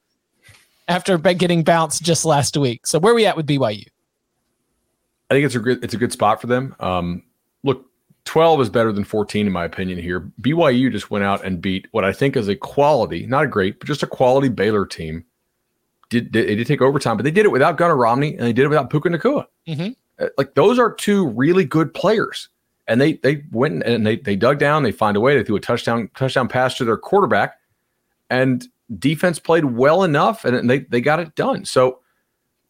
after 0.88 1.18
getting 1.18 1.64
bounced 1.64 2.04
just 2.04 2.26
last 2.26 2.56
week. 2.58 2.88
So 2.88 3.00
where 3.00 3.12
are 3.14 3.16
we 3.16 3.26
at 3.26 3.36
with 3.36 3.48
BYU? 3.48 3.86
I 5.30 5.34
think 5.34 5.46
it's 5.46 5.56
a 5.56 5.60
good 5.60 5.84
it's 5.84 5.94
a 5.94 5.98
good 5.98 6.12
spot 6.12 6.40
for 6.40 6.48
them. 6.48 6.76
Um, 6.80 7.24
look, 7.64 7.86
12 8.26 8.62
is 8.62 8.70
better 8.70 8.92
than 8.94 9.04
14 9.04 9.46
in 9.46 9.52
my 9.52 9.66
opinion 9.66 10.00
here. 10.00 10.32
BYU 10.42 10.92
just 10.92 11.12
went 11.12 11.26
out 11.26 11.44
and 11.44 11.62
beat 11.62 11.88
what 11.92 12.06
I 12.06 12.14
think 12.14 12.38
is 12.38 12.48
a 12.48 12.56
quality, 12.56 13.26
not 13.26 13.44
a 13.44 13.48
great, 13.48 13.80
but 13.80 13.88
just 13.88 14.04
a 14.04 14.08
quality 14.08 14.50
Baylor 14.50 14.86
team. 14.86 15.26
Did 16.10 16.32
they 16.32 16.56
did 16.56 16.66
take 16.68 16.82
overtime, 16.82 17.18
but 17.18 17.24
they 17.24 17.32
did 17.32 17.46
it 17.46 17.52
without 17.52 17.76
Gunnar 17.78 17.98
Romney 17.98 18.36
and 18.36 18.48
they 18.48 18.54
did 18.54 18.64
it 18.64 18.70
without 18.70 18.90
Puka 18.90 19.10
Nacua. 19.10 19.48
Mhm. 19.68 19.96
Uh, 20.20 20.28
Like 20.38 20.56
those 20.56 20.80
are 20.80 20.94
two 20.94 21.28
really 21.28 21.66
good 21.66 21.94
players. 21.94 22.48
And 22.88 23.02
they 23.02 23.14
they 23.16 23.44
went 23.52 23.84
and 23.84 24.08
they 24.08 24.16
they 24.16 24.38
dug 24.38 24.60
down, 24.60 24.84
they 24.84 24.94
find 24.94 25.18
a 25.18 25.20
way, 25.20 25.36
they 25.36 25.44
threw 25.44 25.58
a 25.58 25.60
touchdown 25.60 26.10
touchdown 26.16 26.48
pass 26.48 26.76
to 26.78 26.86
their 26.86 26.96
quarterback, 26.96 27.60
and 28.30 28.66
defense 29.00 29.40
played 29.40 29.66
well 29.66 30.04
enough 30.04 30.46
and 30.46 30.70
they 30.70 30.80
they 30.80 31.02
got 31.02 31.20
it 31.20 31.36
done. 31.36 31.66
So 31.66 32.00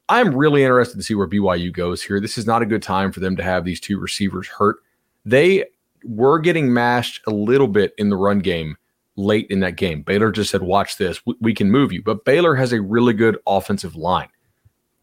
I'm 0.10 0.34
really 0.34 0.64
interested 0.64 0.98
to 0.98 1.04
see 1.04 1.16
where 1.16 1.28
BYU 1.28 1.72
goes 1.72 2.02
here. 2.02 2.20
This 2.20 2.38
is 2.38 2.46
not 2.46 2.62
a 2.62 2.66
good 2.66 2.82
time 2.82 3.12
for 3.12 3.20
them 3.20 3.36
to 3.36 3.44
have 3.44 3.66
these 3.66 3.80
two 3.80 4.00
receivers 4.00 4.48
hurt. 4.48 4.78
They 5.26 5.66
were 6.04 6.40
getting 6.40 6.74
mashed 6.74 7.22
a 7.28 7.32
little 7.32 7.68
bit 7.68 7.94
in 7.98 8.10
the 8.10 8.16
run 8.16 8.40
game 8.40 8.78
late 9.18 9.48
in 9.50 9.60
that 9.60 9.76
game. 9.76 10.04
Baylor 10.04 10.32
just 10.32 10.52
said, 10.52 10.64
Watch 10.64 10.98
this, 10.98 11.26
we, 11.26 11.36
we 11.42 11.54
can 11.54 11.70
move 11.70 11.92
you. 11.92 12.02
But 12.02 12.24
Baylor 12.24 12.56
has 12.56 12.72
a 12.72 12.82
really 12.82 13.14
good 13.14 13.38
offensive 13.46 13.96
line. 13.96 14.30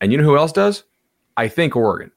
And 0.01 0.11
you 0.11 0.19
know 0.19 0.25
who 0.25 0.39
else 0.39 0.53
does? 0.53 0.85
I 1.37 1.49
think 1.49 1.77
Oregon. 1.77 2.11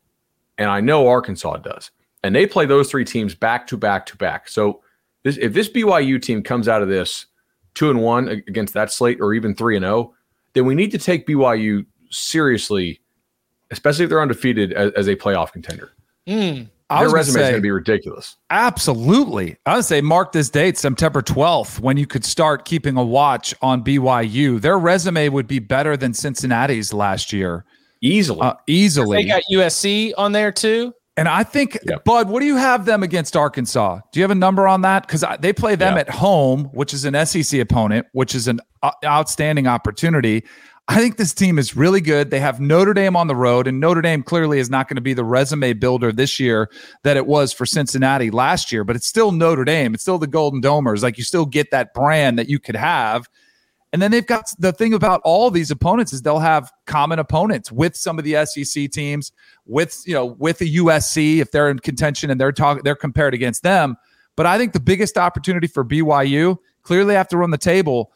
And 0.57 0.69
I 0.69 0.79
know 0.79 1.07
Arkansas 1.07 1.57
does. 1.57 1.91
And 2.23 2.35
they 2.35 2.47
play 2.47 2.65
those 2.65 2.89
three 2.89 3.05
teams 3.05 3.35
back 3.35 3.67
to 3.67 3.77
back 3.77 4.05
to 4.07 4.17
back. 4.17 4.47
So 4.47 4.81
this, 5.23 5.37
if 5.37 5.53
this 5.53 5.69
BYU 5.69 6.21
team 6.21 6.41
comes 6.41 6.67
out 6.67 6.81
of 6.81 6.87
this 6.87 7.25
two 7.77 7.91
and 7.91 8.01
one 8.01 8.27
against 8.27 8.73
that 8.73 8.91
slate 8.91 9.19
or 9.21 9.35
even 9.35 9.53
three 9.53 9.75
and 9.75 9.85
oh, 9.85 10.13
then 10.53 10.65
we 10.65 10.73
need 10.73 10.89
to 10.91 10.97
take 10.97 11.27
BYU 11.27 11.85
seriously, 12.09 12.99
especially 13.69 14.05
if 14.05 14.09
they're 14.09 14.21
undefeated 14.21 14.73
as, 14.73 14.91
as 14.93 15.07
a 15.07 15.15
playoff 15.15 15.51
contender. 15.51 15.91
Mm. 16.27 16.69
Their 16.89 17.01
was 17.01 17.11
gonna 17.11 17.13
resume 17.13 17.35
is 17.35 17.49
going 17.49 17.53
to 17.55 17.61
be 17.61 17.71
ridiculous. 17.71 18.37
Absolutely. 18.49 19.57
I 19.67 19.75
would 19.75 19.85
say 19.85 20.01
mark 20.01 20.31
this 20.31 20.49
date, 20.49 20.77
September 20.77 21.21
12th, 21.21 21.79
when 21.79 21.97
you 21.97 22.07
could 22.07 22.25
start 22.25 22.65
keeping 22.65 22.97
a 22.97 23.03
watch 23.03 23.53
on 23.61 23.83
BYU. 23.83 24.59
Their 24.59 24.79
resume 24.79 25.29
would 25.29 25.47
be 25.47 25.59
better 25.59 25.95
than 25.95 26.13
Cincinnati's 26.13 26.93
last 26.93 27.31
year, 27.31 27.63
Easily. 28.01 28.41
uh, 28.41 28.53
They 29.17 29.25
got 29.25 29.43
USC 29.51 30.13
on 30.17 30.31
there 30.31 30.51
too. 30.51 30.93
And 31.17 31.27
I 31.27 31.43
think, 31.43 31.77
Yep. 31.83 32.03
Bud, 32.05 32.29
what 32.29 32.39
do 32.41 32.45
you 32.45 32.57
have 32.57 32.85
them 32.85 33.01
against 33.03 33.35
Arkansas? 33.35 33.99
Do 34.11 34.19
you 34.19 34.23
have 34.23 34.31
a 34.31 34.35
number 34.35 34.67
on 34.67 34.81
that? 34.81 35.05
Because 35.07 35.25
they 35.39 35.51
play 35.51 35.75
them 35.75 35.95
Yeah. 35.95 36.01
at 36.01 36.09
home, 36.09 36.65
which 36.73 36.93
is 36.93 37.05
an 37.05 37.15
SEC 37.15 37.59
opponent, 37.59 38.05
which 38.11 38.35
is 38.35 38.47
an 38.47 38.59
uh, 38.83 38.91
outstanding 39.03 39.65
opportunity. 39.67 40.43
I 40.89 40.99
think 40.99 41.17
this 41.17 41.33
team 41.33 41.59
is 41.59 41.75
really 41.75 41.99
good. 41.99 42.29
They 42.31 42.39
have 42.39 42.61
Notre 42.61 42.93
Dame 42.93 43.17
on 43.17 43.27
the 43.27 43.35
road, 43.35 43.67
and 43.67 43.79
Notre 43.81 44.01
Dame 44.01 44.23
clearly 44.23 44.59
is 44.59 44.69
not 44.69 44.87
going 44.87 44.95
to 44.95 45.01
be 45.01 45.13
the 45.13 45.23
resume 45.25 45.73
builder 45.73 46.13
this 46.13 46.39
year 46.39 46.69
that 47.03 47.17
it 47.17 47.25
was 47.27 47.51
for 47.51 47.65
Cincinnati 47.65 48.31
last 48.31 48.71
year, 48.71 48.85
but 48.85 48.95
it's 48.95 49.07
still 49.07 49.33
Notre 49.33 49.65
Dame. 49.65 49.93
It's 49.95 50.03
still 50.03 50.17
the 50.17 50.27
Golden 50.27 50.61
Domers. 50.61 51.03
Like 51.03 51.17
you 51.17 51.25
still 51.25 51.45
get 51.45 51.71
that 51.71 51.93
brand 51.93 52.39
that 52.39 52.47
you 52.47 52.57
could 52.59 52.77
have. 52.77 53.27
And 53.93 54.01
then 54.01 54.11
they've 54.11 54.25
got 54.25 54.51
the 54.59 54.73
thing 54.73 54.93
about 54.93 55.21
all 55.23 55.49
these 55.49 55.71
opponents 55.71 56.11
is 56.11 56.21
they'll 56.21 56.39
have 56.39 56.71
common 56.85 57.19
opponents 57.19 57.71
with 57.71 57.95
some 57.95 58.19
of 58.19 58.25
the 58.25 58.45
SEC 58.45 58.91
teams, 58.91 59.31
with 59.65 60.03
you 60.05 60.13
know, 60.13 60.25
with 60.25 60.57
the 60.57 60.77
USC 60.77 61.39
if 61.39 61.51
they're 61.51 61.69
in 61.69 61.79
contention 61.79 62.29
and 62.29 62.39
they're 62.39 62.51
talking, 62.51 62.83
they're 62.83 62.95
compared 62.95 63.33
against 63.33 63.63
them. 63.63 63.95
But 64.35 64.45
I 64.45 64.57
think 64.57 64.73
the 64.73 64.79
biggest 64.79 65.17
opportunity 65.17 65.67
for 65.67 65.85
BYU 65.85 66.57
clearly 66.83 67.15
have 67.15 67.29
to 67.29 67.37
run 67.37 67.51
the 67.51 67.57
table. 67.57 68.11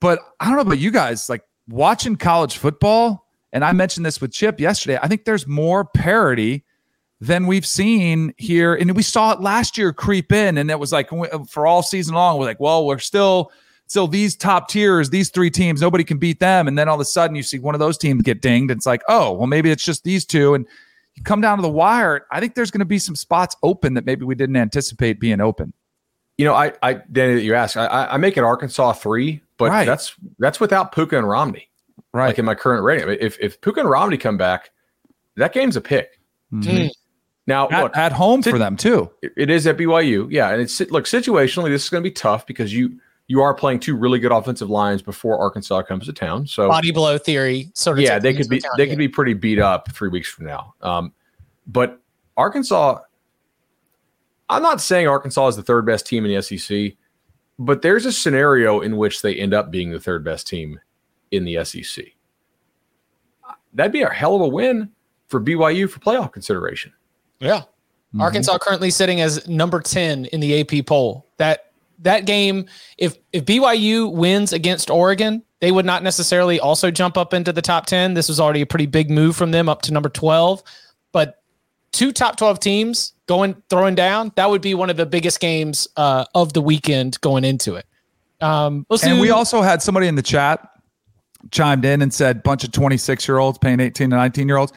But 0.00 0.20
I 0.40 0.46
don't 0.46 0.56
know 0.56 0.62
about 0.62 0.78
you 0.78 0.90
guys, 0.90 1.28
like 1.28 1.42
watching 1.68 2.16
college 2.16 2.58
football, 2.58 3.28
and 3.52 3.64
I 3.64 3.72
mentioned 3.72 4.04
this 4.04 4.20
with 4.20 4.32
Chip 4.32 4.60
yesterday. 4.60 4.98
I 5.00 5.08
think 5.08 5.24
there's 5.24 5.46
more 5.46 5.84
parity 5.84 6.64
than 7.20 7.46
we've 7.46 7.66
seen 7.66 8.34
here, 8.36 8.74
and 8.74 8.94
we 8.94 9.02
saw 9.02 9.32
it 9.32 9.40
last 9.40 9.78
year 9.78 9.92
creep 9.92 10.32
in, 10.32 10.58
and 10.58 10.70
it 10.70 10.78
was 10.78 10.92
like 10.92 11.08
for 11.48 11.66
all 11.66 11.82
season 11.82 12.14
long, 12.14 12.38
we're 12.38 12.44
like, 12.44 12.60
well, 12.60 12.84
we're 12.84 12.98
still 12.98 13.50
still 13.88 14.06
these 14.06 14.36
top 14.36 14.68
tiers, 14.68 15.10
these 15.10 15.30
three 15.30 15.50
teams, 15.50 15.80
nobody 15.80 16.04
can 16.04 16.18
beat 16.18 16.38
them, 16.38 16.68
and 16.68 16.78
then 16.78 16.88
all 16.88 16.94
of 16.94 17.00
a 17.00 17.04
sudden 17.04 17.34
you 17.34 17.42
see 17.42 17.58
one 17.58 17.74
of 17.74 17.78
those 17.80 17.98
teams 17.98 18.22
get 18.22 18.40
dinged. 18.40 18.70
And 18.70 18.78
it's 18.78 18.86
like, 18.86 19.02
oh, 19.08 19.32
well, 19.32 19.46
maybe 19.48 19.70
it's 19.70 19.84
just 19.84 20.04
these 20.04 20.24
two, 20.24 20.54
and 20.54 20.66
you 21.14 21.22
come 21.24 21.40
down 21.40 21.58
to 21.58 21.62
the 21.62 21.68
wire. 21.68 22.24
I 22.30 22.38
think 22.38 22.54
there's 22.54 22.70
going 22.70 22.78
to 22.80 22.84
be 22.84 22.98
some 23.00 23.16
spots 23.16 23.56
open 23.64 23.94
that 23.94 24.06
maybe 24.06 24.24
we 24.24 24.34
didn't 24.36 24.56
anticipate 24.56 25.18
being 25.18 25.40
open. 25.40 25.72
You 26.36 26.44
know, 26.44 26.54
I, 26.54 26.72
I, 26.82 26.94
Danny, 27.10 27.34
that 27.34 27.42
you 27.42 27.54
ask, 27.56 27.76
I, 27.76 27.86
I 28.12 28.16
make 28.18 28.36
it 28.36 28.44
Arkansas 28.44 28.92
three, 28.92 29.40
but 29.56 29.70
Right. 29.70 29.84
that's 29.86 30.14
that's 30.38 30.60
without 30.60 30.92
Puka 30.92 31.18
and 31.18 31.28
Romney. 31.28 31.68
Right. 32.12 32.28
Like 32.28 32.38
in 32.38 32.44
my 32.44 32.54
current 32.54 32.84
rating, 32.84 33.08
if 33.20 33.36
if 33.40 33.60
Puka 33.60 33.80
and 33.80 33.90
Romney 33.90 34.16
come 34.18 34.36
back, 34.36 34.70
that 35.36 35.52
game's 35.52 35.74
a 35.76 35.80
pick. 35.80 36.20
Mm. 36.52 36.90
Now, 37.48 37.68
at, 37.70 37.82
look, 37.82 37.96
at 37.96 38.12
home 38.12 38.42
for 38.42 38.56
them 38.58 38.76
too. 38.76 39.10
it- 39.22 39.32
it 39.36 39.50
is 39.50 39.66
at 39.66 39.76
BYU, 39.78 40.28
yeah, 40.30 40.50
and 40.50 40.60
it's 40.62 40.80
look 40.92 41.06
situationally, 41.06 41.70
this 41.70 41.82
is 41.84 41.88
going 41.90 42.02
to 42.04 42.08
be 42.08 42.12
tough 42.14 42.46
because 42.46 42.72
you 42.72 43.00
you 43.28 43.42
are 43.42 43.54
playing 43.54 43.78
two 43.78 43.94
really 43.94 44.18
good 44.18 44.32
offensive 44.32 44.70
lines 44.70 45.02
before 45.02 45.38
Arkansas 45.38 45.82
comes 45.82 46.06
to 46.06 46.12
town. 46.12 46.46
So 46.46 46.68
Body 46.68 46.90
blow 46.90 47.18
theory 47.18 47.70
sort 47.74 47.98
of. 47.98 48.04
yeah, 48.04 48.18
they 48.18 48.32
could 48.32 48.48
be 48.48 48.60
they 48.76 48.84
here. 48.84 48.92
could 48.92 48.98
be 48.98 49.08
pretty 49.08 49.34
beat 49.34 49.58
up 49.58 49.92
three 49.92 50.08
weeks 50.08 50.28
from 50.28 50.46
now. 50.46 50.74
Um, 50.80 51.12
but 51.66 52.00
Arkansas, 52.38 53.00
I'm 54.48 54.62
not 54.62 54.80
saying 54.80 55.06
Arkansas 55.06 55.48
is 55.48 55.56
the 55.56 55.62
third 55.62 55.84
best 55.84 56.06
team 56.06 56.24
in 56.24 56.34
the 56.34 56.42
SEC, 56.42 56.94
but 57.58 57.82
there's 57.82 58.06
a 58.06 58.12
scenario 58.12 58.80
in 58.80 58.96
which 58.96 59.20
they 59.20 59.34
end 59.34 59.52
up 59.52 59.70
being 59.70 59.90
the 59.90 60.00
third 60.00 60.24
best 60.24 60.46
team 60.46 60.80
in 61.30 61.44
the 61.44 61.62
SEC. 61.64 62.06
That'd 63.74 63.92
be 63.92 64.02
a 64.02 64.08
hell 64.08 64.34
of 64.36 64.40
a 64.40 64.48
win 64.48 64.90
for 65.26 65.38
BYU 65.38 65.90
for 65.90 66.00
playoff 66.00 66.32
consideration. 66.32 66.92
Yeah. 67.40 67.64
Arkansas 68.18 68.56
currently 68.58 68.90
sitting 68.90 69.20
as 69.20 69.46
number 69.46 69.80
10 69.80 70.24
in 70.26 70.40
the 70.40 70.60
AP 70.60 70.86
poll. 70.86 71.26
That 71.36 71.67
that 72.00 72.26
game, 72.26 72.66
if 72.96 73.16
if 73.32 73.44
BYU 73.44 74.12
wins 74.12 74.52
against 74.52 74.90
Oregon, 74.90 75.42
they 75.60 75.72
would 75.72 75.84
not 75.84 76.02
necessarily 76.02 76.60
also 76.60 76.90
jump 76.90 77.16
up 77.16 77.34
into 77.34 77.52
the 77.52 77.62
top 77.62 77.86
10. 77.86 78.14
This 78.14 78.28
was 78.28 78.38
already 78.38 78.60
a 78.60 78.66
pretty 78.66 78.86
big 78.86 79.10
move 79.10 79.36
from 79.36 79.50
them 79.50 79.68
up 79.68 79.82
to 79.82 79.92
number 79.92 80.08
12. 80.08 80.62
But 81.12 81.42
two 81.92 82.12
top 82.12 82.36
12 82.36 82.60
teams 82.60 83.12
going 83.26 83.60
throwing 83.68 83.94
down, 83.94 84.32
that 84.36 84.48
would 84.48 84.62
be 84.62 84.74
one 84.74 84.90
of 84.90 84.96
the 84.96 85.06
biggest 85.06 85.40
games 85.40 85.88
uh, 85.96 86.24
of 86.34 86.52
the 86.52 86.62
weekend 86.62 87.20
going 87.20 87.44
into 87.44 87.74
it. 87.74 87.86
Um, 88.40 88.86
And 88.90 89.16
do- 89.16 89.20
we 89.20 89.30
also 89.30 89.62
had 89.62 89.82
somebody 89.82 90.06
in 90.06 90.14
the 90.14 90.22
chat 90.22 90.60
chimed 91.50 91.84
in 91.84 92.02
and 92.02 92.12
said 92.12 92.42
bunch 92.42 92.62
of 92.64 92.72
26 92.72 93.26
year 93.26 93.38
olds 93.38 93.58
paying 93.58 93.80
18 93.80 94.10
to 94.10 94.16
19 94.16 94.46
year 94.48 94.58
olds. 94.58 94.72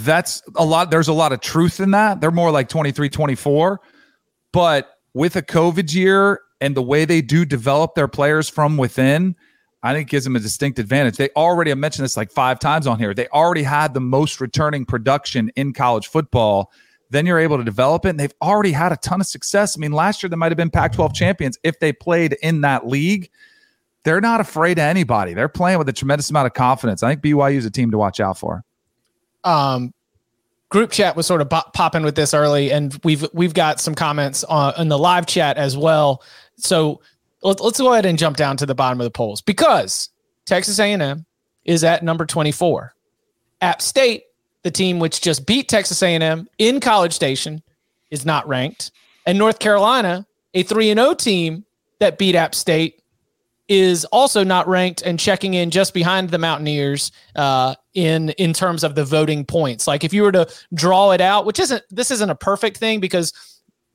That's 0.00 0.42
a 0.56 0.64
lot. 0.64 0.90
There's 0.90 1.08
a 1.08 1.12
lot 1.12 1.32
of 1.32 1.40
truth 1.40 1.80
in 1.80 1.90
that. 1.90 2.20
They're 2.20 2.30
more 2.30 2.50
like 2.50 2.68
23, 2.68 3.08
24. 3.08 3.80
But 4.52 4.88
with 5.14 5.36
a 5.36 5.42
COVID 5.42 5.92
year 5.92 6.40
and 6.62 6.74
the 6.74 6.82
way 6.82 7.04
they 7.04 7.20
do 7.20 7.44
develop 7.44 7.94
their 7.94 8.08
players 8.08 8.48
from 8.48 8.78
within, 8.78 9.36
I 9.82 9.92
think 9.92 10.08
gives 10.08 10.24
them 10.24 10.36
a 10.36 10.40
distinct 10.40 10.78
advantage. 10.78 11.16
They 11.16 11.28
already, 11.36 11.72
I 11.72 11.74
mentioned 11.74 12.04
this 12.04 12.16
like 12.16 12.30
five 12.30 12.58
times 12.60 12.86
on 12.86 12.98
here, 12.98 13.12
they 13.12 13.26
already 13.28 13.64
had 13.64 13.92
the 13.92 14.00
most 14.00 14.40
returning 14.40 14.86
production 14.86 15.50
in 15.56 15.72
college 15.74 16.06
football. 16.06 16.72
Then 17.10 17.26
you're 17.26 17.40
able 17.40 17.58
to 17.58 17.64
develop 17.64 18.06
it, 18.06 18.10
and 18.10 18.20
they've 18.20 18.32
already 18.40 18.72
had 18.72 18.92
a 18.92 18.96
ton 18.96 19.20
of 19.20 19.26
success. 19.26 19.76
I 19.76 19.80
mean, 19.80 19.92
last 19.92 20.22
year 20.22 20.30
they 20.30 20.36
might 20.36 20.50
have 20.50 20.56
been 20.56 20.70
Pac 20.70 20.92
12 20.94 21.12
champions 21.12 21.58
if 21.62 21.78
they 21.80 21.92
played 21.92 22.38
in 22.42 22.62
that 22.62 22.86
league. 22.86 23.28
They're 24.04 24.20
not 24.20 24.40
afraid 24.40 24.78
of 24.78 24.84
anybody. 24.84 25.34
They're 25.34 25.48
playing 25.48 25.78
with 25.78 25.88
a 25.88 25.92
tremendous 25.92 26.30
amount 26.30 26.46
of 26.46 26.54
confidence. 26.54 27.02
I 27.02 27.10
think 27.10 27.20
BYU 27.22 27.56
is 27.56 27.66
a 27.66 27.70
team 27.70 27.90
to 27.90 27.98
watch 27.98 28.18
out 28.18 28.38
for. 28.38 28.64
um, 29.44 29.92
group 30.70 30.90
chat 30.90 31.16
was 31.16 31.26
sort 31.26 31.42
of 31.42 31.50
pop- 31.50 31.74
popping 31.74 32.02
with 32.02 32.14
this 32.14 32.32
early, 32.32 32.72
and 32.72 32.98
we've 33.04 33.26
we've 33.34 33.52
got 33.52 33.78
some 33.78 33.94
comments 33.94 34.42
on 34.44 34.72
in 34.78 34.88
the 34.88 34.98
live 34.98 35.26
chat 35.26 35.58
as 35.58 35.76
well. 35.76 36.22
So 36.64 37.00
let's 37.42 37.80
go 37.80 37.92
ahead 37.92 38.06
and 38.06 38.18
jump 38.18 38.36
down 38.36 38.56
to 38.58 38.66
the 38.66 38.74
bottom 38.74 39.00
of 39.00 39.04
the 39.04 39.10
polls 39.10 39.40
because 39.40 40.10
Texas 40.46 40.78
A&M 40.78 41.24
is 41.64 41.84
at 41.84 42.02
number 42.02 42.26
24. 42.26 42.94
App 43.60 43.82
State, 43.82 44.24
the 44.62 44.70
team 44.70 44.98
which 44.98 45.20
just 45.20 45.46
beat 45.46 45.68
Texas 45.68 46.02
A&M 46.02 46.48
in 46.58 46.80
College 46.80 47.12
Station, 47.12 47.62
is 48.10 48.26
not 48.26 48.46
ranked, 48.46 48.90
and 49.26 49.38
North 49.38 49.58
Carolina, 49.58 50.26
a 50.54 50.62
three 50.62 50.90
and 50.90 51.00
O 51.00 51.14
team 51.14 51.64
that 51.98 52.18
beat 52.18 52.34
App 52.34 52.54
State, 52.54 53.00
is 53.68 54.04
also 54.06 54.44
not 54.44 54.68
ranked 54.68 55.02
and 55.02 55.18
checking 55.18 55.54
in 55.54 55.70
just 55.70 55.94
behind 55.94 56.28
the 56.28 56.38
Mountaineers 56.38 57.10
uh, 57.36 57.74
in 57.94 58.30
in 58.30 58.52
terms 58.52 58.84
of 58.84 58.94
the 58.94 59.04
voting 59.04 59.46
points. 59.46 59.86
Like 59.86 60.04
if 60.04 60.12
you 60.12 60.22
were 60.22 60.32
to 60.32 60.46
draw 60.74 61.12
it 61.12 61.20
out, 61.20 61.46
which 61.46 61.58
isn't 61.58 61.82
this 61.90 62.10
isn't 62.10 62.28
a 62.28 62.34
perfect 62.34 62.76
thing 62.76 63.00
because 63.00 63.32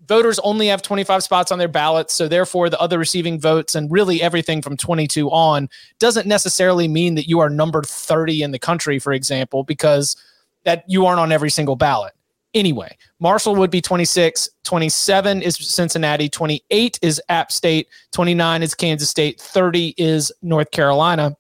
voters 0.08 0.40
only 0.40 0.68
have 0.68 0.82
25 0.82 1.24
spots 1.24 1.52
on 1.52 1.60
their 1.60 1.68
ballots, 1.68 2.14
so 2.14 2.28
therefore 2.28 2.70
the 2.70 2.80
other 2.80 2.98
receiving 2.98 3.40
votes 3.40 3.76
and 3.76 3.92
really 3.92 4.22
everything 4.22 4.62
from 4.62 4.78
22 4.78 5.30
on 5.30 5.70
doesn't 6.00 6.28
necessarily 6.28 6.88
mean 6.88 7.16
that 7.16 7.28
you 7.28 7.40
are 7.40 7.50
numbered 7.50 7.86
30 7.86 8.44
in 8.44 8.52
the 8.52 8.60
country, 8.60 9.00
for 9.00 9.14
example, 9.14 9.64
because 9.64 10.16
that 10.64 10.84
you 10.88 11.06
aren't 11.06 11.20
on 11.20 11.32
every 11.32 11.50
single 11.50 11.76
ballot. 11.76 12.14
Anyway, 12.54 12.98
Marshall 13.20 13.56
would 13.56 13.70
be 13.70 13.82
26, 13.82 14.50
27 14.64 15.42
is 15.42 15.58
Cincinnati, 15.58 16.30
28 16.30 17.00
is 17.02 17.22
App 17.30 17.52
State, 17.52 17.88
29 18.14 18.64
is 18.64 18.74
Kansas 18.74 19.10
State, 19.10 19.40
30 19.40 19.94
is 19.98 20.32
North 20.42 20.72
Carolina. 20.72 21.36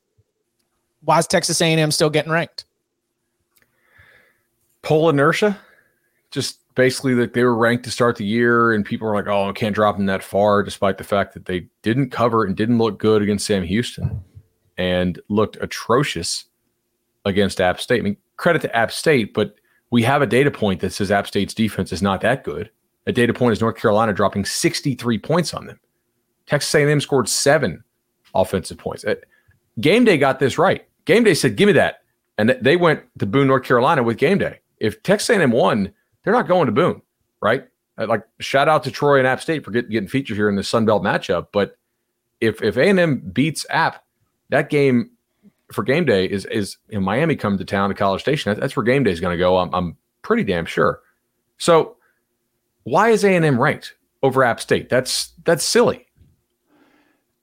Why 1.03 1.19
is 1.19 1.27
Texas 1.27 1.61
A&M 1.61 1.91
still 1.91 2.09
getting 2.09 2.31
ranked? 2.31 2.65
Poll 4.81 5.09
inertia, 5.09 5.57
just 6.31 6.59
basically 6.77 7.15
that 7.15 7.33
they 7.33 7.43
were 7.43 7.55
ranked 7.55 7.83
to 7.83 7.91
start 7.91 8.15
the 8.15 8.23
year, 8.23 8.71
and 8.71 8.85
people 8.85 9.07
were 9.07 9.15
like, 9.15 9.27
"Oh, 9.27 9.49
I 9.49 9.51
can't 9.51 9.75
drop 9.75 9.97
them 9.97 10.05
that 10.05 10.23
far," 10.23 10.61
despite 10.61 10.99
the 10.99 11.03
fact 11.03 11.33
that 11.33 11.45
they 11.45 11.67
didn't 11.81 12.11
cover 12.11 12.45
and 12.45 12.55
didn't 12.55 12.77
look 12.77 12.99
good 12.99 13.23
against 13.23 13.47
Sam 13.47 13.63
Houston, 13.63 14.23
and 14.77 15.19
looked 15.27 15.57
atrocious 15.59 16.45
against 17.25 17.59
App 17.59 17.81
State. 17.81 17.99
I 17.99 18.03
mean, 18.03 18.17
credit 18.37 18.61
to 18.61 18.75
App 18.75 18.91
State, 18.91 19.33
but 19.33 19.55
we 19.89 20.03
have 20.03 20.21
a 20.21 20.27
data 20.27 20.51
point 20.51 20.79
that 20.81 20.93
says 20.93 21.11
App 21.11 21.27
State's 21.27 21.53
defense 21.53 21.91
is 21.91 22.03
not 22.03 22.21
that 22.21 22.43
good. 22.43 22.69
A 23.07 23.11
data 23.11 23.33
point 23.33 23.53
is 23.53 23.61
North 23.61 23.77
Carolina 23.77 24.13
dropping 24.13 24.45
63 24.45 25.17
points 25.17 25.53
on 25.53 25.65
them. 25.65 25.79
Texas 26.45 26.73
A&M 26.75 27.01
scored 27.01 27.27
seven 27.27 27.83
offensive 28.35 28.77
points. 28.77 29.03
Uh, 29.03 29.15
Game 29.81 30.05
Day 30.05 30.17
got 30.17 30.39
this 30.39 30.57
right. 30.57 30.87
Game 31.05 31.23
Day 31.23 31.33
said, 31.33 31.55
"Give 31.55 31.67
me 31.67 31.73
that," 31.73 32.03
and 32.37 32.49
th- 32.49 32.61
they 32.61 32.75
went 32.77 33.01
to 33.17 33.25
Boone, 33.25 33.47
North 33.47 33.63
Carolina, 33.63 34.03
with 34.03 34.17
Game 34.17 34.37
Day. 34.37 34.59
If 34.79 35.01
Texas 35.01 35.31
A&M 35.31 35.51
won, 35.51 35.91
they're 36.27 36.35
not 36.35 36.49
going 36.49 36.65
to 36.65 36.73
Boone, 36.73 37.01
right? 37.41 37.65
Uh, 37.97 38.05
Like 38.05 38.23
shout 38.41 38.67
out 38.67 38.83
to 38.83 38.91
Troy 38.91 39.17
and 39.17 39.25
App 39.25 39.39
State 39.39 39.63
for 39.63 39.71
get, 39.71 39.89
getting 39.89 40.09
featured 40.09 40.35
here 40.35 40.49
in 40.49 40.57
the 40.57 40.63
Sun 40.63 40.83
Belt 40.83 41.01
matchup. 41.01 41.47
But 41.53 41.77
if 42.41 42.61
if 42.61 42.75
A&M 42.75 43.19
beats 43.31 43.65
App, 43.69 44.03
that 44.49 44.69
game 44.69 45.11
for 45.71 45.83
Game 45.83 46.03
Day 46.03 46.25
is 46.25 46.43
is 46.47 46.75
know, 46.91 46.99
Miami 46.99 47.37
come 47.37 47.57
to 47.57 47.63
town 47.63 47.87
to 47.87 47.95
College 47.95 48.19
Station. 48.19 48.59
That's 48.59 48.75
where 48.75 48.83
Game 48.83 49.05
Day 49.05 49.11
is 49.11 49.21
going 49.21 49.37
to 49.37 49.39
go. 49.39 49.57
I'm 49.57 49.73
I'm 49.73 49.95
pretty 50.21 50.43
damn 50.43 50.65
sure. 50.65 50.99
So 51.59 51.95
why 52.83 53.11
is 53.11 53.23
A&M 53.23 53.57
ranked 53.57 53.95
over 54.21 54.43
App 54.43 54.59
State? 54.59 54.89
That's 54.89 55.31
that's 55.45 55.63
silly. 55.63 56.07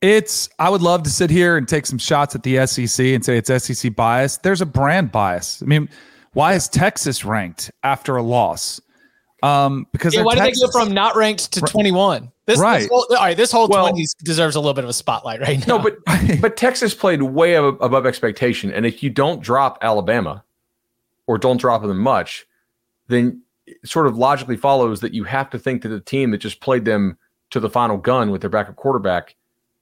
It's 0.03 0.51
I 0.59 0.69
would 0.69 0.83
love 0.83 1.05
to 1.05 1.11
sit 1.11 1.31
here 1.31 1.57
and 1.57 1.67
take 1.67 1.87
some 1.87 1.97
shots 1.97 2.35
at 2.35 2.43
the 2.43 2.67
SEC 2.67 3.07
and 3.07 3.25
say 3.25 3.39
it's 3.39 3.65
SEC 3.65 3.97
bias. 3.97 4.37
There's 4.37 4.61
a 4.61 4.67
brand 4.67 5.11
bias. 5.11 5.63
I 5.63 5.65
mean, 5.65 5.89
why 6.35 6.55
is 6.55 6.69
Texas 6.69 7.25
ranked 7.25 7.71
after 7.83 8.17
a 8.17 8.23
loss? 8.23 8.81
Um, 9.43 9.87
because 9.93 10.15
Yeah, 10.15 10.19
they're 10.19 10.25
why 10.27 10.35
did 10.37 10.45
they 10.45 10.53
go 10.61 10.71
from 10.71 10.93
not 10.95 11.17
ranked 11.17 11.53
to 11.53 11.61
21? 11.61 12.31
This, 12.47 12.59
Right. 12.59 12.81
This 12.81 12.89
whole, 12.89 13.07
all 13.11 13.17
right, 13.17 13.37
this 13.37 13.53
whole 13.53 13.69
Well- 13.69 13.91
20s 13.93 14.15
deserves 14.23 14.57
a 14.57 14.61
little 14.61 14.75
bit 14.75 14.85
of 14.85 14.91
a 14.91 14.95
spotlight 14.95 15.41
right 15.41 15.59
now. 15.67 15.77
No, 15.77 15.83
but 15.83 15.97
but 16.41 16.57
Texas 16.57 16.95
played 16.95 17.23
way 17.23 17.57
ab- 17.57 17.79
above 17.81 18.07
expectation, 18.07 18.71
and 18.73 18.85
if 18.87 19.03
you 19.03 19.11
don't 19.11 19.43
drop 19.43 19.79
Alabama, 19.83 20.45
or 21.27 21.39
don't 21.39 21.59
drop 21.59 21.83
them 21.83 21.99
much, 21.99 22.47
then 23.09 23.41
it 23.67 23.77
sort 23.85 24.07
of 24.07 24.17
logically 24.19 24.57
follows 24.59 25.01
that 25.01 25.15
you 25.15 25.25
have 25.25 25.49
to 25.51 25.59
think 25.59 25.83
that 25.83 25.89
the 25.89 26.01
team 26.01 26.31
that 26.33 26.39
just 26.39 26.61
played 26.61 26.85
them 26.85 27.17
to 27.51 27.61
the 27.61 27.71
final 27.71 27.97
gun 27.97 28.31
with 28.31 28.41
their 28.43 28.51
backup 28.51 28.77
quarterback 28.77 29.35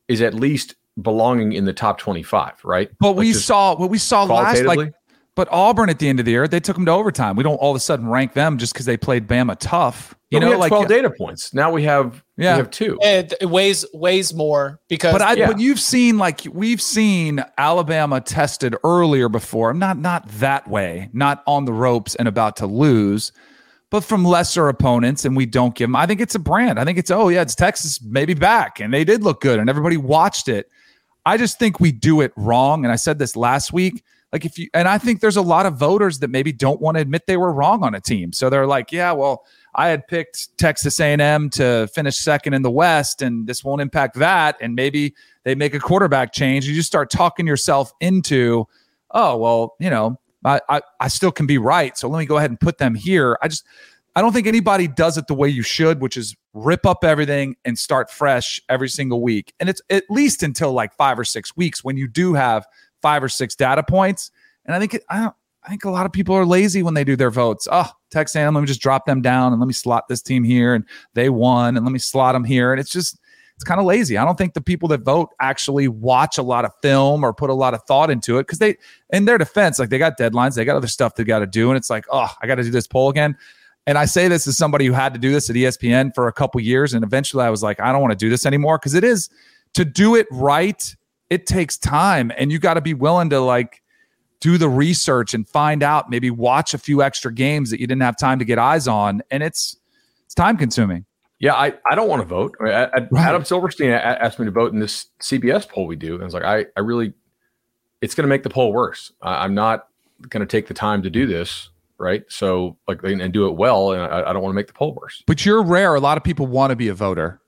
is 0.09 0.21
at 0.21 0.35
least 0.35 0.75
belonging 1.01 1.53
in 1.53 1.65
the 1.65 1.73
top 1.73 1.99
twenty-five, 1.99 2.65
right? 2.65 2.91
But 3.01 3.11
Like, 3.11 3.17
we 3.19 3.33
saw 3.33 3.75
what 3.77 3.91
we 3.91 3.99
saw 3.99 4.23
last 4.25 4.29
qualitatively? 4.63 4.77
like 4.77 4.93
but 5.35 5.49
Auburn 5.51 5.89
at 5.89 5.99
the 5.99 6.09
end 6.09 6.19
of 6.21 6.27
the 6.27 6.33
year, 6.33 6.47
they 6.47 6.61
took 6.61 6.77
them 6.77 6.85
to 6.87 6.93
overtime. 6.93 7.37
We 7.37 7.43
don't 7.43 7.57
all 7.57 7.71
of 7.71 7.77
a 7.77 7.81
sudden 7.81 8.07
rank 8.09 8.35
them 8.35 8.59
just 8.59 8.73
because 8.75 8.87
they 8.87 8.97
played 8.97 9.27
Bama 9.27 9.57
tough. 9.59 10.15
You 10.31 10.39
But 10.39 10.45
we 10.45 10.47
know, 10.47 10.51
had 10.53 10.61
like 10.61 10.71
twelve 10.71 10.89
data 10.89 11.11
points. 11.11 11.53
Now 11.55 11.71
we 11.71 11.83
have 11.85 12.23
Yeah. 12.37 12.55
we 12.55 12.59
have 12.59 12.71
two. 12.71 12.99
Eh, 13.03 13.19
it, 13.21 13.35
it 13.43 13.47
weighs 13.47 13.85
weighs 13.93 14.33
more 14.35 14.81
because 14.89 15.13
But 15.13 15.23
I, 15.23 15.35
Yeah. 15.35 15.47
but 15.47 15.59
you've 15.61 15.81
seen 15.81 16.19
like 16.19 16.41
we've 16.53 16.81
seen 16.81 17.45
Alabama 17.59 18.21
tested 18.21 18.75
earlier 18.85 19.29
before. 19.29 19.73
Not 19.75 19.99
not 19.99 20.27
that 20.41 20.69
way, 20.69 21.09
not 21.13 21.43
on 21.47 21.65
the 21.67 21.73
ropes 21.73 22.15
and 22.15 22.27
about 22.29 22.57
to 22.57 22.67
lose, 22.67 23.33
but 23.91 24.03
from 24.05 24.25
lesser 24.25 24.69
opponents, 24.69 25.25
and 25.27 25.37
we 25.37 25.45
don't 25.47 25.75
give 25.75 25.89
them. 25.89 25.97
I 25.97 26.07
think 26.07 26.21
it's 26.23 26.35
a 26.35 26.39
brand. 26.39 26.79
I 26.79 26.85
think 26.85 26.99
it's 26.99 27.11
oh 27.11 27.29
yeah, 27.29 27.43
it's 27.43 27.55
Texas 27.55 28.01
maybe 28.03 28.33
back, 28.35 28.81
and 28.81 28.93
they 28.93 29.05
did 29.05 29.23
look 29.23 29.41
good, 29.43 29.59
and 29.59 29.69
everybody 29.69 29.97
watched 29.99 30.49
it. 30.49 30.69
I 31.27 31.37
just 31.37 31.59
think 31.59 31.79
we 31.79 31.93
do 31.93 32.21
it 32.23 32.33
wrong, 32.37 32.85
and 32.85 32.93
I 32.93 32.97
said 32.97 33.19
this 33.19 33.37
last 33.37 33.73
week. 33.73 34.03
Like 34.33 34.45
if 34.45 34.59
you 34.59 34.69
and 34.73 34.89
I 34.89 34.99
think 34.99 35.21
there's 35.21 35.37
a 35.37 35.43
lot 35.43 35.67
of 35.67 35.77
voters 35.77 36.21
that 36.21 36.29
maybe 36.29 36.53
don't 36.53 36.81
want 36.81 36.97
to 36.97 37.01
admit 37.01 37.27
they 37.27 37.37
were 37.37 37.53
wrong 37.53 37.85
on 37.85 37.95
a 37.95 38.01
team, 38.01 38.33
so 38.33 38.51
they're 38.51 38.67
like, 38.67 38.93
yeah, 38.93 39.13
well. 39.13 39.45
I 39.75 39.89
had 39.89 40.07
picked 40.07 40.59
Texas 40.59 41.01
A&M 41.01 41.49
to 41.51 41.89
finish 41.95 42.19
second 42.19 42.53
in 42.53 42.61
the 42.61 42.71
West, 42.71 43.23
and 43.23 43.47
this 43.47 43.65
won't 43.65 43.81
impact 43.81 44.19
that. 44.19 44.57
And 44.61 44.75
maybe 44.75 45.15
they 45.45 45.55
make 45.55 45.73
a 45.73 45.81
quarterback 45.81 46.35
change. 46.35 46.67
You 46.67 46.75
just 46.75 46.89
start 46.89 47.11
talking 47.11 47.47
yourself 47.47 47.91
into, 48.01 48.67
oh 49.13 49.39
well, 49.39 49.75
you 49.81 49.89
know, 49.89 50.21
I, 50.45 50.61
I 50.69 50.83
I 51.01 51.09
still 51.09 51.33
can 51.33 51.47
be 51.47 51.59
right. 51.59 51.97
So 51.97 52.09
let 52.09 52.19
me 52.19 52.27
go 52.27 52.37
ahead 52.37 52.51
and 52.51 52.61
put 52.61 52.79
them 52.79 52.95
here. 52.95 53.39
I 53.43 53.49
just 53.49 53.65
I 54.15 54.21
don't 54.21 54.33
think 54.33 54.47
anybody 54.47 54.89
does 54.89 55.17
it 55.17 55.27
the 55.27 55.35
way 55.35 55.49
you 55.49 55.63
should, 55.63 56.03
which 56.03 56.17
is 56.17 56.37
rip 56.53 56.85
up 56.85 57.03
everything 57.03 57.57
and 57.65 57.79
start 57.79 58.11
fresh 58.11 58.61
every 58.69 58.89
single 58.89 59.23
week. 59.23 59.55
And 59.59 59.71
it's 59.71 59.81
at 59.89 60.05
least 60.11 60.43
until 60.43 60.73
like 60.73 60.95
five 60.95 61.19
or 61.19 61.25
six 61.25 61.57
weeks 61.57 61.83
when 61.83 61.97
you 61.97 62.09
do 62.09 62.35
have 62.35 62.67
five 63.03 63.23
or 63.23 63.29
six 63.29 63.55
data 63.55 63.83
points. 63.83 64.31
And 64.65 64.75
I 64.75 64.79
think 64.79 64.99
I 65.11 65.21
don't. 65.21 65.35
I 65.65 65.69
think 65.69 65.85
a 65.85 65.91
lot 65.91 66.07
of 66.07 66.13
people 66.13 66.35
are 66.35 66.45
lazy 66.45 66.83
when 66.83 66.95
they 66.95 67.05
do 67.05 67.15
their 67.15 67.31
votes. 67.31 67.69
Oh, 67.71 67.89
Texas 68.11 68.35
let 68.35 68.53
me 68.53 68.67
just 68.67 68.81
drop 68.81 69.07
them 69.07 69.23
down 69.23 69.53
and 69.53 69.61
let 69.61 69.69
me 69.69 69.73
slot 69.73 70.09
this 70.09 70.21
team 70.21 70.43
here, 70.43 70.75
and 70.75 70.85
they 71.15 71.29
won, 71.29 71.77
and 71.77 71.87
let 71.87 71.93
me 71.93 72.01
slot 72.01 72.35
them 72.35 72.43
here, 72.43 72.73
and 72.73 72.81
it's 72.81 72.91
just 72.91 73.21
it's 73.55 73.69
kind 73.69 73.79
of 73.79 73.87
lazy. 73.87 74.19
I 74.19 74.25
don't 74.25 74.37
think 74.37 74.55
the 74.55 74.61
people 74.61 74.89
that 74.89 75.03
vote 75.03 75.31
actually 75.41 75.87
watch 75.87 76.37
a 76.37 76.43
lot 76.43 76.65
of 76.65 76.73
film 76.83 77.23
or 77.23 77.33
put 77.33 77.49
a 77.49 77.55
lot 77.55 77.75
of 77.75 77.83
thought 77.85 78.11
into 78.11 78.39
it 78.39 78.43
because 78.43 78.59
they, 78.59 78.77
in 79.13 79.25
their 79.25 79.39
defense, 79.39 79.79
like 79.79 79.89
they 79.89 79.99
got 79.99 80.19
deadlines, 80.19 80.57
they 80.57 80.65
got 80.65 80.77
other 80.77 80.89
stuff 80.89 81.15
they 81.15 81.23
got 81.23 81.41
to 81.41 81.47
do, 81.47 81.71
and 81.71 81.77
it's 81.77 81.89
like, 81.89 82.05
oh, 82.11 82.29
I 82.43 82.47
got 82.49 82.57
to 82.57 82.65
do 82.65 82.71
this 82.71 82.89
poll 82.89 83.09
again. 83.09 83.37
And 83.87 83.99
I 83.99 84.05
say 84.05 84.27
this 84.27 84.47
as 84.47 84.57
somebody 84.57 84.87
who 84.87 84.93
had 84.93 85.13
to 85.15 85.21
do 85.21 85.31
this 85.31 85.49
at 85.49 85.57
ESPN 85.57 86.13
for 86.13 86.27
a 86.27 86.33
couple 86.33 86.61
years, 86.61 86.95
and 86.95 87.05
eventually 87.05 87.45
I 87.45 87.51
was 87.51 87.63
like, 87.63 87.79
I 87.79 87.93
don't 87.93 88.01
want 88.01 88.13
to 88.13 88.17
do 88.17 88.31
this 88.31 88.47
anymore 88.47 88.79
because 88.79 88.95
it 88.95 89.05
is 89.05 89.29
to 89.75 89.85
do 89.85 90.17
it 90.17 90.27
right. 90.31 90.95
It 91.33 91.47
takes 91.47 91.79
time, 91.79 92.31
and 92.37 92.53
you 92.53 92.59
got 92.59 92.75
to 92.75 92.83
be 92.83 92.93
willing 92.93 93.31
to 93.31 93.41
like 93.41 93.81
do 94.41 94.59
the 94.59 94.69
research 94.69 95.33
and 95.33 95.49
find 95.49 95.83
out. 95.83 96.11
Maybe 96.11 96.31
watch 96.31 96.75
a 96.75 96.79
few 96.79 97.03
extra 97.03 97.33
games 97.33 97.71
that 97.71 97.81
you 97.81 97.87
didn't 97.87 98.03
have 98.03 98.19
time 98.19 98.39
to 98.39 98.45
get 98.45 98.59
eyes 98.59 98.87
on, 98.87 99.23
and 99.31 99.43
it's 99.43 99.77
it's 100.27 100.35
time 100.35 100.59
consuming. 100.59 101.07
Yeah, 101.43 101.55
I, 101.55 101.75
I 101.91 101.97
don't 101.97 102.09
want 102.09 102.23
to 102.23 102.29
vote. 102.29 102.55
I, 102.61 102.85
I, 102.85 102.89
right. 103.11 103.11
Adam 103.15 103.45
Silverstein 103.45 103.91
asked 103.91 104.39
me 104.39 104.45
to 104.45 104.53
vote 104.53 104.73
in 104.73 104.79
this 104.79 105.07
CBS 105.21 105.69
poll 105.69 105.89
we 105.89 105.97
do. 105.97 106.15
And 106.15 106.23
I 106.23 106.25
was 106.25 106.35
like, 106.35 106.45
I, 106.45 106.67
I 106.77 106.81
really, 106.81 107.15
it's 108.01 108.15
going 108.15 108.23
to 108.23 108.29
make 108.29 108.45
the 108.45 108.49
poll 108.49 108.73
worse. 108.73 109.11
I, 109.21 109.45
am 109.45 109.53
not 109.53 109.89
going 110.29 110.41
to 110.41 110.47
take 110.47 110.69
the 110.69 110.75
time 110.75 111.03
to 111.03 111.11
do 111.11 111.27
this. 111.27 111.71
Right. 111.99 112.23
So, 112.29 112.77
like, 112.87 113.03
and 113.03 113.33
do 113.33 113.49
it 113.49 113.57
well. 113.57 113.91
And 113.91 114.03
I, 114.03 114.31
I 114.31 114.33
don't 114.33 114.41
want 114.41 114.53
to 114.53 114.57
make 114.57 114.69
the 114.69 114.73
poll 114.73 114.95
worse. 114.95 115.25
But 115.27 115.45
you're 115.45 115.65
rare. 115.65 115.97
A 115.97 116.01
lot 116.01 116.17
of 116.17 116.23
people 116.23 116.47
want 116.47 116.71
to 116.71 116.77
be 116.77 116.87
a 116.87 116.95
voter 116.95 117.42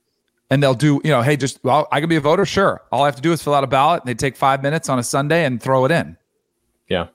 and 0.51 0.63
they'll 0.63 0.75
do, 0.75 1.01
you 1.05 1.11
know, 1.11 1.23
hey, 1.23 1.37
just, 1.37 1.63
well, 1.65 1.89
I 1.91 2.01
can 2.01 2.09
be 2.09 2.17
a 2.17 2.21
voter. 2.21 2.45
Sure. 2.45 2.83
All 2.93 3.03
I 3.03 3.07
have 3.07 3.17
to 3.17 3.23
do 3.23 3.33
is 3.33 3.43
fill 3.43 3.55
out 3.55 3.65
a 3.65 3.69
ballot. 3.69 4.03
And 4.03 4.09
they 4.09 4.15
take 4.15 4.37
five 4.37 4.63
minutes 4.63 4.89
on 4.89 4.99
a 4.99 5.03
Sunday 5.03 5.45
and 5.45 5.63
throw 5.63 5.85
it 5.85 5.91
in. 5.91 6.17
Yeah. 6.89 7.09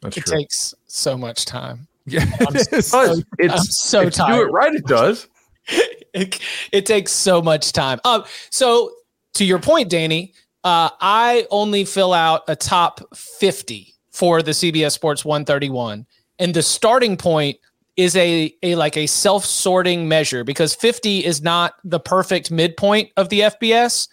That's 0.00 0.16
it 0.16 0.24
true. 0.26 0.38
takes 0.38 0.74
so 0.86 1.16
much 1.16 1.44
time. 1.44 1.86
Yeah. 2.04 2.24
I'm 2.40 2.56
so, 2.82 3.22
it's, 3.38 3.54
I'm 3.54 3.58
so 3.60 4.00
if 4.02 4.14
tired. 4.14 4.34
You 4.34 4.42
do 4.42 4.48
it 4.48 4.52
right. 4.52 4.74
It 4.74 4.86
does. 4.86 5.28
it, 6.12 6.40
it 6.72 6.86
takes 6.86 7.12
so 7.12 7.40
much 7.40 7.72
time. 7.72 8.00
Um, 8.04 8.24
so 8.50 8.92
to 9.34 9.44
your 9.44 9.60
point, 9.60 9.88
Danny, 9.88 10.34
uh, 10.64 10.90
I 11.00 11.46
only 11.50 11.84
fill 11.84 12.12
out 12.12 12.42
a 12.48 12.56
top 12.56 13.00
50 13.16 13.94
for 14.10 14.42
the 14.42 14.50
CBS 14.50 14.92
Sports 14.92 15.24
131. 15.24 16.06
And 16.38 16.54
the 16.54 16.62
starting 16.62 17.16
point 17.16 17.58
is 17.96 18.16
a, 18.16 18.54
a 18.62 18.74
like 18.74 18.96
a 18.96 19.06
self-sorting 19.06 20.08
measure 20.08 20.44
because 20.44 20.74
50 20.74 21.24
is 21.24 21.42
not 21.42 21.74
the 21.84 22.00
perfect 22.00 22.50
midpoint 22.50 23.10
of 23.16 23.28
the 23.28 23.40
FBS, 23.40 24.08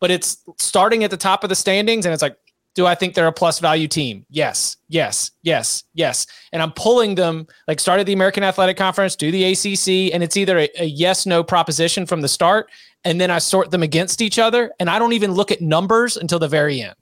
but 0.00 0.10
it's 0.10 0.38
starting 0.58 1.04
at 1.04 1.10
the 1.10 1.16
top 1.16 1.44
of 1.44 1.48
the 1.48 1.54
standings 1.54 2.06
and 2.06 2.12
it's 2.12 2.22
like 2.22 2.36
do 2.74 2.86
I 2.86 2.94
think 2.94 3.14
they're 3.14 3.26
a 3.26 3.32
plus 3.32 3.58
value 3.58 3.88
team? 3.88 4.24
Yes, 4.30 4.76
yes, 4.88 5.32
yes, 5.42 5.82
yes. 5.94 6.26
And 6.52 6.62
I'm 6.62 6.72
pulling 6.72 7.16
them 7.16 7.46
like 7.66 7.80
start 7.80 8.00
at 8.00 8.06
the 8.06 8.12
American 8.12 8.44
Athletic 8.44 8.76
Conference, 8.76 9.16
do 9.16 9.30
the 9.30 9.44
ACC, 9.44 10.14
and 10.14 10.22
it's 10.22 10.36
either 10.36 10.58
a, 10.58 10.68
a 10.78 10.84
yes 10.84 11.26
no 11.26 11.42
proposition 11.42 12.06
from 12.06 12.20
the 12.20 12.28
start, 12.28 12.70
and 13.04 13.20
then 13.20 13.30
I 13.30 13.38
sort 13.38 13.70
them 13.70 13.82
against 13.82 14.22
each 14.22 14.38
other, 14.38 14.72
and 14.78 14.88
I 14.88 14.98
don't 14.98 15.12
even 15.12 15.32
look 15.32 15.50
at 15.50 15.60
numbers 15.60 16.16
until 16.16 16.38
the 16.38 16.48
very 16.48 16.80
end. 16.80 16.94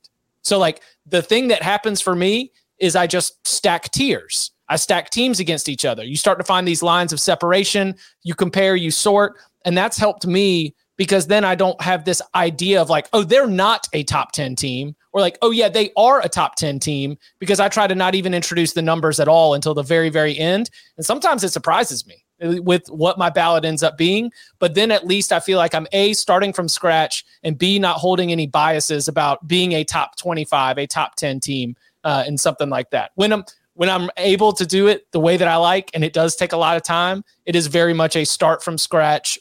So 0.42 0.58
like 0.58 0.82
the 1.06 1.22
thing 1.22 1.48
that 1.48 1.62
happens 1.62 2.00
for 2.00 2.14
me 2.14 2.52
is 2.78 2.96
I 2.96 3.06
just 3.06 3.46
stack 3.46 3.90
tiers. 3.90 4.52
I 4.68 4.76
stack 4.76 5.10
teams 5.10 5.40
against 5.40 5.68
each 5.68 5.84
other. 5.84 6.04
You 6.04 6.16
start 6.16 6.38
to 6.38 6.44
find 6.44 6.66
these 6.66 6.82
lines 6.82 7.12
of 7.12 7.20
separation. 7.20 7.94
You 8.22 8.34
compare, 8.34 8.76
you 8.76 8.90
sort, 8.90 9.36
and 9.64 9.76
that's 9.76 9.98
helped 9.98 10.26
me 10.26 10.74
because 10.96 11.28
then 11.28 11.44
I 11.44 11.54
don't 11.54 11.80
have 11.80 12.04
this 12.04 12.20
idea 12.34 12.82
of 12.82 12.90
like, 12.90 13.08
oh, 13.12 13.22
they're 13.22 13.46
not 13.46 13.88
a 13.92 14.02
top 14.02 14.32
10 14.32 14.56
team 14.56 14.94
or 15.12 15.20
like, 15.20 15.38
oh, 15.42 15.52
yeah, 15.52 15.68
they 15.68 15.90
are 15.96 16.20
a 16.20 16.28
top 16.28 16.56
10 16.56 16.80
team 16.80 17.16
because 17.38 17.60
I 17.60 17.68
try 17.68 17.86
to 17.86 17.94
not 17.94 18.14
even 18.14 18.34
introduce 18.34 18.72
the 18.72 18.82
numbers 18.82 19.20
at 19.20 19.28
all 19.28 19.54
until 19.54 19.74
the 19.74 19.82
very, 19.82 20.10
very 20.10 20.36
end. 20.36 20.70
And 20.96 21.06
sometimes 21.06 21.44
it 21.44 21.52
surprises 21.52 22.06
me 22.06 22.24
with 22.40 22.88
what 22.88 23.18
my 23.18 23.30
ballot 23.30 23.64
ends 23.64 23.82
up 23.82 23.96
being. 23.96 24.32
But 24.58 24.74
then 24.74 24.90
at 24.90 25.06
least 25.06 25.32
I 25.32 25.40
feel 25.40 25.58
like 25.58 25.74
I'm 25.74 25.86
A, 25.92 26.12
starting 26.12 26.52
from 26.52 26.68
scratch, 26.68 27.24
and 27.42 27.56
B, 27.56 27.78
not 27.78 27.96
holding 27.96 28.32
any 28.32 28.46
biases 28.46 29.08
about 29.08 29.46
being 29.46 29.72
a 29.72 29.84
top 29.84 30.16
25, 30.16 30.78
a 30.78 30.86
top 30.86 31.14
10 31.14 31.40
team, 31.40 31.76
uh, 32.04 32.24
and 32.26 32.38
something 32.38 32.68
like 32.68 32.90
that. 32.90 33.12
When 33.14 33.32
I'm 33.32 33.44
when 33.78 33.88
I'm 33.88 34.10
able 34.16 34.52
to 34.54 34.66
do 34.66 34.88
it 34.88 35.06
the 35.12 35.20
way 35.20 35.36
that 35.36 35.46
I 35.46 35.54
like, 35.54 35.92
and 35.94 36.02
it 36.02 36.12
does 36.12 36.34
take 36.34 36.50
a 36.50 36.56
lot 36.56 36.76
of 36.76 36.82
time, 36.82 37.22
it 37.46 37.54
is 37.54 37.68
very 37.68 37.94
much 37.94 38.16
a 38.16 38.24
start 38.24 38.60
from 38.60 38.76
scratch, 38.76 39.38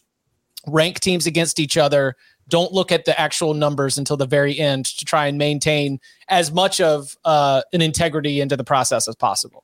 rank 0.67 0.99
teams 0.99 1.25
against 1.25 1.59
each 1.59 1.75
other. 1.75 2.15
Don't 2.47 2.71
look 2.71 2.91
at 2.91 3.05
the 3.05 3.19
actual 3.19 3.55
numbers 3.55 3.97
until 3.97 4.15
the 4.15 4.27
very 4.27 4.59
end 4.59 4.85
to 4.85 5.05
try 5.05 5.25
and 5.25 5.39
maintain 5.39 5.99
as 6.27 6.51
much 6.51 6.79
of 6.79 7.17
uh, 7.25 7.63
an 7.73 7.81
integrity 7.81 8.39
into 8.39 8.55
the 8.55 8.63
process 8.63 9.07
as 9.07 9.15
possible. 9.15 9.63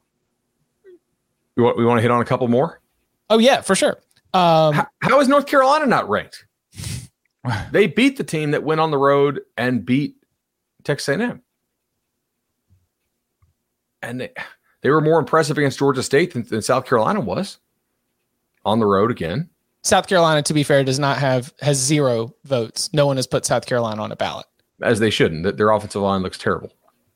We 1.56 1.62
want, 1.62 1.78
we 1.78 1.86
want 1.86 2.00
to 2.00 2.02
hit 2.02 2.10
on 2.10 2.22
a 2.22 2.26
couple 2.26 2.48
more. 2.48 2.82
Oh 3.30 3.38
yeah, 3.38 3.62
for 3.62 3.76
sure. 3.76 4.00
Um, 4.34 4.74
how, 4.74 4.88
how 5.04 5.20
is 5.20 5.28
North 5.28 5.46
Carolina 5.46 5.86
not 5.86 6.10
ranked? 6.10 6.48
they 7.72 7.86
beat 7.86 8.18
the 8.18 8.24
team 8.24 8.50
that 8.52 8.64
went 8.64 8.82
on 8.82 8.90
the 8.90 8.98
road 8.98 9.42
and 9.56 9.86
beat 9.86 10.16
Texas 10.84 11.10
A&M, 11.10 11.44
and 14.02 14.22
they, 14.22 14.32
they 14.84 14.90
were 14.90 15.02
more 15.02 15.18
impressive 15.18 15.58
against 15.58 15.80
Georgia 15.80 16.04
State 16.04 16.34
than, 16.34 16.44
than 16.44 16.62
South 16.62 16.86
Carolina 16.86 17.20
was 17.20 17.58
on 18.66 18.80
the 18.80 18.86
road 18.86 19.10
again. 19.10 19.50
South 19.82 20.08
Carolina, 20.08 20.42
to 20.44 20.54
be 20.54 20.64
fair, 20.64 20.84
does 20.84 21.00
not 21.00 21.18
have 21.18 21.54
has 21.62 21.78
zero 21.78 22.34
votes. 22.46 22.94
No 22.94 23.06
one 23.06 23.18
has 23.18 23.28
put 23.28 23.46
South 23.46 23.66
Carolina 23.66 24.02
on 24.02 24.12
a 24.12 24.16
ballot, 24.16 24.46
as 24.82 25.00
they 25.00 25.10
shouldn't. 25.10 25.58
Their 25.58 25.72
offensive 25.72 26.02
line 26.02 26.22
looks 26.22 26.38
terrible. 26.38 26.72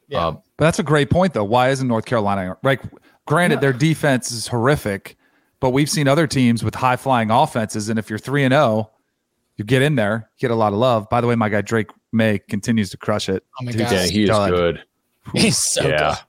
Yeah, 0.09 0.27
um, 0.27 0.41
but 0.57 0.65
that's 0.65 0.79
a 0.79 0.83
great 0.83 1.09
point, 1.09 1.33
though. 1.33 1.43
Why 1.43 1.69
isn't 1.69 1.87
North 1.87 2.05
Carolina 2.05 2.57
like? 2.63 2.81
Granted, 3.25 3.55
yeah. 3.55 3.61
their 3.61 3.73
defense 3.73 4.31
is 4.31 4.47
horrific, 4.47 5.17
but 5.59 5.71
we've 5.71 5.89
seen 5.89 6.07
other 6.07 6.27
teams 6.27 6.63
with 6.63 6.75
high 6.75 6.95
flying 6.95 7.29
offenses, 7.29 7.89
and 7.89 7.99
if 7.99 8.09
you're 8.09 8.19
three 8.19 8.43
and 8.43 8.53
zero, 8.53 8.63
oh, 8.63 8.91
you 9.57 9.65
get 9.65 9.81
in 9.81 9.95
there, 9.95 10.29
get 10.39 10.51
a 10.51 10.55
lot 10.55 10.71
of 10.71 10.79
love. 10.79 11.09
By 11.09 11.19
the 11.19 11.27
way, 11.27 11.35
my 11.35 11.49
guy 11.49 11.61
Drake 11.61 11.89
Maye 12.11 12.39
continues 12.39 12.89
to 12.91 12.97
crush 12.97 13.27
it. 13.27 13.43
Oh 13.59 13.65
my 13.65 13.71
god, 13.71 13.91
yeah, 13.91 14.05
he 14.05 14.23
is 14.23 14.29
good. 14.29 14.83
He's 15.33 15.57
so 15.57 15.87
yeah. 15.87 15.97
good. 15.97 16.26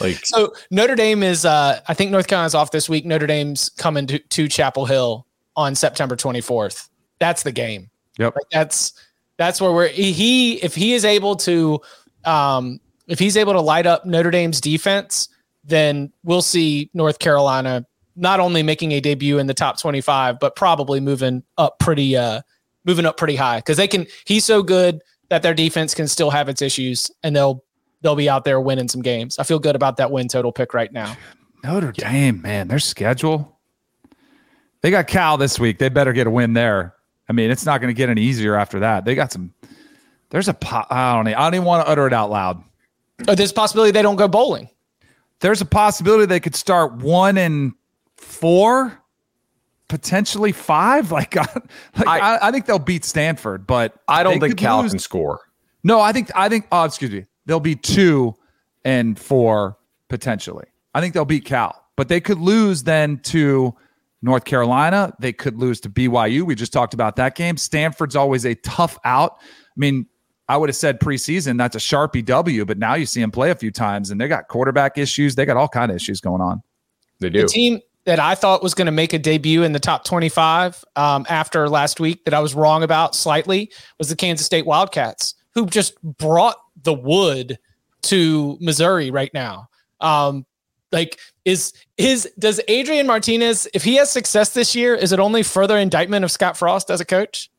Like 0.00 0.24
so, 0.26 0.52
Notre 0.70 0.96
Dame 0.96 1.22
is. 1.22 1.44
uh 1.44 1.80
I 1.86 1.94
think 1.94 2.10
North 2.10 2.26
Carolina's 2.26 2.54
off 2.54 2.70
this 2.70 2.88
week. 2.88 3.04
Notre 3.04 3.26
Dame's 3.26 3.68
coming 3.70 4.06
to, 4.08 4.18
to 4.18 4.48
Chapel 4.48 4.86
Hill 4.86 5.26
on 5.56 5.74
September 5.74 6.16
24th. 6.16 6.88
That's 7.18 7.42
the 7.42 7.52
game. 7.52 7.90
Yep. 8.18 8.34
Like 8.34 8.50
that's 8.50 8.92
that's 9.36 9.60
where 9.60 9.72
we're 9.72 9.88
he 9.88 10.54
if 10.62 10.74
he 10.74 10.94
is 10.94 11.04
able 11.04 11.36
to 11.36 11.80
um 12.24 12.80
if 13.06 13.18
he's 13.18 13.36
able 13.36 13.52
to 13.52 13.60
light 13.60 13.86
up 13.86 14.04
Notre 14.06 14.30
Dame's 14.30 14.60
defense, 14.60 15.28
then 15.64 16.12
we'll 16.22 16.42
see 16.42 16.90
North 16.94 17.18
Carolina 17.18 17.86
not 18.16 18.40
only 18.40 18.62
making 18.62 18.92
a 18.92 19.00
debut 19.00 19.38
in 19.38 19.46
the 19.46 19.54
top 19.54 19.80
25, 19.80 20.38
but 20.38 20.54
probably 20.56 21.00
moving 21.00 21.42
up 21.58 21.78
pretty 21.78 22.16
uh 22.16 22.40
moving 22.84 23.06
up 23.06 23.16
pretty 23.16 23.36
high 23.36 23.58
because 23.58 23.76
they 23.76 23.88
can 23.88 24.06
he's 24.24 24.44
so 24.44 24.62
good 24.62 25.00
that 25.30 25.42
their 25.42 25.54
defense 25.54 25.94
can 25.94 26.06
still 26.06 26.30
have 26.30 26.48
its 26.48 26.62
issues 26.62 27.10
and 27.22 27.34
they'll 27.34 27.64
they'll 28.04 28.14
be 28.14 28.28
out 28.28 28.44
there 28.44 28.60
winning 28.60 28.86
some 28.86 29.02
games. 29.02 29.40
I 29.40 29.42
feel 29.42 29.58
good 29.58 29.74
about 29.74 29.96
that 29.96 30.12
win 30.12 30.28
total 30.28 30.52
pick 30.52 30.72
right 30.72 30.92
now. 30.92 31.16
Notre 31.64 31.90
Dame, 31.90 32.40
man, 32.40 32.68
their 32.68 32.78
schedule 32.78 33.54
they 34.84 34.90
got 34.90 35.06
Cal 35.06 35.38
this 35.38 35.58
week. 35.58 35.78
They 35.78 35.88
better 35.88 36.12
get 36.12 36.26
a 36.26 36.30
win 36.30 36.52
there. 36.52 36.94
I 37.26 37.32
mean, 37.32 37.50
it's 37.50 37.64
not 37.64 37.80
going 37.80 37.88
to 37.88 37.96
get 37.96 38.10
any 38.10 38.20
easier 38.20 38.54
after 38.54 38.80
that. 38.80 39.06
They 39.06 39.14
got 39.14 39.32
some. 39.32 39.54
There's 40.28 40.46
a. 40.46 40.52
Po- 40.52 40.84
I 40.90 41.14
don't. 41.14 41.28
Even, 41.28 41.38
I 41.38 41.44
don't 41.44 41.54
even 41.54 41.64
want 41.64 41.86
to 41.86 41.90
utter 41.90 42.06
it 42.06 42.12
out 42.12 42.28
loud. 42.28 42.62
Oh, 43.26 43.34
there's 43.34 43.52
a 43.52 43.54
possibility 43.54 43.92
they 43.92 44.02
don't 44.02 44.16
go 44.16 44.28
bowling. 44.28 44.68
There's 45.40 45.62
a 45.62 45.64
possibility 45.64 46.26
they 46.26 46.38
could 46.38 46.54
start 46.54 46.96
one 46.96 47.38
and 47.38 47.72
four, 48.18 49.02
potentially 49.88 50.52
five. 50.52 51.10
Like, 51.10 51.34
like 51.34 52.06
I, 52.06 52.18
I, 52.18 52.48
I 52.48 52.50
think 52.50 52.66
they'll 52.66 52.78
beat 52.78 53.06
Stanford, 53.06 53.66
but 53.66 53.94
I 54.06 54.22
don't 54.22 54.38
think 54.38 54.58
Cal 54.58 54.82
lose. 54.82 54.90
can 54.90 54.98
score. 54.98 55.40
No, 55.82 55.98
I 55.98 56.12
think 56.12 56.30
I 56.34 56.50
think. 56.50 56.66
Oh, 56.70 56.84
excuse 56.84 57.10
me. 57.10 57.24
They'll 57.46 57.60
be 57.60 57.76
two 57.76 58.34
and 58.84 59.18
four 59.18 59.78
potentially. 60.08 60.66
I 60.94 61.00
think 61.00 61.14
they'll 61.14 61.24
beat 61.24 61.44
Cal, 61.44 61.84
but 61.96 62.08
they 62.08 62.20
could 62.20 62.38
lose 62.38 62.84
then 62.84 63.18
to 63.24 63.74
North 64.22 64.44
Carolina. 64.44 65.12
They 65.18 65.32
could 65.32 65.58
lose 65.58 65.80
to 65.80 65.90
BYU. 65.90 66.42
We 66.42 66.54
just 66.54 66.72
talked 66.72 66.94
about 66.94 67.16
that 67.16 67.34
game. 67.34 67.56
Stanford's 67.56 68.16
always 68.16 68.46
a 68.46 68.54
tough 68.54 68.98
out. 69.04 69.38
I 69.40 69.76
mean, 69.76 70.06
I 70.48 70.56
would 70.56 70.68
have 70.68 70.76
said 70.76 71.00
preseason 71.00 71.58
that's 71.58 71.74
a 71.74 71.78
sharpie 71.78 72.24
W, 72.24 72.64
but 72.64 72.78
now 72.78 72.94
you 72.94 73.06
see 73.06 73.20
them 73.20 73.30
play 73.30 73.50
a 73.50 73.54
few 73.54 73.70
times 73.70 74.10
and 74.10 74.20
they 74.20 74.28
got 74.28 74.48
quarterback 74.48 74.98
issues. 74.98 75.34
They 75.34 75.46
got 75.46 75.56
all 75.56 75.68
kind 75.68 75.90
of 75.90 75.96
issues 75.96 76.20
going 76.20 76.42
on. 76.42 76.62
They 77.20 77.30
do. 77.30 77.42
The 77.42 77.48
team 77.48 77.80
that 78.04 78.20
I 78.20 78.34
thought 78.34 78.62
was 78.62 78.74
going 78.74 78.86
to 78.86 78.92
make 78.92 79.12
a 79.12 79.18
debut 79.18 79.62
in 79.62 79.72
the 79.72 79.80
top 79.80 80.04
25 80.04 80.84
um, 80.96 81.24
after 81.28 81.68
last 81.68 82.00
week 82.00 82.24
that 82.24 82.34
I 82.34 82.40
was 82.40 82.54
wrong 82.54 82.82
about 82.82 83.14
slightly 83.14 83.72
was 83.98 84.08
the 84.10 84.16
Kansas 84.16 84.44
State 84.44 84.66
Wildcats, 84.66 85.34
who 85.54 85.66
just 85.66 86.00
brought 86.02 86.56
the 86.84 86.94
wood 86.94 87.58
to 88.02 88.56
Missouri 88.60 89.10
right 89.10 89.32
now. 89.34 89.68
Um, 90.00 90.46
like 90.92 91.18
Is 91.44 91.72
is 91.96 92.30
does 92.38 92.60
Adrian 92.68 93.06
Martinez, 93.06 93.66
if 93.74 93.82
he 93.82 93.96
has 93.96 94.10
success 94.10 94.50
this 94.50 94.74
year, 94.74 94.94
is 94.94 95.12
it 95.12 95.18
only 95.18 95.42
further 95.42 95.76
indictment 95.76 96.24
of 96.24 96.30
Scott 96.30 96.56
Frost 96.56 96.90
as 96.90 97.00
a 97.00 97.04
coach? 97.04 97.50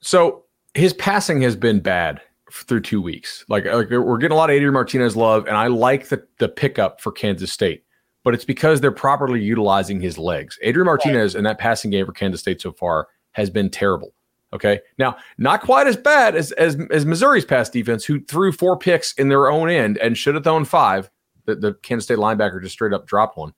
So 0.00 0.44
his 0.74 0.94
passing 0.94 1.42
has 1.42 1.54
been 1.56 1.80
bad 1.80 2.20
through 2.50 2.80
two 2.80 3.02
weeks. 3.02 3.44
Like, 3.48 3.66
like 3.66 3.90
we're 3.90 4.16
getting 4.18 4.34
a 4.34 4.36
lot 4.36 4.48
of 4.48 4.54
Adrian 4.54 4.72
Martinez 4.72 5.16
love, 5.16 5.46
and 5.46 5.56
I 5.56 5.66
like 5.66 6.08
the 6.08 6.24
the 6.38 6.48
pickup 6.48 7.00
for 7.00 7.12
Kansas 7.12 7.52
State, 7.52 7.84
but 8.24 8.32
it's 8.32 8.44
because 8.44 8.80
they're 8.80 8.90
properly 8.90 9.42
utilizing 9.42 10.00
his 10.00 10.16
legs. 10.16 10.58
Adrian 10.62 10.86
Martinez 10.86 11.34
in 11.34 11.44
that 11.44 11.58
passing 11.58 11.90
game 11.90 12.06
for 12.06 12.12
Kansas 12.12 12.40
State 12.40 12.60
so 12.60 12.72
far 12.72 13.08
has 13.32 13.50
been 13.50 13.68
terrible. 13.68 14.14
Okay, 14.52 14.80
now 14.98 15.16
not 15.36 15.60
quite 15.60 15.86
as 15.86 15.96
bad 15.96 16.34
as 16.34 16.52
as, 16.52 16.76
as 16.90 17.04
Missouri's 17.04 17.44
pass 17.44 17.68
defense, 17.68 18.04
who 18.04 18.20
threw 18.24 18.50
four 18.50 18.78
picks 18.78 19.12
in 19.14 19.28
their 19.28 19.50
own 19.50 19.68
end 19.68 19.98
and 19.98 20.16
should 20.16 20.34
have 20.34 20.44
thrown 20.44 20.64
five. 20.64 21.10
The, 21.44 21.54
the 21.54 21.74
Kansas 21.74 22.04
State 22.04 22.18
linebacker 22.18 22.62
just 22.62 22.74
straight 22.74 22.92
up 22.92 23.06
dropped 23.06 23.36
one. 23.36 23.52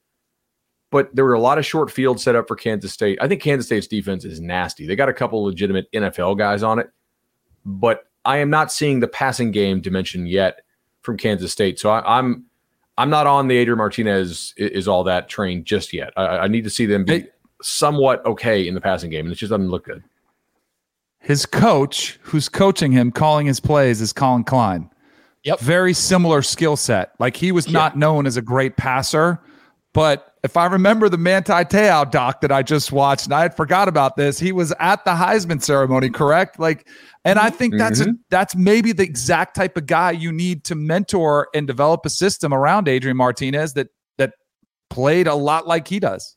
But 0.91 1.15
there 1.15 1.25
were 1.25 1.35
a 1.35 1.41
lot 1.41 1.59
of 1.59 1.67
short 1.67 1.91
fields 1.91 2.25
set 2.25 2.35
up 2.35 2.49
for 2.49 2.57
Kansas 2.57 2.93
State. 2.93 3.19
I 3.21 3.29
think 3.29 3.41
Kansas 3.41 3.67
State's 3.67 3.87
defense 3.87 4.25
is 4.25 4.41
nasty. 4.41 4.87
They 4.87 4.97
got 4.97 5.09
a 5.09 5.13
couple 5.13 5.45
legitimate 5.45 5.91
NFL 5.93 6.37
guys 6.37 6.65
on 6.65 6.81
it, 6.81 6.91
but 7.65 8.05
I 8.25 8.39
am 8.39 8.51
not 8.51 8.73
seeing 8.73 8.99
the 8.99 9.09
passing 9.09 9.53
game 9.53 9.81
dimension 9.81 10.27
yet 10.27 10.63
from 11.03 11.17
Kansas 11.17 11.53
State. 11.53 11.79
So 11.79 11.91
I, 11.91 12.19
I'm 12.19 12.45
I'm 12.99 13.11
not 13.11 13.27
on 13.27 13.49
the 13.49 13.57
Adrian 13.57 13.79
Martinez 13.79 14.53
is, 14.57 14.71
is 14.71 14.89
all 14.89 15.05
that 15.05 15.29
train 15.29 15.65
just 15.65 15.93
yet. 15.93 16.13
I, 16.17 16.39
I 16.39 16.49
need 16.49 16.65
to 16.65 16.71
see 16.71 16.87
them 16.87 17.05
be 17.05 17.27
somewhat 17.63 18.25
okay 18.27 18.67
in 18.67 18.75
the 18.75 18.81
passing 18.81 19.11
game, 19.11 19.27
and 19.27 19.33
it 19.33 19.37
just 19.37 19.51
doesn't 19.51 19.71
look 19.71 19.85
good. 19.85 20.03
His 21.21 21.47
coach, 21.47 22.19
who's 22.23 22.49
coaching 22.49 22.93
him, 22.93 23.13
calling 23.13 23.47
his 23.47 23.61
plays, 23.61 24.01
is 24.01 24.13
Collin 24.13 24.45
Klein. 24.45 24.91
Yep. 25.45 25.61
Very 25.61 25.95
similar 25.95 26.43
skill 26.43 26.77
set. 26.77 27.13
Like 27.19 27.37
he 27.37 27.53
was 27.53 27.69
not 27.69 27.97
known 27.97 28.27
as 28.27 28.37
a 28.37 28.43
great 28.43 28.77
passer, 28.77 29.39
but 29.93 30.35
if 30.43 30.57
I 30.57 30.67
remember 30.67 31.09
the 31.09 31.19
Manti 31.19 31.53
Te'o 31.53 32.11
doc 32.11 32.41
that 32.41 32.51
I 32.51 32.63
just 32.63 32.93
watched, 32.93 33.27
and 33.27 33.35
I 33.35 33.43
had 33.43 33.55
forgot 33.55 33.89
about 33.89 34.17
this, 34.17 34.39
he 34.39 34.53
was 34.53 34.73
at 34.81 35.05
the 35.05 35.11
Heisman 35.11 35.63
ceremony, 35.63 36.09
correct? 36.09 36.59
Like, 36.59 36.89
and 37.25 37.39
I 37.39 37.51
think 37.51 37.77
that's 37.77 38.01
a, 38.01 38.05
mm-hmm. 38.05 38.15
that's 38.31 38.57
maybe 38.57 38.93
the 38.93 39.03
exact 39.03 39.55
type 39.55 39.77
of 39.77 39.87
guy 39.87 40.13
you 40.13 40.33
need 40.33 40.65
to 40.65 40.75
mentor 40.75 41.49
and 41.55 41.67
develop 41.67 42.07
a 42.07 42.11
system 42.11 42.55
around 42.55 42.89
Adrian 42.89 43.17
Martinez 43.17 43.75
that 43.75 43.89
that 44.17 44.33
played 44.89 45.27
a 45.27 45.35
lot 45.35 45.67
like 45.67 45.89
he 45.89 46.01
does. 46.01 46.37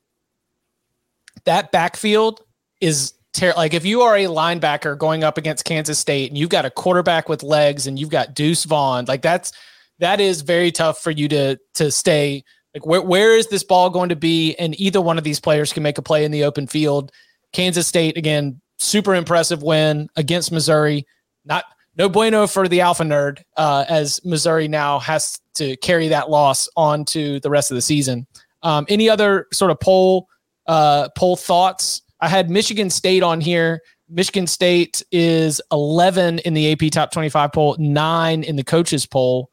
that 1.45 1.71
backfield 1.71 2.41
is 2.81 3.13
ter- 3.33 3.53
like 3.55 3.73
if 3.73 3.85
you 3.85 4.01
are 4.01 4.15
a 4.15 4.25
linebacker 4.25 4.97
going 4.97 5.23
up 5.23 5.37
against 5.37 5.65
Kansas 5.65 5.99
State 5.99 6.29
and 6.29 6.37
you've 6.37 6.49
got 6.49 6.65
a 6.65 6.69
quarterback 6.69 7.27
with 7.29 7.43
legs 7.43 7.87
and 7.87 7.99
you've 7.99 8.09
got 8.09 8.33
Deuce 8.33 8.63
Vaughn, 8.63 9.05
like 9.05 9.21
that's 9.21 9.51
that 9.99 10.19
is 10.19 10.41
very 10.41 10.71
tough 10.71 10.99
for 10.99 11.11
you 11.11 11.27
to 11.29 11.57
to 11.75 11.91
stay 11.91 12.43
like 12.73 12.85
where 12.85 13.01
where 13.01 13.37
is 13.37 13.47
this 13.47 13.63
ball 13.63 13.89
going 13.89 14.09
to 14.09 14.15
be? 14.15 14.55
And 14.55 14.79
either 14.79 15.01
one 15.01 15.17
of 15.17 15.23
these 15.23 15.39
players 15.39 15.73
can 15.73 15.83
make 15.83 15.97
a 15.97 16.01
play 16.01 16.25
in 16.25 16.31
the 16.31 16.43
open 16.43 16.67
field. 16.67 17.11
Kansas 17.51 17.87
State 17.87 18.17
again, 18.17 18.59
super 18.77 19.13
impressive 19.15 19.61
win 19.61 20.09
against 20.15 20.51
Missouri. 20.51 21.05
Not 21.45 21.65
no 21.95 22.09
bueno 22.09 22.47
for 22.47 22.67
the 22.67 22.81
alpha 22.81 23.03
nerd, 23.03 23.43
uh, 23.57 23.85
as 23.87 24.23
Missouri 24.25 24.67
now 24.67 24.99
has 24.99 25.39
to 25.55 25.77
carry 25.77 26.07
that 26.07 26.29
loss 26.29 26.67
on 26.75 27.05
to 27.05 27.39
the 27.41 27.49
rest 27.49 27.69
of 27.69 27.75
the 27.75 27.81
season. 27.81 28.25
Um, 28.63 28.85
any 28.89 29.09
other 29.09 29.47
sort 29.53 29.71
of 29.71 29.79
poll 29.79 30.27
uh, 30.67 31.09
poll 31.15 31.35
thoughts? 31.35 32.01
I 32.23 32.29
had 32.29 32.49
Michigan 32.49 32.89
State 32.89 33.21
on 33.21 33.41
here. 33.41 33.81
Michigan 34.07 34.47
State 34.47 35.03
is 35.11 35.59
11 35.73 36.39
in 36.39 36.53
the 36.53 36.71
AP 36.71 36.89
Top 36.89 37.11
25 37.11 37.51
poll, 37.51 37.75
nine 37.77 38.43
in 38.43 38.55
the 38.55 38.63
coaches 38.63 39.05
poll. 39.05 39.51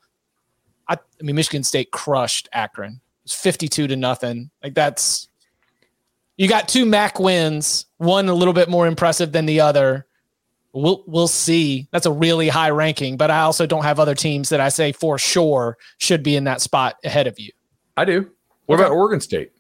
I, 0.87 0.95
I 0.95 1.25
mean, 1.25 1.35
Michigan 1.35 1.65
State 1.65 1.91
crushed 1.91 2.49
Akron. 2.53 3.01
It's 3.25 3.35
52 3.35 3.89
to 3.89 3.97
nothing. 3.97 4.53
Like 4.63 4.75
that's 4.75 5.27
you 6.37 6.47
got 6.47 6.69
two 6.69 6.87
MAC 6.87 7.19
wins, 7.19 7.87
one 7.97 8.29
a 8.29 8.35
little 8.35 8.55
bit 8.55 8.69
more 8.69 8.87
impressive 8.87 9.33
than 9.33 9.47
the 9.47 9.61
other. 9.63 10.07
We'll 10.73 11.03
we'll 11.09 11.27
see. 11.27 11.89
That's 11.91 12.07
a 12.07 12.13
really 12.13 12.47
high 12.47 12.71
ranking, 12.71 13.17
but 13.17 13.33
I 13.33 13.41
also 13.41 13.67
don't 13.67 13.83
have 13.83 13.99
other 13.99 14.15
teams 14.15 14.49
that 14.51 14.61
I 14.61 14.69
say 14.69 14.93
for 14.93 15.19
sure 15.19 15.77
should 15.99 16.23
be 16.23 16.37
in 16.37 16.45
that 16.45 16.61
spot 16.61 16.99
ahead 17.03 17.27
of 17.27 17.37
you. 17.41 17.51
I 17.97 18.05
do. 18.05 18.31
What 18.67 18.79
about 18.79 18.93
Oregon 18.93 19.21
State? 19.21 19.51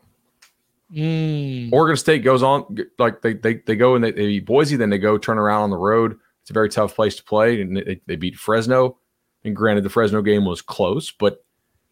Mm. 0.94 1.72
Oregon 1.72 1.96
State 1.96 2.24
goes 2.24 2.42
on 2.42 2.76
like 2.98 3.22
they 3.22 3.34
they, 3.34 3.54
they 3.54 3.76
go 3.76 3.94
and 3.94 4.02
they, 4.02 4.10
they 4.10 4.26
beat 4.26 4.46
Boise, 4.46 4.76
then 4.76 4.90
they 4.90 4.98
go 4.98 5.18
turn 5.18 5.38
around 5.38 5.62
on 5.62 5.70
the 5.70 5.76
road. 5.76 6.18
It's 6.42 6.50
a 6.50 6.54
very 6.54 6.68
tough 6.68 6.94
place 6.94 7.16
to 7.16 7.24
play, 7.24 7.60
and 7.60 7.76
they, 7.76 8.00
they 8.06 8.16
beat 8.16 8.36
Fresno. 8.36 8.98
And 9.44 9.54
granted, 9.54 9.84
the 9.84 9.90
Fresno 9.90 10.20
game 10.20 10.44
was 10.44 10.60
close, 10.60 11.10
but 11.10 11.44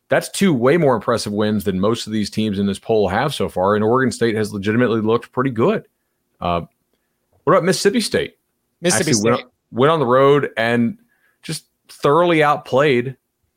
that's 0.08 0.28
two 0.28 0.52
way 0.52 0.76
more 0.76 0.96
impressive 0.96 1.32
wins 1.32 1.64
than 1.64 1.80
most 1.80 2.06
of 2.06 2.12
these 2.12 2.30
teams 2.30 2.58
in 2.58 2.66
this 2.66 2.78
poll 2.78 3.08
have 3.08 3.34
so 3.34 3.48
far. 3.48 3.74
And 3.74 3.84
Oregon 3.84 4.10
State 4.10 4.34
has 4.34 4.52
legitimately 4.52 5.00
looked 5.00 5.32
pretty 5.32 5.50
good. 5.50 5.86
Uh, 6.40 6.62
what 7.44 7.52
about 7.52 7.64
Mississippi 7.64 8.00
State? 8.00 8.38
Mississippi 8.80 9.10
Actually 9.10 9.20
State. 9.20 9.44
Went, 9.44 9.52
went 9.72 9.90
on 9.92 9.98
the 10.00 10.06
road 10.06 10.50
and 10.56 10.98
just 11.42 11.66
thoroughly 11.88 12.42
outplayed 12.42 13.16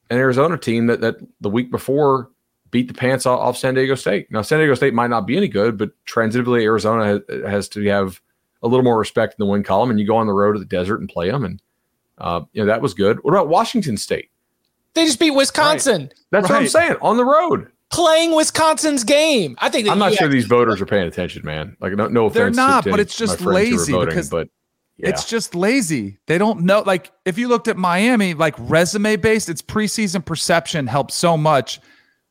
an 0.10 0.18
Arizona 0.18 0.58
team 0.58 0.88
that 0.88 1.02
that 1.02 1.16
the 1.40 1.50
week 1.50 1.72
before 1.72 2.30
beat 2.72 2.88
the 2.88 2.94
pants 2.94 3.26
off, 3.26 3.40
off 3.40 3.58
San 3.58 3.76
Diego 3.76 3.96
State. 3.96 4.32
Now 4.32 4.42
San 4.42 4.60
Diego 4.60 4.74
State 4.74 4.94
might 4.94 5.10
not 5.10 5.28
be 5.28 5.38
any 5.38 5.48
good, 5.48 5.78
but 5.78 5.92
transitively 6.06 6.64
Arizona 6.64 7.06
has, 7.06 7.44
has 7.46 7.70
to 7.70 7.86
have 7.88 8.22
a 8.64 8.68
little 8.68 8.84
more 8.84 8.98
respect 8.98 9.36
in 9.38 9.46
the 9.46 9.52
win 9.52 9.64
column. 9.64 9.90
And 9.90 10.00
you 10.00 10.08
go 10.08 10.18
on 10.18 10.28
the 10.28 10.34
road 10.34 10.54
to 10.54 10.60
the 10.60 10.66
desert 10.66 11.00
and 11.00 11.10
play 11.10 11.30
them, 11.30 11.46
and 11.46 11.62
uh, 12.18 12.42
you 12.54 12.62
know 12.62 12.68
that 12.68 12.82
was 12.82 12.94
good. 12.94 13.20
What 13.24 13.34
about 13.34 13.48
Washington 13.48 13.98
State? 13.98 14.30
They 14.94 15.06
just 15.06 15.20
beat 15.20 15.32
Wisconsin, 15.32 16.12
That's 16.32 16.50
what 16.50 16.60
I'm 16.60 16.68
saying 16.68 16.98
on 17.02 17.16
the 17.16 17.24
road. 17.24 17.72
playing 17.92 18.36
Wisconsin's 18.36 19.04
game. 19.04 19.56
I 19.60 19.70
think 19.70 19.86
that 19.86 19.92
I'm 19.92 20.00
not 20.00 20.14
sure 20.14 20.28
these 20.28 20.48
voters 20.48 20.82
are 20.82 20.86
paying 20.86 21.08
attention, 21.08 21.46
man. 21.46 21.78
Like 21.80 21.94
no, 21.94 22.08
no 22.08 22.26
offense. 22.26 22.36
They're 22.36 22.66
not, 22.66 22.86
but 22.86 23.00
it's 23.00 23.16
just 23.16 23.40
friends 23.40 23.70
who 23.70 23.76
are 23.76 23.80
lazy 23.80 23.92
voting, 23.94 24.10
because 24.10 24.30
but 24.30 24.50
yeah. 24.98 25.10
It's 25.10 25.26
just 25.26 25.56
lazy. 25.56 26.20
They 26.28 26.38
don't 26.38 26.62
know. 26.62 26.82
Like, 26.82 27.12
if 27.26 27.38
you 27.38 27.48
looked 27.48 27.68
at 27.68 27.76
Miami, 27.76 28.36
like 28.36 28.54
resume 28.60 29.16
based, 29.16 29.50
its 29.50 29.62
preseason 29.62 30.24
perception 30.24 30.86
helps 30.86 31.16
so 31.16 31.36
much. 31.36 31.80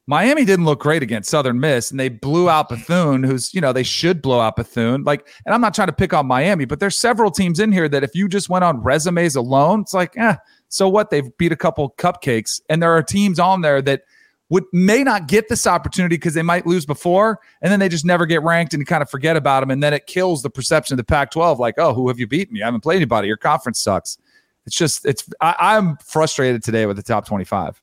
Miami 0.06 0.44
didn't 0.44 0.64
look 0.64 0.80
great 0.80 1.02
against 1.02 1.30
Southern 1.30 1.60
Miss, 1.60 1.90
and 1.90 2.00
they 2.00 2.08
blew 2.08 2.50
out 2.50 2.68
Bethune, 2.68 3.22
who's, 3.22 3.54
you 3.54 3.60
know, 3.60 3.72
they 3.72 3.82
should 3.84 4.20
blow 4.20 4.40
out 4.40 4.56
Bethune. 4.56 5.04
Like, 5.04 5.28
and 5.46 5.54
I'm 5.54 5.60
not 5.60 5.72
trying 5.74 5.86
to 5.88 5.92
pick 5.92 6.12
on 6.12 6.26
Miami, 6.26 6.64
but 6.64 6.80
there's 6.80 6.96
several 6.96 7.30
teams 7.30 7.60
in 7.60 7.70
here 7.70 7.88
that 7.88 8.02
if 8.02 8.14
you 8.14 8.28
just 8.28 8.48
went 8.48 8.64
on 8.64 8.82
resumes 8.82 9.36
alone, 9.36 9.82
it's 9.82 9.94
like, 9.94 10.16
eh, 10.16 10.34
so 10.68 10.88
what? 10.88 11.10
They've 11.10 11.36
beat 11.38 11.52
a 11.52 11.56
couple 11.56 11.94
cupcakes. 11.96 12.60
And 12.68 12.82
there 12.82 12.90
are 12.92 13.02
teams 13.02 13.38
on 13.38 13.60
there 13.60 13.80
that 13.82 14.02
would 14.48 14.64
may 14.72 15.04
not 15.04 15.28
get 15.28 15.48
this 15.48 15.64
opportunity 15.64 16.16
because 16.16 16.34
they 16.34 16.42
might 16.42 16.66
lose 16.66 16.84
before, 16.84 17.38
and 17.62 17.70
then 17.70 17.78
they 17.78 17.88
just 17.88 18.04
never 18.04 18.26
get 18.26 18.42
ranked 18.42 18.74
and 18.74 18.80
you 18.80 18.86
kind 18.86 19.02
of 19.02 19.08
forget 19.08 19.36
about 19.36 19.60
them, 19.60 19.70
and 19.70 19.80
then 19.80 19.94
it 19.94 20.06
kills 20.06 20.42
the 20.42 20.50
perception 20.50 20.94
of 20.94 20.96
the 20.96 21.04
Pac-12. 21.04 21.58
Like, 21.60 21.76
oh, 21.78 21.94
who 21.94 22.08
have 22.08 22.18
you 22.18 22.26
beaten? 22.26 22.56
You 22.56 22.64
haven't 22.64 22.80
played 22.80 22.96
anybody. 22.96 23.28
Your 23.28 23.36
conference 23.36 23.78
sucks. 23.78 24.18
It's 24.66 24.74
just 24.74 25.06
it's. 25.06 25.28
I, 25.40 25.54
I'm 25.60 25.96
frustrated 25.98 26.64
today 26.64 26.86
with 26.86 26.96
the 26.96 27.02
top 27.04 27.26
25. 27.26 27.68
In 27.68 27.74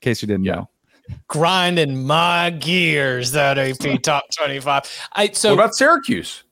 case 0.00 0.22
you 0.22 0.28
didn't 0.28 0.44
Yeah. 0.44 0.54
know, 0.54 0.70
grinding 1.28 2.04
my 2.06 2.50
gears 2.50 3.32
that 3.32 3.58
AP 3.58 4.02
top 4.02 4.24
25. 4.36 5.08
I 5.14 5.30
so 5.32 5.50
what 5.50 5.54
about 5.54 5.74
Syracuse? 5.74 6.44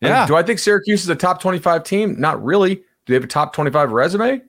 Yeah. 0.00 0.26
do 0.26 0.36
I 0.36 0.42
think 0.42 0.58
Syracuse 0.58 1.02
is 1.02 1.08
a 1.08 1.14
top 1.16 1.40
25 1.40 1.82
team? 1.84 2.20
Not 2.20 2.42
really. 2.44 2.74
Do 2.76 2.82
they 3.06 3.14
have 3.14 3.24
a 3.24 3.28
top 3.28 3.52
25 3.54 3.92
resume? 3.92 4.42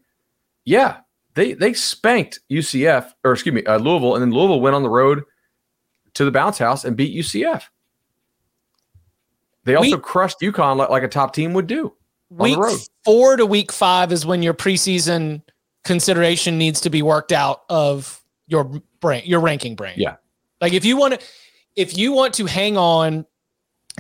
Yeah. 0.66 0.98
They 1.36 1.54
they 1.54 1.74
spanked 1.74 2.40
UCF 2.52 3.12
or 3.24 3.34
excuse 3.34 3.54
me, 3.54 3.64
uh, 3.66 3.78
Louisville, 3.78 4.16
and 4.16 4.22
then 4.24 4.32
Louisville 4.32 4.60
went 4.60 4.76
on 4.76 4.82
the 4.84 4.90
road 4.90 5.24
to 6.16 6.26
the 6.26 6.32
bounce 6.32 6.58
house 6.58 6.84
and 6.84 6.98
beat 6.98 7.16
UCF. 7.16 7.64
They 9.64 9.76
also 9.76 9.98
We- 9.98 10.02
crushed 10.02 10.38
UConn 10.42 10.78
like, 10.78 10.90
like 10.90 11.04
a 11.04 11.08
top 11.08 11.34
team 11.34 11.54
would 11.54 11.68
do 11.68 11.94
on 12.32 12.38
week 12.40 12.56
the 12.56 12.62
road. 12.62 12.80
four 13.06 13.36
to 13.38 13.46
week 13.46 13.72
five 13.72 14.12
is 14.12 14.26
when 14.26 14.42
your 14.42 14.54
preseason 14.54 15.42
consideration 15.84 16.58
needs 16.58 16.82
to 16.82 16.90
be 16.90 17.02
worked 17.02 17.32
out 17.32 17.62
of 17.70 18.22
your 18.48 18.82
brain, 19.00 19.24
your 19.26 19.40
ranking 19.40 19.76
brain. 19.76 19.96
Yeah. 19.98 20.16
Like 20.62 20.74
if 20.74 20.86
you 20.86 20.98
want 20.98 21.20
to, 21.20 21.26
if 21.76 21.98
you 21.98 22.12
want 22.12 22.34
to 22.36 22.46
hang 22.46 22.78
on 22.78 23.26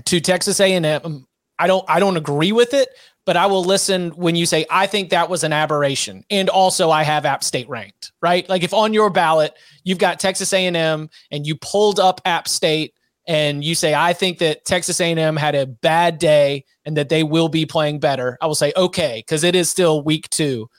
to 0.06 0.20
Texas 0.20 0.60
A&M, 0.60 1.28
I 1.60 1.68
don't, 1.68 1.86
I 1.88 2.00
don't 2.00 2.18
agree 2.18 2.52
with 2.52 2.74
it, 2.74 2.90
but 3.28 3.36
I 3.36 3.46
will 3.46 3.64
listen 3.64 4.12
when 4.12 4.36
you 4.36 4.46
say 4.46 4.66
I 4.70 4.88
think 4.88 5.10
that 5.10 5.30
was 5.30 5.44
an 5.44 5.52
aberration, 5.52 6.24
and 6.30 6.50
also 6.50 6.90
I 6.90 7.04
have 7.04 7.26
App 7.26 7.44
State 7.44 7.68
ranked, 7.68 8.14
right? 8.22 8.48
Like 8.48 8.64
if 8.64 8.74
on 8.74 8.94
your 8.94 9.10
ballot 9.10 9.54
you've 9.84 9.98
got 9.98 10.20
Texas 10.20 10.54
A&M 10.54 11.10
and 11.30 11.46
you 11.46 11.56
pulled 11.58 12.00
up 12.00 12.22
App 12.24 12.48
State 12.48 12.94
and 13.28 13.66
you 13.66 13.76
say 13.76 13.94
I 13.94 14.14
think 14.14 14.38
that 14.38 14.64
Texas 14.64 15.02
A&M 15.02 15.36
had 15.36 15.56
a 15.56 15.66
bad 15.66 16.20
day 16.20 16.64
and 16.86 16.96
that 16.96 17.10
they 17.10 17.24
will 17.24 17.50
be 17.50 17.66
playing 17.66 18.00
better, 18.00 18.38
I 18.42 18.48
will 18.48 18.56
say 18.56 18.72
okay 18.78 19.24
because 19.28 19.44
it 19.44 19.56
is 19.56 19.70
still 19.70 20.02
week 20.04 20.30
two, 20.30 20.70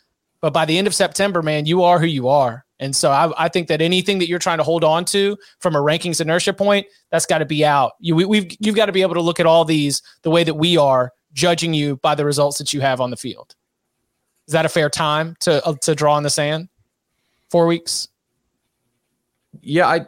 but 0.40 0.52
by 0.52 0.64
the 0.64 0.76
end 0.78 0.86
of 0.86 0.94
September, 0.94 1.42
man, 1.42 1.66
you 1.66 1.82
are 1.82 1.98
who 1.98 2.06
you 2.06 2.28
are. 2.28 2.64
And 2.80 2.94
so 2.94 3.10
I, 3.10 3.46
I 3.46 3.48
think 3.48 3.66
that 3.68 3.80
anything 3.80 4.18
that 4.20 4.28
you're 4.28 4.38
trying 4.38 4.58
to 4.58 4.64
hold 4.64 4.84
on 4.84 5.04
to 5.06 5.36
from 5.58 5.74
a 5.74 5.80
rankings 5.80 6.20
inertia 6.20 6.52
point, 6.52 6.86
that's 7.10 7.26
got 7.26 7.38
to 7.38 7.44
be 7.44 7.64
out. 7.64 7.92
You, 7.98 8.14
we, 8.14 8.24
we've, 8.24 8.56
you've 8.60 8.76
got 8.76 8.86
to 8.86 8.92
be 8.92 9.02
able 9.02 9.14
to 9.14 9.20
look 9.20 9.40
at 9.40 9.46
all 9.46 9.64
these 9.64 10.00
the 10.22 10.30
way 10.30 10.44
that 10.44 10.54
we 10.54 10.76
are, 10.76 11.12
judging 11.32 11.74
you 11.74 11.96
by 11.96 12.14
the 12.14 12.24
results 12.24 12.56
that 12.58 12.72
you 12.72 12.80
have 12.80 13.00
on 13.00 13.10
the 13.10 13.16
field. 13.16 13.54
Is 14.46 14.52
that 14.52 14.64
a 14.64 14.68
fair 14.68 14.88
time 14.88 15.36
to 15.40 15.64
uh, 15.66 15.74
to 15.82 15.94
draw 15.94 16.16
in 16.16 16.22
the 16.22 16.30
sand? 16.30 16.68
Four 17.50 17.66
weeks. 17.66 18.08
Yeah, 19.60 19.86
I 19.88 20.06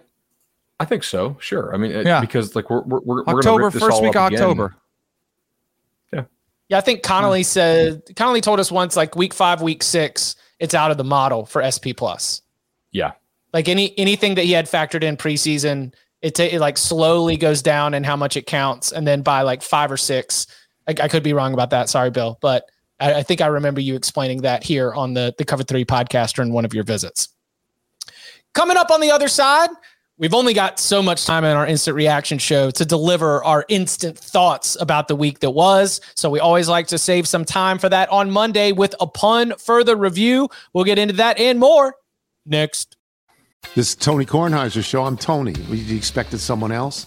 I 0.79 0.85
think 0.87 1.05
so. 1.05 1.37
Sure. 1.41 1.75
I 1.75 1.77
mean, 1.77 1.91
it- 1.93 2.07
Yeah. 2.07 2.21
because 2.21 2.55
like 2.57 2.71
we're 2.71 2.83
we're, 2.83 3.01
we're 3.05 3.21
October, 3.23 3.43
gonna 3.43 3.65
rip 3.65 3.73
this 3.75 3.83
first 3.83 3.97
all 3.97 4.03
week 4.03 4.17
October. 4.17 4.65
again. 4.67 4.77
Yeah, 6.71 6.79
I 6.79 6.81
think 6.81 7.03
Connelly 7.03 7.41
hmm. 7.41 7.45
said 7.45 8.03
Connelly 8.17 8.41
told 8.41 8.61
us 8.61 8.73
once 8.73 8.97
like 8.97 9.17
week 9.17 9.35
five, 9.35 9.61
week 9.61 9.83
six, 9.83 10.37
it's 10.59 10.73
out 10.73 10.91
of 10.91 10.97
the 10.97 11.05
model 11.05 11.45
for 11.45 11.69
SP 11.69 11.93
plus. 11.97 12.43
Yeah. 12.93 13.13
Like 13.53 13.69
any 13.69 13.99
anything 13.99 14.37
that 14.37 14.45
he 14.45 14.53
had 14.53 14.67
factored 14.67 15.03
in 15.03 15.17
preseason, 15.17 15.93
it, 16.23 16.37
ta- 16.37 16.45
it 16.45 16.61
like 16.61 16.79
slowly 16.79 17.37
goes 17.37 17.61
down 17.61 17.95
and 17.95 18.07
how 18.07 18.17
much 18.17 18.37
it 18.37 18.47
counts, 18.47 18.93
and 18.93 19.07
then 19.07 19.23
by 19.23 19.43
like 19.43 19.63
five 19.63 19.91
or 19.91 19.97
six, 19.97 20.47
I, 20.87 20.95
I 21.03 21.09
could 21.09 21.25
be 21.25 21.33
wrong 21.33 21.53
about 21.53 21.71
that. 21.71 21.89
Sorry, 21.89 22.11
Bill, 22.11 22.39
but 22.41 22.71
I, 23.01 23.15
I 23.15 23.23
think 23.25 23.41
I 23.41 23.47
remember 23.47 23.81
you 23.81 23.97
explaining 23.97 24.43
that 24.43 24.63
here 24.63 24.95
on 24.95 25.15
the 25.15 25.35
the 25.37 25.45
Cover 25.45 25.65
Three 25.65 25.85
podcast 25.85 26.35
during 26.35 26.53
one 26.53 26.65
of 26.65 26.73
your 26.73 26.85
visits. 26.85 27.29
Coming 28.53 28.77
up 28.77 28.93
on 28.93 29.01
the 29.01 29.11
other 29.11 29.29
side, 29.29 29.71
we've 30.21 30.35
only 30.35 30.53
got 30.55 30.79
so 30.79 31.03
much 31.03 31.25
time 31.25 31.45
in 31.45 31.57
our 31.57 31.67
instant 31.67 31.97
reaction 31.97 32.39
show 32.39 32.71
to 32.71 32.85
deliver 32.85 33.43
our 33.43 33.65
instant 33.69 34.17
thoughts 34.17 34.77
about 34.79 35.09
the 35.09 35.17
week 35.17 35.41
that 35.41 35.51
was. 35.51 36.01
So 36.15 36.31
we 36.31 36.39
always 36.39 36.69
like 36.69 36.87
to 36.89 36.99
save 36.99 37.27
some 37.27 37.45
time 37.45 37.79
for 37.79 37.89
that 37.89 38.09
on 38.11 38.31
Monday 38.31 38.71
with 38.71 38.95
upon 39.01 39.55
further 39.57 39.97
review. 39.97 40.49
We'll 40.73 40.85
get 40.85 40.99
into 40.99 41.15
that 41.15 41.41
and 41.41 41.59
more 41.59 41.97
next. 42.47 42.97
This 43.75 43.91
is 43.91 43.97
Tony 43.97 44.27
Kornheiser's 44.27 44.85
show. 44.85 45.05
I'm 45.05 45.17
Tony. 45.17 45.53
You 45.53 45.97
expected 45.97 46.39
someone 46.39 46.71
else? 46.71 47.07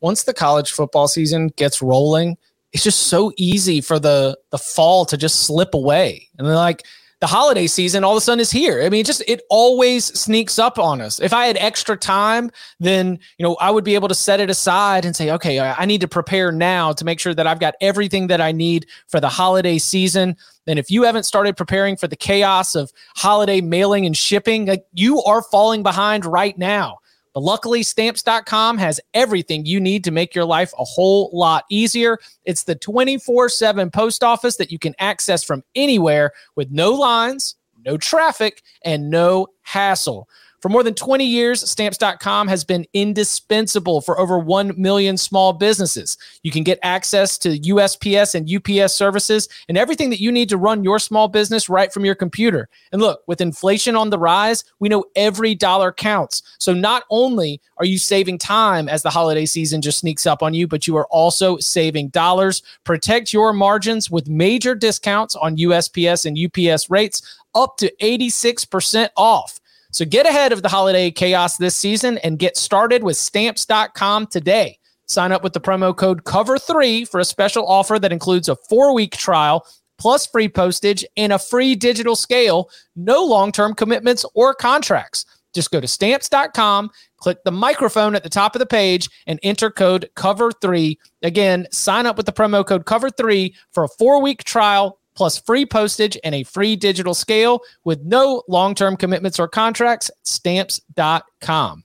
Once 0.00 0.24
the 0.24 0.34
college 0.34 0.72
football 0.72 1.08
season 1.08 1.48
gets 1.56 1.82
rolling, 1.82 2.36
it's 2.72 2.84
just 2.84 3.06
so 3.08 3.32
easy 3.36 3.80
for 3.80 3.98
the 3.98 4.38
the 4.50 4.58
fall 4.58 5.04
to 5.06 5.16
just 5.16 5.40
slip 5.40 5.74
away. 5.74 6.28
And 6.38 6.46
then 6.46 6.54
like 6.54 6.84
the 7.20 7.26
holiday 7.26 7.66
season 7.66 8.04
all 8.04 8.12
of 8.12 8.18
a 8.18 8.20
sudden 8.20 8.40
is 8.40 8.50
here. 8.50 8.82
I 8.82 8.88
mean, 8.88 9.00
it 9.00 9.06
just 9.06 9.22
it 9.26 9.42
always 9.50 10.04
sneaks 10.18 10.58
up 10.58 10.78
on 10.78 11.00
us. 11.00 11.18
If 11.18 11.32
I 11.32 11.46
had 11.46 11.56
extra 11.56 11.96
time, 11.96 12.50
then 12.78 13.18
you 13.38 13.44
know 13.44 13.56
I 13.56 13.70
would 13.70 13.84
be 13.84 13.94
able 13.94 14.08
to 14.08 14.14
set 14.14 14.38
it 14.38 14.50
aside 14.50 15.04
and 15.04 15.16
say, 15.16 15.30
okay, 15.32 15.58
I 15.58 15.84
need 15.84 16.00
to 16.02 16.08
prepare 16.08 16.52
now 16.52 16.92
to 16.92 17.04
make 17.04 17.18
sure 17.18 17.34
that 17.34 17.46
I've 17.46 17.60
got 17.60 17.74
everything 17.80 18.28
that 18.28 18.40
I 18.40 18.52
need 18.52 18.86
for 19.08 19.18
the 19.18 19.28
holiday 19.28 19.78
season. 19.78 20.36
And 20.66 20.78
if 20.78 20.90
you 20.90 21.02
haven't 21.02 21.24
started 21.24 21.56
preparing 21.56 21.96
for 21.96 22.06
the 22.06 22.16
chaos 22.16 22.74
of 22.74 22.92
holiday 23.16 23.60
mailing 23.60 24.06
and 24.06 24.16
shipping, 24.16 24.66
like 24.66 24.84
you 24.92 25.22
are 25.22 25.42
falling 25.42 25.82
behind 25.82 26.24
right 26.24 26.56
now. 26.56 26.98
But 27.38 27.44
luckily, 27.44 27.84
stamps.com 27.84 28.78
has 28.78 29.00
everything 29.14 29.64
you 29.64 29.78
need 29.78 30.02
to 30.02 30.10
make 30.10 30.34
your 30.34 30.44
life 30.44 30.72
a 30.76 30.82
whole 30.82 31.30
lot 31.32 31.66
easier. 31.70 32.18
It's 32.44 32.64
the 32.64 32.74
24 32.74 33.48
7 33.48 33.92
post 33.92 34.24
office 34.24 34.56
that 34.56 34.72
you 34.72 34.78
can 34.80 34.92
access 34.98 35.44
from 35.44 35.62
anywhere 35.76 36.32
with 36.56 36.72
no 36.72 36.90
lines, 36.90 37.54
no 37.86 37.96
traffic, 37.96 38.64
and 38.84 39.08
no 39.08 39.46
hassle. 39.62 40.28
For 40.60 40.68
more 40.68 40.82
than 40.82 40.94
20 40.94 41.24
years, 41.24 41.68
stamps.com 41.70 42.48
has 42.48 42.64
been 42.64 42.84
indispensable 42.92 44.00
for 44.00 44.18
over 44.18 44.40
1 44.40 44.72
million 44.76 45.16
small 45.16 45.52
businesses. 45.52 46.18
You 46.42 46.50
can 46.50 46.64
get 46.64 46.80
access 46.82 47.38
to 47.38 47.60
USPS 47.60 48.34
and 48.34 48.50
UPS 48.52 48.92
services 48.92 49.48
and 49.68 49.78
everything 49.78 50.10
that 50.10 50.20
you 50.20 50.32
need 50.32 50.48
to 50.48 50.56
run 50.56 50.82
your 50.82 50.98
small 50.98 51.28
business 51.28 51.68
right 51.68 51.92
from 51.92 52.04
your 52.04 52.16
computer. 52.16 52.68
And 52.90 53.00
look, 53.00 53.22
with 53.28 53.40
inflation 53.40 53.94
on 53.94 54.10
the 54.10 54.18
rise, 54.18 54.64
we 54.80 54.88
know 54.88 55.04
every 55.14 55.54
dollar 55.54 55.92
counts. 55.92 56.42
So 56.58 56.74
not 56.74 57.04
only 57.08 57.60
are 57.76 57.84
you 57.84 57.98
saving 57.98 58.38
time 58.38 58.88
as 58.88 59.02
the 59.02 59.10
holiday 59.10 59.46
season 59.46 59.80
just 59.80 60.00
sneaks 60.00 60.26
up 60.26 60.42
on 60.42 60.54
you, 60.54 60.66
but 60.66 60.88
you 60.88 60.96
are 60.96 61.06
also 61.06 61.58
saving 61.58 62.08
dollars. 62.08 62.62
Protect 62.82 63.32
your 63.32 63.52
margins 63.52 64.10
with 64.10 64.28
major 64.28 64.74
discounts 64.74 65.36
on 65.36 65.56
USPS 65.56 66.26
and 66.26 66.36
UPS 66.36 66.90
rates 66.90 67.38
up 67.54 67.76
to 67.76 67.92
86% 68.00 69.08
off. 69.16 69.60
So 69.98 70.04
get 70.04 70.26
ahead 70.26 70.52
of 70.52 70.62
the 70.62 70.68
holiday 70.68 71.10
chaos 71.10 71.56
this 71.56 71.74
season 71.74 72.18
and 72.18 72.38
get 72.38 72.56
started 72.56 73.02
with 73.02 73.16
stamps.com 73.16 74.28
today. 74.28 74.78
Sign 75.06 75.32
up 75.32 75.42
with 75.42 75.54
the 75.54 75.60
promo 75.60 75.96
code 75.96 76.22
COVER3 76.22 77.08
for 77.08 77.18
a 77.18 77.24
special 77.24 77.66
offer 77.66 77.98
that 77.98 78.12
includes 78.12 78.48
a 78.48 78.54
four 78.54 78.94
week 78.94 79.16
trial 79.16 79.66
plus 79.98 80.24
free 80.24 80.48
postage 80.48 81.04
and 81.16 81.32
a 81.32 81.38
free 81.40 81.74
digital 81.74 82.14
scale, 82.14 82.70
no 82.94 83.24
long 83.24 83.50
term 83.50 83.74
commitments 83.74 84.24
or 84.34 84.54
contracts. 84.54 85.26
Just 85.52 85.72
go 85.72 85.80
to 85.80 85.88
stamps.com, 85.88 86.90
click 87.16 87.38
the 87.44 87.50
microphone 87.50 88.14
at 88.14 88.22
the 88.22 88.28
top 88.28 88.54
of 88.54 88.60
the 88.60 88.66
page, 88.66 89.10
and 89.26 89.40
enter 89.42 89.68
code 89.68 90.08
COVER3. 90.14 90.96
Again, 91.22 91.66
sign 91.72 92.06
up 92.06 92.16
with 92.16 92.26
the 92.26 92.32
promo 92.32 92.64
code 92.64 92.84
COVER3 92.84 93.52
for 93.72 93.82
a 93.82 93.88
four 93.98 94.22
week 94.22 94.44
trial 94.44 94.97
plus 95.18 95.36
free 95.36 95.66
postage 95.66 96.16
and 96.22 96.32
a 96.32 96.44
free 96.44 96.76
digital 96.76 97.12
scale 97.12 97.60
with 97.82 98.00
no 98.02 98.44
long 98.46 98.72
term 98.72 98.96
commitments 98.96 99.40
or 99.40 99.48
contracts. 99.48 100.12
Stamps.com. 100.22 101.82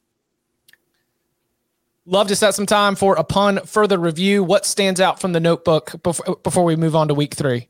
Love 2.05 2.27
to 2.27 2.35
set 2.35 2.53
some 2.53 2.67
time 2.67 2.95
for 2.95 3.15
upon 3.15 3.57
further 3.65 3.97
review. 3.97 4.43
What 4.43 4.67
stands 4.67 5.01
out 5.01 5.19
from 5.19 5.33
the 5.33 5.39
notebook 5.39 5.95
before, 6.03 6.37
before 6.43 6.63
we 6.63 6.75
move 6.75 6.95
on 6.95 7.07
to 7.07 7.15
week 7.15 7.33
three? 7.33 7.69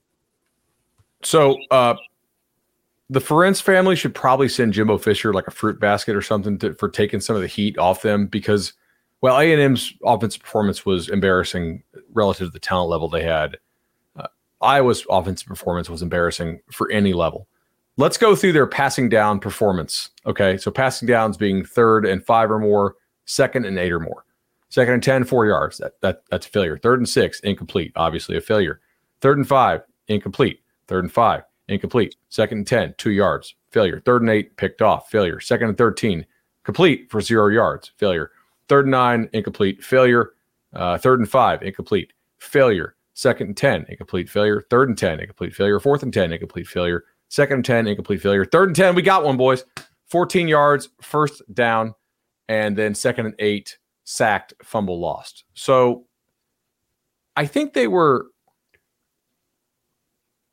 So 1.24 1.58
uh 1.72 1.96
the 3.10 3.22
Ferentz 3.22 3.62
family 3.62 3.96
should 3.96 4.16
probably 4.16 4.50
send 4.50 4.74
Jimbo 4.74 4.98
Fisher 4.98 5.34
like 5.34 5.48
a 5.48 5.52
fruit 5.52 5.80
basket 5.80 6.16
or 6.16 6.22
something 6.22 6.58
to, 6.60 6.74
for 6.74 6.90
taking 6.90 7.22
some 7.22 7.36
of 7.36 7.42
the 7.42 7.48
heat 7.48 7.78
off 7.78 8.02
them 8.02 8.28
because 8.28 8.74
well 9.22 9.40
A&M's 9.40 9.94
offensive 10.04 10.42
performance 10.42 10.86
was 10.86 11.08
embarrassing 11.08 11.84
relative 12.12 12.48
to 12.48 12.52
the 12.52 12.60
talent 12.60 12.90
level 12.90 13.08
they 13.08 13.24
had. 13.24 13.58
Iowa's 14.64 15.06
offensive 15.10 15.48
performance 15.48 15.90
was 15.90 16.02
embarrassing 16.02 16.62
for 16.72 16.90
any 16.92 17.14
level. 17.14 17.48
Let's 17.98 18.18
go 18.18 18.36
through 18.36 18.54
their 18.54 18.66
passing 18.66 19.10
down 19.10 19.40
performance. 19.40 20.10
Okay, 20.26 20.58
so 20.58 20.72
passing 20.72 21.08
downs 21.08 21.38
being 21.38 21.64
third 21.64 22.06
and 22.06 22.26
five 22.26 22.50
or 22.50 22.60
more, 22.60 22.96
second 23.26 23.66
and 23.66 23.78
eight 23.78 23.92
or 23.92 24.00
more. 24.00 24.26
Second 24.70 24.96
and 24.96 25.04
10, 25.04 25.26
four 25.26 25.46
yards. 25.46 25.78
That, 25.78 26.02
that 26.02 26.24
that's 26.32 26.48
a 26.48 26.50
failure. 26.50 26.80
Third 26.80 27.00
and 27.00 27.08
six, 27.08 27.40
incomplete. 27.42 27.92
Obviously 27.96 28.36
a 28.36 28.42
failure. 28.42 28.80
Third 29.22 29.38
and 29.38 29.48
five, 29.48 29.84
incomplete. 30.08 30.62
Third 30.88 31.04
and 31.04 31.14
five, 31.14 31.44
incomplete. 31.68 32.16
Second 32.30 32.58
and 32.60 32.68
10, 32.68 32.96
two 32.98 33.12
yards, 33.12 33.54
failure. 33.70 34.02
Third 34.04 34.24
and 34.24 34.32
eight, 34.32 34.58
picked 34.58 34.82
off, 34.82 35.12
failure. 35.12 35.40
Second 35.40 35.70
and 35.70 35.78
13, 35.78 36.26
complete 36.64 37.12
for 37.12 37.22
zero 37.22 37.50
yards, 37.50 37.92
failure. 37.98 38.32
Third 38.68 38.86
and 38.86 38.92
nine, 38.92 39.30
incomplete, 39.34 39.84
failure. 39.84 40.32
Uh, 40.74 40.98
third 40.98 41.20
and 41.20 41.30
five, 41.30 41.62
incomplete, 41.62 42.12
failure. 42.40 42.96
Second 43.14 43.48
and 43.48 43.58
10, 43.58 43.86
incomplete, 43.90 44.30
failure. 44.30 44.64
Third 44.70 44.90
and 44.90 44.98
10, 44.98 45.20
incomplete, 45.20 45.54
failure. 45.54 45.80
Fourth 45.80 46.04
and 46.04 46.14
10, 46.14 46.34
incomplete, 46.34 46.68
failure. 46.68 47.04
Second 47.30 47.58
and 47.58 47.66
10, 47.66 47.88
incomplete, 47.88 48.22
failure. 48.22 48.46
Third 48.46 48.70
and 48.70 48.76
10, 48.76 48.96
we 48.96 49.02
got 49.02 49.24
one, 49.24 49.38
boys. 49.38 49.64
14 50.08 50.48
yards, 50.48 50.90
first 51.02 51.42
down. 51.54 51.94
And 52.50 52.76
then 52.76 52.94
second 52.96 53.28
and 53.28 53.36
eight, 53.40 53.78
sacked, 54.04 54.54
fumble 54.64 55.00
lost. 55.00 55.44
So 55.54 56.06
I 57.36 57.46
think 57.46 57.74
they 57.74 57.88
were 57.88 58.28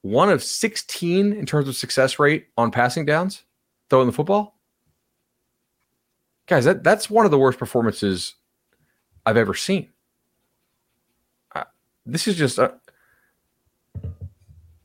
one 0.02 0.30
of 0.30 0.42
16 0.42 1.32
in 1.32 1.46
terms 1.46 1.68
of 1.68 1.76
success 1.76 2.18
rate 2.18 2.46
on 2.56 2.70
passing 2.70 3.04
downs, 3.04 3.44
throwing 3.88 4.06
the 4.06 4.12
football. 4.12 4.58
Guys, 6.46 6.64
that, 6.64 6.82
that's 6.82 7.10
one 7.10 7.24
of 7.24 7.30
the 7.30 7.38
worst 7.38 7.58
performances 7.58 8.34
I've 9.26 9.36
ever 9.36 9.54
seen. 9.54 9.90
Uh, 12.10 12.12
this 12.12 12.28
is 12.28 12.36
just 12.36 12.58
a, 12.58 12.74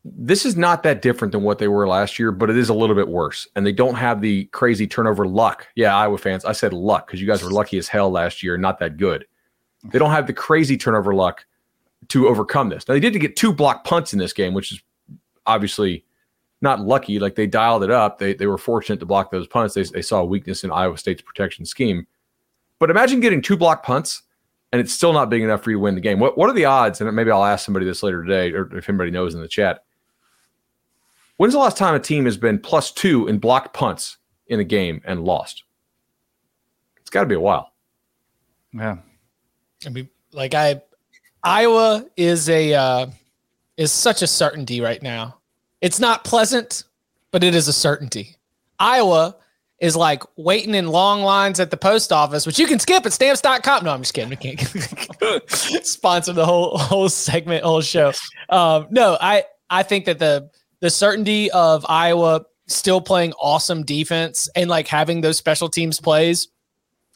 this 0.03 0.45
is 0.45 0.55
not 0.55 0.83
that 0.83 1.01
different 1.01 1.31
than 1.31 1.43
what 1.43 1.59
they 1.59 1.67
were 1.67 1.87
last 1.87 2.19
year, 2.19 2.31
but 2.31 2.49
it 2.49 2.57
is 2.57 2.69
a 2.69 2.73
little 2.73 2.95
bit 2.95 3.07
worse. 3.07 3.47
And 3.55 3.65
they 3.65 3.71
don't 3.71 3.95
have 3.95 4.21
the 4.21 4.45
crazy 4.45 4.87
turnover 4.87 5.27
luck. 5.27 5.67
Yeah, 5.75 5.95
Iowa 5.95 6.17
fans, 6.17 6.45
I 6.45 6.51
said 6.51 6.73
luck 6.73 7.07
because 7.07 7.19
you 7.19 7.27
guys 7.27 7.43
were 7.43 7.51
lucky 7.51 7.77
as 7.77 7.87
hell 7.87 8.09
last 8.09 8.43
year, 8.43 8.57
not 8.57 8.79
that 8.79 8.97
good. 8.97 9.25
They 9.91 9.99
don't 9.99 10.11
have 10.11 10.27
the 10.27 10.33
crazy 10.33 10.77
turnover 10.77 11.13
luck 11.13 11.45
to 12.09 12.27
overcome 12.27 12.69
this. 12.69 12.87
Now 12.87 12.93
they 12.93 12.99
did 12.99 13.19
get 13.19 13.35
two 13.35 13.53
block 13.53 13.83
punts 13.83 14.13
in 14.13 14.19
this 14.19 14.33
game, 14.33 14.53
which 14.53 14.71
is 14.71 14.81
obviously 15.45 16.05
not 16.61 16.79
lucky. 16.81 17.19
Like 17.19 17.35
they 17.35 17.47
dialed 17.47 17.83
it 17.83 17.91
up. 17.91 18.17
They 18.17 18.33
they 18.33 18.47
were 18.47 18.57
fortunate 18.57 18.99
to 18.99 19.05
block 19.05 19.31
those 19.31 19.47
punts. 19.47 19.73
They, 19.73 19.83
they 19.83 20.01
saw 20.01 20.21
a 20.21 20.25
weakness 20.25 20.63
in 20.63 20.71
Iowa 20.71 20.97
State's 20.97 21.21
protection 21.21 21.65
scheme. 21.65 22.07
But 22.79 22.89
imagine 22.89 23.19
getting 23.19 23.41
two 23.41 23.57
block 23.57 23.83
punts 23.83 24.23
and 24.75 24.81
it's 24.81 24.91
still 24.91 25.13
not 25.13 25.29
big 25.29 25.41
enough 25.41 25.63
for 25.63 25.71
you 25.71 25.77
to 25.77 25.81
win 25.81 25.95
the 25.95 26.01
game. 26.01 26.19
What 26.19 26.37
what 26.37 26.49
are 26.49 26.53
the 26.53 26.65
odds? 26.65 26.99
And 26.99 27.15
maybe 27.15 27.31
I'll 27.31 27.45
ask 27.45 27.63
somebody 27.63 27.85
this 27.85 28.03
later 28.03 28.21
today, 28.25 28.51
or 28.51 28.75
if 28.75 28.89
anybody 28.89 29.09
knows 29.09 29.33
in 29.33 29.39
the 29.39 29.47
chat. 29.47 29.85
When's 31.37 31.53
the 31.53 31.59
last 31.59 31.77
time 31.77 31.95
a 31.95 31.99
team 31.99 32.25
has 32.25 32.35
been 32.35 32.59
plus 32.59 32.91
two 32.91 33.29
in 33.29 33.39
blocked 33.39 33.73
punts 33.73 34.17
in 34.47 34.59
a 34.59 34.65
game 34.65 35.01
and 35.05 35.23
lost? 35.23 35.63
It's 36.97 37.09
got 37.09 37.21
to 37.21 37.25
be 37.25 37.35
a 37.35 37.39
while. 37.39 37.71
Yeah. 38.73 38.97
I 39.85 39.89
mean, 39.89 40.09
like 40.33 40.53
I, 40.53 40.81
Iowa 41.41 42.05
is 42.17 42.49
a 42.49 42.73
uh, 42.73 43.07
is 43.77 43.93
such 43.93 44.23
a 44.23 44.27
certainty 44.27 44.81
right 44.81 45.01
now. 45.01 45.37
It's 45.79 46.01
not 46.01 46.25
pleasant, 46.25 46.83
but 47.31 47.45
it 47.45 47.55
is 47.55 47.69
a 47.69 47.73
certainty. 47.73 48.35
Iowa 48.77 49.37
is 49.79 49.95
like 49.95 50.23
waiting 50.37 50.73
in 50.73 50.87
long 50.87 51.21
lines 51.21 51.59
at 51.59 51.69
the 51.69 51.77
post 51.77 52.11
office, 52.11 52.45
which 52.45 52.57
you 52.57 52.67
can 52.67 52.79
skip 52.79 53.05
at 53.05 53.13
stamps.com. 53.13 53.83
No, 53.83 53.91
I'm 53.91 54.01
just 54.01 54.13
kidding. 54.13 54.29
We 54.29 54.35
can't 54.37 55.49
sponsor 55.85 56.33
the 56.33 56.45
whole 56.45 56.77
whole 56.77 57.09
segment, 57.09 57.63
whole 57.63 57.81
show. 57.81 58.13
Um, 58.49 58.87
no, 58.89 59.17
I 59.19 59.43
I 59.69 59.83
think 59.83 60.05
that 60.05 60.19
the 60.19 60.49
the 60.79 60.89
certainty 60.89 61.51
of 61.51 61.85
Iowa 61.89 62.45
still 62.67 63.01
playing 63.01 63.33
awesome 63.33 63.83
defense 63.83 64.49
and 64.55 64.69
like 64.69 64.87
having 64.87 65.21
those 65.21 65.37
special 65.37 65.69
teams 65.69 65.99
plays 65.99 66.47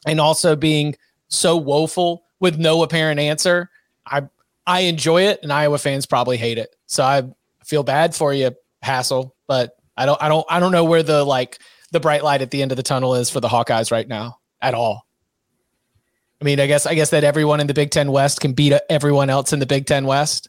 and 0.06 0.20
also 0.20 0.54
being 0.54 0.94
so 1.28 1.56
woeful 1.56 2.24
with 2.40 2.58
no 2.58 2.82
apparent 2.82 3.20
answer. 3.20 3.70
I 4.06 4.22
I 4.66 4.80
enjoy 4.80 5.22
it 5.22 5.40
and 5.42 5.52
Iowa 5.52 5.78
fans 5.78 6.06
probably 6.06 6.36
hate 6.36 6.58
it. 6.58 6.76
So 6.86 7.02
I 7.04 7.22
feel 7.64 7.82
bad 7.82 8.14
for 8.14 8.32
you, 8.32 8.50
Hassel, 8.82 9.34
but 9.46 9.76
I 9.96 10.06
don't 10.06 10.22
I 10.22 10.28
don't 10.28 10.46
I 10.50 10.60
don't 10.60 10.72
know 10.72 10.84
where 10.84 11.02
the 11.02 11.24
like 11.24 11.58
the 11.92 12.00
bright 12.00 12.22
light 12.24 12.42
at 12.42 12.50
the 12.50 12.62
end 12.62 12.72
of 12.72 12.76
the 12.76 12.82
tunnel 12.82 13.14
is 13.14 13.30
for 13.30 13.40
the 13.40 13.48
Hawkeyes 13.48 13.90
right 13.90 14.06
now 14.06 14.38
at 14.62 14.74
all. 14.74 15.06
I 16.40 16.44
mean, 16.44 16.58
I 16.60 16.66
guess 16.66 16.86
I 16.86 16.94
guess 16.94 17.10
that 17.10 17.24
everyone 17.24 17.60
in 17.60 17.66
the 17.66 17.74
Big 17.74 17.90
Ten 17.90 18.10
West 18.12 18.40
can 18.40 18.52
beat 18.52 18.72
everyone 18.88 19.28
else 19.30 19.52
in 19.52 19.58
the 19.58 19.66
Big 19.66 19.86
Ten 19.86 20.06
West. 20.06 20.48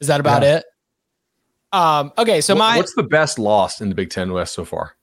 Is 0.00 0.08
that 0.08 0.18
about 0.20 0.42
Yeah. 0.42 0.56
it? 0.58 0.64
Um, 1.72 2.12
okay, 2.18 2.40
so 2.40 2.54
What- 2.54 2.58
my 2.58 2.76
what's 2.76 2.94
the 2.94 3.02
best 3.04 3.38
loss 3.38 3.80
in 3.80 3.88
the 3.88 3.94
Big 3.94 4.10
Ten 4.10 4.32
West 4.32 4.54
so 4.54 4.64
far? 4.64 4.96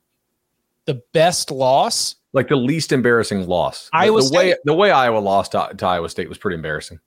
the 0.86 1.02
best 1.14 1.52
loss. 1.52 2.16
Like 2.34 2.48
the 2.48 2.56
least 2.56 2.92
embarrassing 2.92 3.48
loss. 3.48 3.90
The- 3.92 3.98
Iowa 3.98 4.22
the, 4.24 4.30
way 4.36 4.50
State. 4.52 4.58
the 4.66 4.74
way 4.74 4.90
Iowa 4.92 5.20
lost 5.20 5.52
to, 5.52 5.70
to 5.78 5.86
Iowa 5.86 6.10
State 6.10 6.28
was 6.30 6.38
pretty 6.40 6.56
embarrassing. 6.56 7.00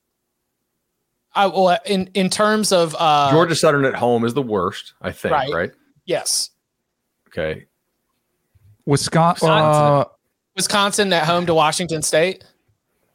I 1.35 1.47
well 1.47 1.79
in 1.87 2.09
in 2.15 2.29
terms 2.31 2.73
of 2.73 2.95
uh 2.99 3.31
Georgia 3.33 3.55
Southern 3.57 3.85
at 3.85 3.95
home 3.95 4.25
is 4.25 4.35
the 4.35 4.43
worst, 4.43 4.95
I 5.01 5.11
think. 5.13 5.33
Right. 5.33 5.53
Right. 5.53 5.71
yes. 6.05 6.51
Okay. 7.29 7.67
Wisconsin. 8.87 9.49
Wisconsin. 9.49 9.83
Uh, 9.83 10.05
Wisconsin 10.57 11.13
at 11.13 11.25
home 11.25 11.47
to 11.47 11.55
Washington 11.55 12.03
State. 12.03 12.45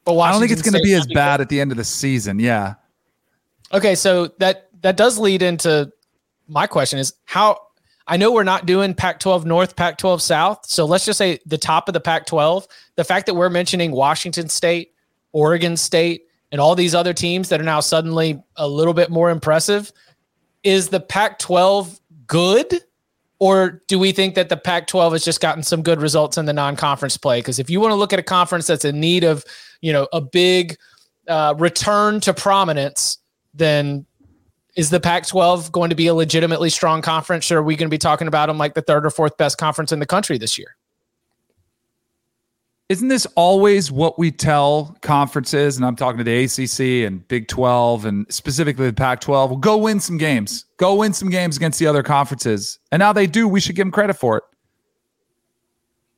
But 0.06 0.18
I 0.18 0.32
don't 0.32 0.40
think 0.40 0.52
it's 0.52 0.62
going 0.62 0.74
to 0.74 0.82
be 0.82 0.94
as 0.94 1.06
bad 1.08 1.42
at 1.42 1.50
the 1.50 1.60
end 1.60 1.72
of 1.72 1.78
the 1.78 1.84
season. 1.84 2.40
Yeah. 2.40 2.76
Okay, 3.74 3.94
so 3.96 4.28
that 4.40 4.70
that 4.82 4.96
does 4.96 5.18
lead 5.18 5.42
into 5.42 5.92
my 6.48 6.66
question 6.66 6.98
is 6.98 7.14
how 7.26 7.60
I 8.08 8.16
know 8.16 8.32
we're 8.32 8.44
not 8.44 8.66
doing 8.66 8.94
Pac-12 8.94 9.44
North, 9.44 9.76
Pac-12 9.76 10.22
South. 10.22 10.66
So 10.66 10.86
let's 10.86 11.06
just 11.06 11.18
say 11.18 11.40
the 11.46 11.58
top 11.58 11.90
of 11.90 11.94
the 11.94 12.00
Pac-12. 12.00 12.68
The 12.96 13.04
fact 13.04 13.26
that 13.26 13.34
we're 13.34 13.50
mentioning 13.50 13.92
Washington 13.92 14.48
State, 14.48 14.94
Oregon 15.34 15.76
State, 15.76 16.24
and 16.54 16.62
all 16.62 16.74
these 16.74 16.96
other 16.96 17.14
teams 17.14 17.50
that 17.50 17.60
are 17.60 17.66
now 17.66 17.82
suddenly 17.82 18.42
a 18.56 18.68
little 18.68 18.94
bit 18.94 19.10
more 19.10 19.30
impressive, 19.30 19.92
is 20.64 20.88
the 20.88 21.02
Pac-12 21.02 22.00
good? 22.28 22.82
Or 23.40 23.84
do 23.88 24.00
we 24.00 24.12
think 24.12 24.36
that 24.36 24.50
the 24.50 24.58
Pac 24.58 24.88
12 24.88 25.14
has 25.14 25.24
just 25.24 25.42
gotten 25.42 25.62
some 25.62 25.84
good 25.84 26.02
results 26.02 26.38
in 26.38 26.46
the 26.46 26.54
non 26.54 26.76
conference 26.76 27.18
play? 27.18 27.40
Because 27.40 27.60
if 27.60 27.70
you 27.70 27.80
want 27.80 27.92
to 27.92 27.96
look 27.96 28.14
at 28.14 28.20
a 28.20 28.24
conference 28.24 28.68
that's 28.68 28.86
in 28.86 29.00
need 29.00 29.24
of, 29.24 29.44
you 29.82 29.94
know, 29.94 30.08
a 30.12 30.22
big 30.22 30.78
uh, 31.28 31.54
return 31.58 32.20
to 32.22 32.34
prominence, 32.34 33.20
then 33.54 34.06
is 34.76 34.90
the 34.90 35.00
Pac 35.00 35.28
12 35.28 35.72
going 35.72 35.90
to 35.90 35.96
be 35.96 36.08
a 36.08 36.14
legitimately 36.14 36.70
strong 36.70 37.02
conference? 37.02 37.52
Or 37.52 37.58
are 37.58 37.64
we 37.64 37.76
going 37.76 37.88
to 37.88 37.94
be 37.94 37.98
talking 37.98 38.28
about 38.28 38.48
them 38.48 38.58
like 38.58 38.76
the 38.76 38.82
third 38.82 39.06
or 39.06 39.10
fourth 39.10 39.36
best 39.38 39.58
conference 39.58 39.92
in 39.92 40.00
the 40.00 40.06
country 40.06 40.38
this 40.38 40.58
year? 40.58 40.77
Isn't 42.90 43.10
this 43.10 43.28
always 43.36 43.92
what 43.92 44.18
we 44.18 44.32
tell 44.32 44.98
conferences? 45.02 45.76
And 45.76 45.86
I'm 45.86 45.98
talking 45.98 46.20
to 46.20 46.24
the 46.24 46.46
ACC 46.46 47.06
and 47.06 47.28
Big 47.28 47.50
12 47.50 48.06
and 48.06 48.26
specifically 48.32 48.88
the 48.88 48.94
Pac 48.94 49.20
12. 49.20 49.52
Well, 49.52 49.60
go 49.60 49.76
win 49.76 50.00
some 50.00 50.18
games. 50.18 50.64
Go 50.78 50.96
win 50.96 51.12
some 51.12 51.30
games 51.30 51.58
against 51.58 51.80
the 51.80 51.88
other 51.88 52.02
conferences. 52.02 52.80
And 52.94 53.02
now 53.02 53.12
they 53.12 53.28
do. 53.28 53.46
We 53.46 53.60
should 53.60 53.76
give 53.76 53.86
them 53.86 53.92
credit 53.92 54.14
for 54.14 54.38
it. 54.38 54.44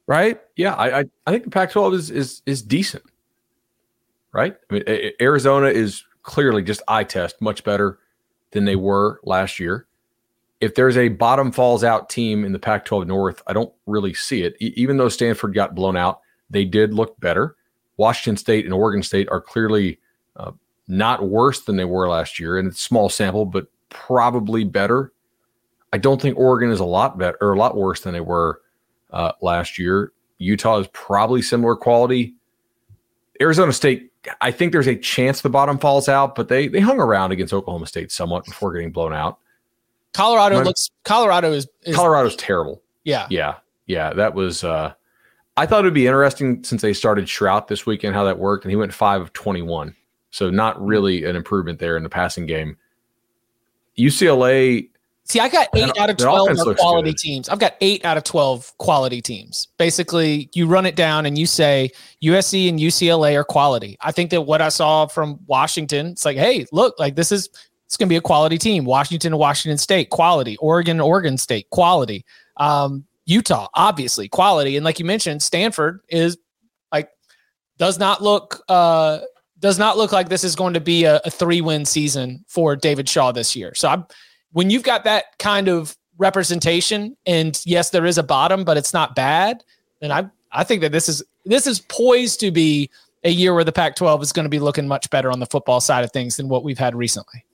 Right? 0.05 0.39
Yeah, 0.55 0.76
I 0.76 0.99
I, 0.99 1.05
I 1.26 1.32
think 1.32 1.43
the 1.43 1.49
Pac-12 1.51 1.93
is 1.93 2.09
is 2.11 2.41
is 2.47 2.63
decent, 2.63 3.03
right? 4.32 4.55
I 4.70 4.74
mean, 4.74 4.84
Arizona 5.22 5.67
is 5.67 6.03
clearly 6.24 6.63
just 6.63 6.82
eye 6.88 7.03
test 7.03 7.39
much 7.41 7.63
better 7.63 7.99
than 8.51 8.65
they 8.65 8.76
were 8.76 9.20
last 9.24 9.59
year. 9.59 9.86
If 10.61 10.74
there's 10.74 10.97
a 10.97 11.09
bottom 11.09 11.51
falls 11.51 11.84
out 11.84 12.09
team 12.09 12.43
in 12.43 12.53
the 12.53 12.59
Pac-12 12.59 13.05
North, 13.05 13.43
I 13.45 13.53
don't 13.53 13.72
really 13.86 14.15
see 14.15 14.41
it. 14.41 14.55
E- 14.59 14.74
even 14.76 14.97
though 14.97 15.09
Stanford 15.09 15.53
got 15.53 15.76
blown 15.76 15.95
out, 15.95 16.22
they 16.49 16.65
did 16.65 16.93
look 16.93 17.19
better. 17.19 17.55
Washington 17.97 18.37
State 18.37 18.65
and 18.65 18.73
Oregon 18.73 19.03
State 19.03 19.27
are 19.29 19.41
clearly 19.41 19.99
uh, 20.35 20.51
not 20.87 21.27
worse 21.27 21.61
than 21.61 21.75
they 21.75 21.85
were 21.85 22.07
last 22.07 22.39
year, 22.39 22.57
and 22.57 22.67
it's 22.67 22.79
a 22.79 22.83
small 22.83 23.09
sample, 23.09 23.45
but 23.45 23.67
probably 23.89 24.63
better. 24.63 25.11
I 25.91 25.97
don't 25.97 26.21
think 26.21 26.37
Oregon 26.37 26.71
is 26.71 26.79
a 26.79 26.85
lot 26.85 27.17
better 27.17 27.37
or 27.41 27.53
a 27.53 27.57
lot 27.57 27.75
worse 27.75 28.01
than 28.01 28.13
they 28.13 28.21
were 28.21 28.61
uh, 29.11 29.33
last 29.41 29.77
year. 29.79 30.13
Utah 30.37 30.79
is 30.79 30.87
probably 30.93 31.41
similar 31.41 31.75
quality. 31.75 32.35
Arizona 33.41 33.73
State, 33.73 34.11
I 34.41 34.51
think 34.51 34.71
there's 34.71 34.87
a 34.87 34.95
chance 34.95 35.41
the 35.41 35.49
bottom 35.49 35.77
falls 35.77 36.07
out, 36.07 36.35
but 36.35 36.47
they 36.47 36.67
they 36.67 36.79
hung 36.79 36.99
around 36.99 37.31
against 37.31 37.53
Oklahoma 37.53 37.87
State 37.87 38.11
somewhat 38.11 38.45
before 38.45 38.71
getting 38.73 38.91
blown 38.91 39.13
out. 39.13 39.39
Colorado 40.13 40.63
looks, 40.63 40.89
Colorado 41.03 41.51
is, 41.51 41.67
is 41.83 41.95
Colorado's 41.95 42.35
terrible. 42.35 42.81
yeah. 43.03 43.27
Yeah, 43.29 43.55
yeah, 43.87 44.13
that 44.13 44.33
was. 44.33 44.63
uh 44.63 44.93
I 45.60 45.66
thought 45.66 45.80
it'd 45.80 45.93
be 45.93 46.07
interesting 46.07 46.64
since 46.64 46.82
they 46.82 46.93
started 46.93 47.26
Shrout 47.26 47.68
this 47.68 47.86
weekend 47.86 48.16
how 48.16 48.24
that 48.24 48.39
worked, 48.39 48.64
and 48.64 48.72
he 48.72 48.78
went 48.78 48.93
five 48.93 49.22
of 49.22 49.34
twenty 49.34 49.62
one, 49.62 49.93
so 50.32 50.49
not 50.49 50.82
really 50.84 51.26
an 51.26 51.36
improvement 51.36 51.80
there 51.80 51.97
in 51.97 52.03
the 52.03 52.10
passing 52.10 52.45
game. 52.45 52.78
UCLA, 53.97 54.89
See, 55.26 55.39
I 55.39 55.49
got 55.49 55.68
eight 55.76 55.95
out 55.99 56.10
of 56.10 56.18
12 56.18 56.47
offense 56.47 56.62
are 56.62 56.66
looks 56.66 56.82
quality 56.82 57.12
good. 57.12 57.18
teams. 57.18 57.49
I've 57.49 57.60
got 57.60 57.76
eight 57.82 58.03
out 58.03 58.18
of 58.18 58.24
12 58.24 58.76
quality 58.80 59.22
teams. 59.22 59.68
Basically, 59.78 60.49
you 60.55 60.66
run 60.66 60.88
it 60.88 60.95
down 60.95 61.28
and 61.28 61.38
you 61.38 61.45
say 61.45 61.91
USC 62.24 62.68
and 62.68 62.80
UCLA 62.80 63.36
are 63.36 63.43
quality. 63.43 63.95
I 64.01 64.12
think 64.12 64.32
that 64.32 64.41
what 64.41 64.60
I 64.60 64.70
saw 64.70 65.05
from 65.05 65.39
Washington, 65.45 66.07
it's 66.07 66.26
like, 66.26 66.38
hey, 66.38 66.66
look, 66.72 66.97
like 66.97 67.16
this 67.16 67.32
is, 67.32 67.47
it's 67.86 67.95
going 67.95 68.07
to 68.07 68.14
be 68.14 68.16
a 68.16 68.22
quality 68.22 68.57
team. 68.57 68.86
Washington 68.86 69.34
and 69.34 69.39
Washington 69.39 69.78
State, 69.78 70.10
quality. 70.10 70.57
Oregon 70.57 70.93
and 70.93 71.01
Oregon 71.01 71.38
State, 71.38 71.70
quality. 71.70 72.26
Um, 72.57 73.05
Utah, 73.30 73.67
obviously, 73.75 74.27
quality. 74.27 74.75
And 74.75 74.84
like 74.84 74.97
you 74.97 75.05
mentioned, 75.05 75.43
Stanford 75.43 76.01
is 76.09 76.38
like, 76.91 77.09
does 77.77 77.99
not 77.99 78.23
look, 78.23 78.63
uh, 78.67 79.19
does 79.59 79.77
not 79.77 79.97
look 79.97 80.11
like 80.11 80.30
this 80.30 80.43
is 80.43 80.55
going 80.55 80.73
to 80.73 80.80
be 80.80 81.03
a, 81.03 81.21
a 81.23 81.30
three 81.30 81.61
win 81.61 81.86
season 81.86 82.43
for 82.47 82.75
David 82.75 83.07
Shaw 83.07 83.32
this 83.32 83.55
year. 83.55 83.75
So 83.75 83.88
I'm, 83.88 84.05
when 84.51 84.71
you've 84.71 84.84
got 84.84 85.03
that 85.03 85.25
kind 85.38 85.67
of 85.67 85.95
representation, 86.17 87.15
and 87.27 87.61
yes, 87.65 87.91
there 87.91 88.07
is 88.07 88.17
a 88.17 88.23
bottom, 88.23 88.63
but 88.63 88.77
it's 88.77 88.93
not 88.93 89.15
bad, 89.15 89.63
then 90.01 90.11
I 90.11 90.30
I 90.51 90.63
think 90.63 90.82
that 90.82 90.91
this 90.91 91.07
is 91.07 91.21
this 91.45 91.67
is 91.67 91.82
poised 91.82 92.39
to 92.39 92.49
be 92.51 92.89
a 93.23 93.30
year 93.30 93.53
where 93.53 93.63
the 93.63 93.71
Pac-12 93.71 94.23
is 94.23 94.32
going 94.32 94.45
to 94.45 94.49
be 94.49 94.59
looking 94.59 94.88
much 94.88 95.09
better 95.09 95.30
on 95.30 95.39
the 95.39 95.45
football 95.45 95.82
side 95.82 96.03
of 96.03 96.11
things 96.11 96.38
than 96.38 96.47
what 96.47 96.63
we've 96.63 96.80
had 96.80 96.95
recently. 96.95 97.45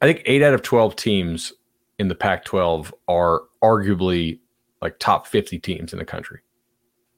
I 0.00 0.06
think 0.06 0.22
eight 0.24 0.42
out 0.42 0.54
of 0.54 0.62
12 0.62 0.96
teams 0.96 1.52
in 1.98 2.08
the 2.08 2.14
Pac 2.14 2.44
12 2.44 2.92
are 3.06 3.42
arguably 3.62 4.40
like 4.80 4.98
top 4.98 5.26
50 5.26 5.58
teams 5.60 5.92
in 5.92 5.98
the 5.98 6.04
country. 6.04 6.40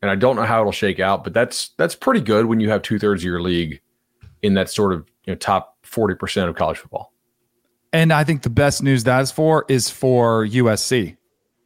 And 0.02 0.10
I 0.10 0.16
don't 0.16 0.36
know 0.36 0.42
how 0.44 0.60
it'll 0.60 0.72
shake 0.72 1.00
out, 1.00 1.24
but 1.24 1.32
that's 1.32 1.70
that's 1.78 1.94
pretty 1.94 2.20
good 2.20 2.46
when 2.46 2.60
you 2.60 2.68
have 2.70 2.82
two 2.82 2.98
thirds 2.98 3.22
of 3.22 3.24
your 3.26 3.40
league 3.40 3.80
in 4.42 4.54
that 4.54 4.68
sort 4.68 4.92
of 4.92 5.06
you 5.24 5.32
know 5.32 5.36
top 5.38 5.78
40% 5.86 6.48
of 6.48 6.54
college 6.56 6.76
football. 6.78 7.12
And 7.92 8.12
I 8.12 8.24
think 8.24 8.42
the 8.42 8.50
best 8.50 8.82
news 8.82 9.04
that 9.04 9.20
is 9.22 9.30
for 9.30 9.64
is 9.68 9.88
for 9.88 10.44
USC. 10.46 11.16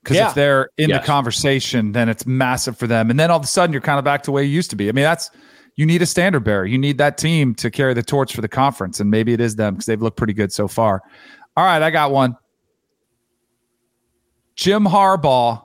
Because 0.04 0.16
Yeah. 0.16 0.28
if 0.28 0.34
they're 0.34 0.68
in 0.78 0.90
Yes. 0.90 1.00
the 1.02 1.06
conversation, 1.06 1.92
then 1.92 2.08
it's 2.08 2.26
massive 2.26 2.76
for 2.78 2.86
them. 2.86 3.10
And 3.10 3.18
then 3.18 3.30
all 3.30 3.38
of 3.38 3.44
a 3.44 3.48
sudden, 3.48 3.72
you're 3.72 3.82
kind 3.82 3.98
of 3.98 4.04
back 4.04 4.22
to 4.24 4.32
where 4.32 4.42
you 4.44 4.50
used 4.50 4.70
to 4.70 4.76
be. 4.76 4.88
I 4.88 4.92
mean, 4.92 5.04
that's 5.04 5.30
you 5.74 5.86
need 5.86 6.02
a 6.02 6.06
standard 6.06 6.40
bearer. 6.44 6.64
You 6.66 6.78
need 6.78 6.98
that 6.98 7.18
team 7.18 7.54
to 7.56 7.70
carry 7.70 7.94
the 7.94 8.02
torch 8.02 8.34
for 8.34 8.40
the 8.40 8.48
conference. 8.48 9.00
And 9.00 9.10
maybe 9.10 9.32
it 9.32 9.40
is 9.40 9.56
them 9.56 9.74
because 9.74 9.86
they've 9.86 10.00
looked 10.00 10.16
pretty 10.16 10.32
good 10.32 10.52
so 10.52 10.68
far. 10.68 11.02
All 11.56 11.64
right, 11.64 11.82
I 11.82 11.90
got 11.90 12.10
one. 12.12 12.36
Jim 14.58 14.84
Harbaugh 14.84 15.62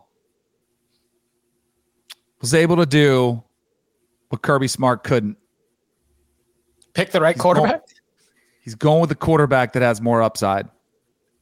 was 2.39 2.53
able 2.53 2.75
to 2.75 2.85
do 2.85 3.43
what 4.29 4.43
Kirby 4.43 4.67
Smart 4.67 5.03
couldn't. 5.03 5.35
Pick 6.93 7.09
the 7.09 7.19
right 7.19 7.35
quarterback. 7.35 7.81
He's 8.61 8.75
going 8.75 9.01
with 9.01 9.09
the 9.09 9.15
quarterback 9.15 9.73
that 9.73 9.81
has 9.81 9.99
more 9.99 10.21
upside. 10.21 10.69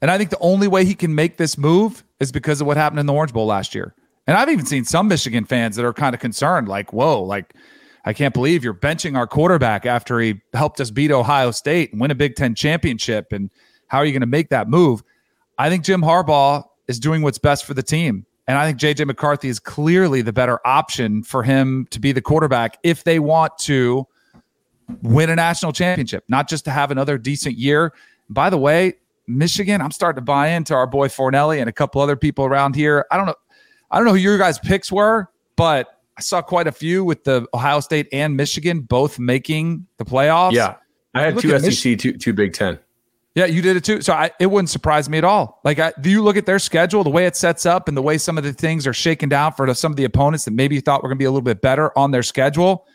And 0.01 0.09
I 0.09 0.17
think 0.17 0.29
the 0.29 0.39
only 0.39 0.69
way 0.69 0.85
he 0.85 0.95
can 0.95 1.13
make 1.13 1.35
this 1.35 1.57
move 1.57 2.05
is 2.21 2.31
because 2.31 2.61
of 2.61 2.67
what 2.67 2.77
happened 2.77 3.01
in 3.01 3.05
the 3.05 3.11
Orange 3.11 3.33
Bowl 3.33 3.47
last 3.47 3.75
year. 3.75 3.95
And 4.27 4.37
I've 4.37 4.47
even 4.47 4.65
seen 4.65 4.85
some 4.85 5.09
Michigan 5.09 5.43
fans 5.43 5.75
that 5.75 5.83
are 5.83 5.91
kind 5.91 6.15
of 6.15 6.21
concerned, 6.21 6.69
like, 6.69 6.93
whoa, 6.93 7.21
like, 7.21 7.53
I 8.05 8.13
can't 8.13 8.33
believe 8.33 8.63
you're 8.63 8.73
benching 8.73 9.17
our 9.17 9.27
quarterback 9.27 9.85
after 9.85 10.21
he 10.21 10.41
helped 10.53 10.79
us 10.79 10.89
beat 10.89 11.11
Ohio 11.11 11.51
State 11.51 11.91
and 11.91 11.99
win 11.99 12.11
a 12.11 12.15
Big 12.15 12.35
Ten 12.35 12.55
championship. 12.55 13.33
And 13.33 13.51
how 13.87 13.97
are 13.97 14.05
you 14.05 14.13
going 14.13 14.21
to 14.21 14.25
make 14.25 14.49
that 14.49 14.69
move? 14.69 15.03
I 15.57 15.69
think 15.69 15.83
Jim 15.83 16.01
Harbaugh 16.01 16.63
is 16.91 16.99
doing 16.99 17.23
what's 17.23 17.39
best 17.39 17.65
for 17.65 17.73
the 17.73 17.81
team. 17.81 18.25
And 18.47 18.57
I 18.57 18.65
think 18.65 18.79
JJ 18.79 19.07
McCarthy 19.07 19.47
is 19.47 19.59
clearly 19.59 20.21
the 20.21 20.33
better 20.33 20.59
option 20.65 21.23
for 21.23 21.41
him 21.41 21.87
to 21.91 21.99
be 21.99 22.11
the 22.11 22.21
quarterback 22.21 22.77
if 22.83 23.03
they 23.05 23.17
want 23.17 23.57
to 23.59 24.05
win 25.01 25.29
a 25.29 25.35
national 25.35 25.71
championship, 25.71 26.25
not 26.27 26.49
just 26.49 26.65
to 26.65 26.71
have 26.71 26.91
another 26.91 27.17
decent 27.17 27.57
year. 27.57 27.93
By 28.29 28.49
the 28.49 28.57
way, 28.57 28.95
Michigan, 29.25 29.81
I'm 29.81 29.91
starting 29.91 30.17
to 30.17 30.25
buy 30.25 30.49
into 30.49 30.73
our 30.73 30.85
boy 30.85 31.07
Fornelli 31.07 31.59
and 31.59 31.69
a 31.69 31.71
couple 31.71 32.01
other 32.01 32.17
people 32.17 32.43
around 32.43 32.75
here. 32.75 33.05
I 33.09 33.17
don't 33.17 33.25
know. 33.25 33.35
I 33.89 33.97
don't 33.97 34.05
know 34.05 34.11
who 34.11 34.19
your 34.19 34.37
guys' 34.37 34.59
picks 34.59 34.91
were, 34.91 35.29
but 35.55 35.99
I 36.17 36.21
saw 36.21 36.41
quite 36.41 36.67
a 36.67 36.71
few 36.71 37.03
with 37.03 37.23
the 37.23 37.47
Ohio 37.53 37.79
State 37.79 38.07
and 38.11 38.35
Michigan 38.35 38.81
both 38.81 39.17
making 39.17 39.87
the 39.97 40.05
playoffs. 40.05 40.53
Yeah. 40.53 40.75
I 41.13 41.23
had 41.23 41.39
two 41.39 41.57
SEC, 41.59 41.63
Mich- 41.63 42.01
two, 42.01 42.13
two 42.13 42.33
Big 42.33 42.53
Ten. 42.53 42.79
Yeah, 43.33 43.45
you 43.45 43.61
did 43.61 43.77
it 43.77 43.85
too. 43.85 44.01
So 44.01 44.13
I, 44.13 44.31
it 44.39 44.47
wouldn't 44.47 44.69
surprise 44.69 45.07
me 45.09 45.17
at 45.17 45.23
all. 45.23 45.61
Like, 45.63 45.79
I, 45.79 45.93
do 46.01 46.09
you 46.09 46.21
look 46.21 46.35
at 46.35 46.45
their 46.45 46.59
schedule, 46.59 47.03
the 47.03 47.09
way 47.09 47.25
it 47.25 47.37
sets 47.37 47.65
up, 47.65 47.87
and 47.87 47.95
the 47.95 48.01
way 48.01 48.17
some 48.17 48.37
of 48.37 48.43
the 48.43 48.51
things 48.51 48.85
are 48.85 48.93
shaken 48.93 49.29
down 49.29 49.53
for 49.53 49.73
some 49.73 49.91
of 49.91 49.95
the 49.95 50.03
opponents 50.03 50.45
that 50.45 50.51
maybe 50.51 50.75
you 50.75 50.81
thought 50.81 51.01
were 51.01 51.07
going 51.07 51.17
to 51.17 51.21
be 51.21 51.25
a 51.25 51.31
little 51.31 51.41
bit 51.41 51.61
better 51.61 51.97
on 51.97 52.11
their 52.11 52.23
schedule? 52.23 52.85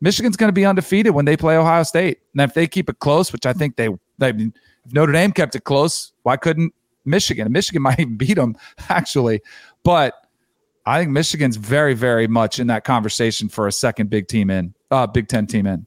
Michigan's 0.00 0.36
going 0.36 0.48
to 0.48 0.52
be 0.54 0.66
undefeated 0.66 1.14
when 1.14 1.24
they 1.24 1.36
play 1.36 1.56
Ohio 1.56 1.84
State, 1.84 2.18
and 2.32 2.42
if 2.42 2.54
they 2.54 2.66
keep 2.66 2.90
it 2.90 2.98
close, 2.98 3.32
which 3.32 3.46
I 3.46 3.52
think 3.52 3.76
they, 3.76 3.88
they 4.18 4.30
if 4.30 4.92
Notre 4.92 5.12
Dame 5.12 5.30
kept 5.30 5.54
it 5.54 5.62
close, 5.62 6.12
why 6.24 6.36
couldn't 6.36 6.74
Michigan? 7.04 7.50
Michigan 7.52 7.82
might 7.84 8.00
even 8.00 8.16
beat 8.16 8.34
them 8.34 8.56
actually, 8.88 9.42
but 9.84 10.14
I 10.86 10.98
think 10.98 11.12
Michigan's 11.12 11.56
very, 11.56 11.94
very 11.94 12.26
much 12.26 12.58
in 12.58 12.66
that 12.66 12.84
conversation 12.84 13.48
for 13.48 13.66
a 13.68 13.72
second 13.72 14.10
big 14.10 14.28
team 14.28 14.50
in, 14.50 14.74
uh, 14.90 15.06
Big 15.06 15.28
Ten 15.28 15.46
team 15.46 15.66
in. 15.66 15.86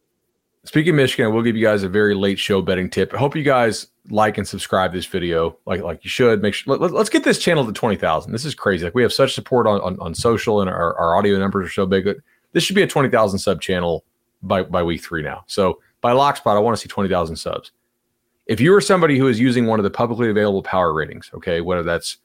Speaking 0.67 0.89
of 0.89 0.95
Michigan, 0.97 1.33
we'll 1.33 1.43
give 1.43 1.55
you 1.55 1.65
guys 1.65 1.83
a 1.83 1.87
very 1.87 2.13
late 2.13 2.37
show 2.37 2.61
betting 2.61 2.89
tip. 2.89 3.13
I 3.13 3.17
hope 3.17 3.37
you 3.37 3.43
guys 3.43 3.87
like 4.09 4.37
and 4.37 4.45
subscribe 4.45 4.91
this 4.91 5.05
video 5.05 5.57
like 5.65 5.81
like 5.81 6.03
you 6.03 6.09
should. 6.09 6.41
Make 6.41 6.55
sure 6.55 6.75
let, 6.75 6.93
us 6.93 7.07
get 7.07 7.23
this 7.23 7.39
channel 7.39 7.65
to 7.65 7.71
twenty 7.71 7.95
thousand. 7.95 8.33
This 8.33 8.43
is 8.43 8.53
crazy. 8.53 8.83
Like 8.83 8.93
we 8.93 9.01
have 9.01 9.13
such 9.13 9.33
support 9.33 9.65
on 9.65 9.79
on, 9.79 9.97
on 10.01 10.13
social 10.13 10.59
and 10.59 10.69
our, 10.69 10.93
our 10.97 11.15
audio 11.15 11.39
numbers 11.39 11.67
are 11.67 11.71
so 11.71 11.85
big. 11.85 12.03
But 12.03 12.17
this 12.51 12.65
should 12.65 12.75
be 12.75 12.81
a 12.81 12.87
twenty 12.87 13.07
thousand 13.07 13.39
sub 13.39 13.61
channel 13.61 14.03
by 14.43 14.63
by 14.63 14.83
week 14.83 15.01
three 15.01 15.23
now. 15.23 15.45
So 15.47 15.79
by 16.01 16.11
lock 16.11 16.35
spot, 16.35 16.57
I 16.57 16.59
want 16.59 16.75
to 16.75 16.81
see 16.81 16.89
twenty 16.89 17.09
thousand 17.09 17.37
subs. 17.37 17.71
If 18.45 18.59
you 18.59 18.75
are 18.75 18.81
somebody 18.81 19.17
who 19.17 19.29
is 19.29 19.39
using 19.39 19.67
one 19.67 19.79
of 19.79 19.85
the 19.85 19.89
publicly 19.89 20.29
available 20.29 20.63
power 20.63 20.91
ratings, 20.91 21.31
okay, 21.33 21.61
whether 21.61 21.83
that's 21.83 22.17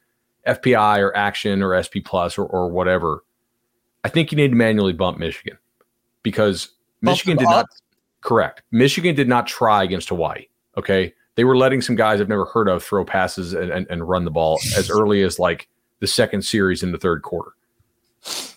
FPI 0.48 0.98
or 0.98 1.16
Action 1.16 1.62
or 1.62 1.80
SP 1.80 2.02
Plus 2.04 2.36
or, 2.36 2.46
or 2.46 2.68
whatever, 2.68 3.22
I 4.02 4.08
think 4.08 4.32
you 4.32 4.36
need 4.36 4.48
to 4.48 4.56
manually 4.56 4.94
bump 4.94 5.20
Michigan 5.20 5.58
because 6.24 6.70
Michigan 7.02 7.36
did 7.36 7.44
not? 7.44 7.66
Correct. 8.22 8.62
Michigan 8.70 9.14
did 9.14 9.28
not 9.28 9.46
try 9.46 9.82
against 9.82 10.08
Hawaii. 10.08 10.46
Okay. 10.76 11.14
They 11.34 11.44
were 11.44 11.56
letting 11.56 11.80
some 11.80 11.96
guys 11.96 12.20
I've 12.20 12.28
never 12.28 12.44
heard 12.46 12.68
of 12.68 12.82
throw 12.82 13.04
passes 13.04 13.52
and, 13.52 13.70
and, 13.70 13.86
and 13.88 14.08
run 14.08 14.24
the 14.24 14.30
ball 14.30 14.58
as 14.76 14.90
early 14.98 15.22
as 15.22 15.38
like 15.38 15.68
the 16.00 16.06
second 16.06 16.42
series 16.42 16.82
in 16.82 16.92
the 16.92 16.98
third 16.98 17.22
quarter. 17.22 17.52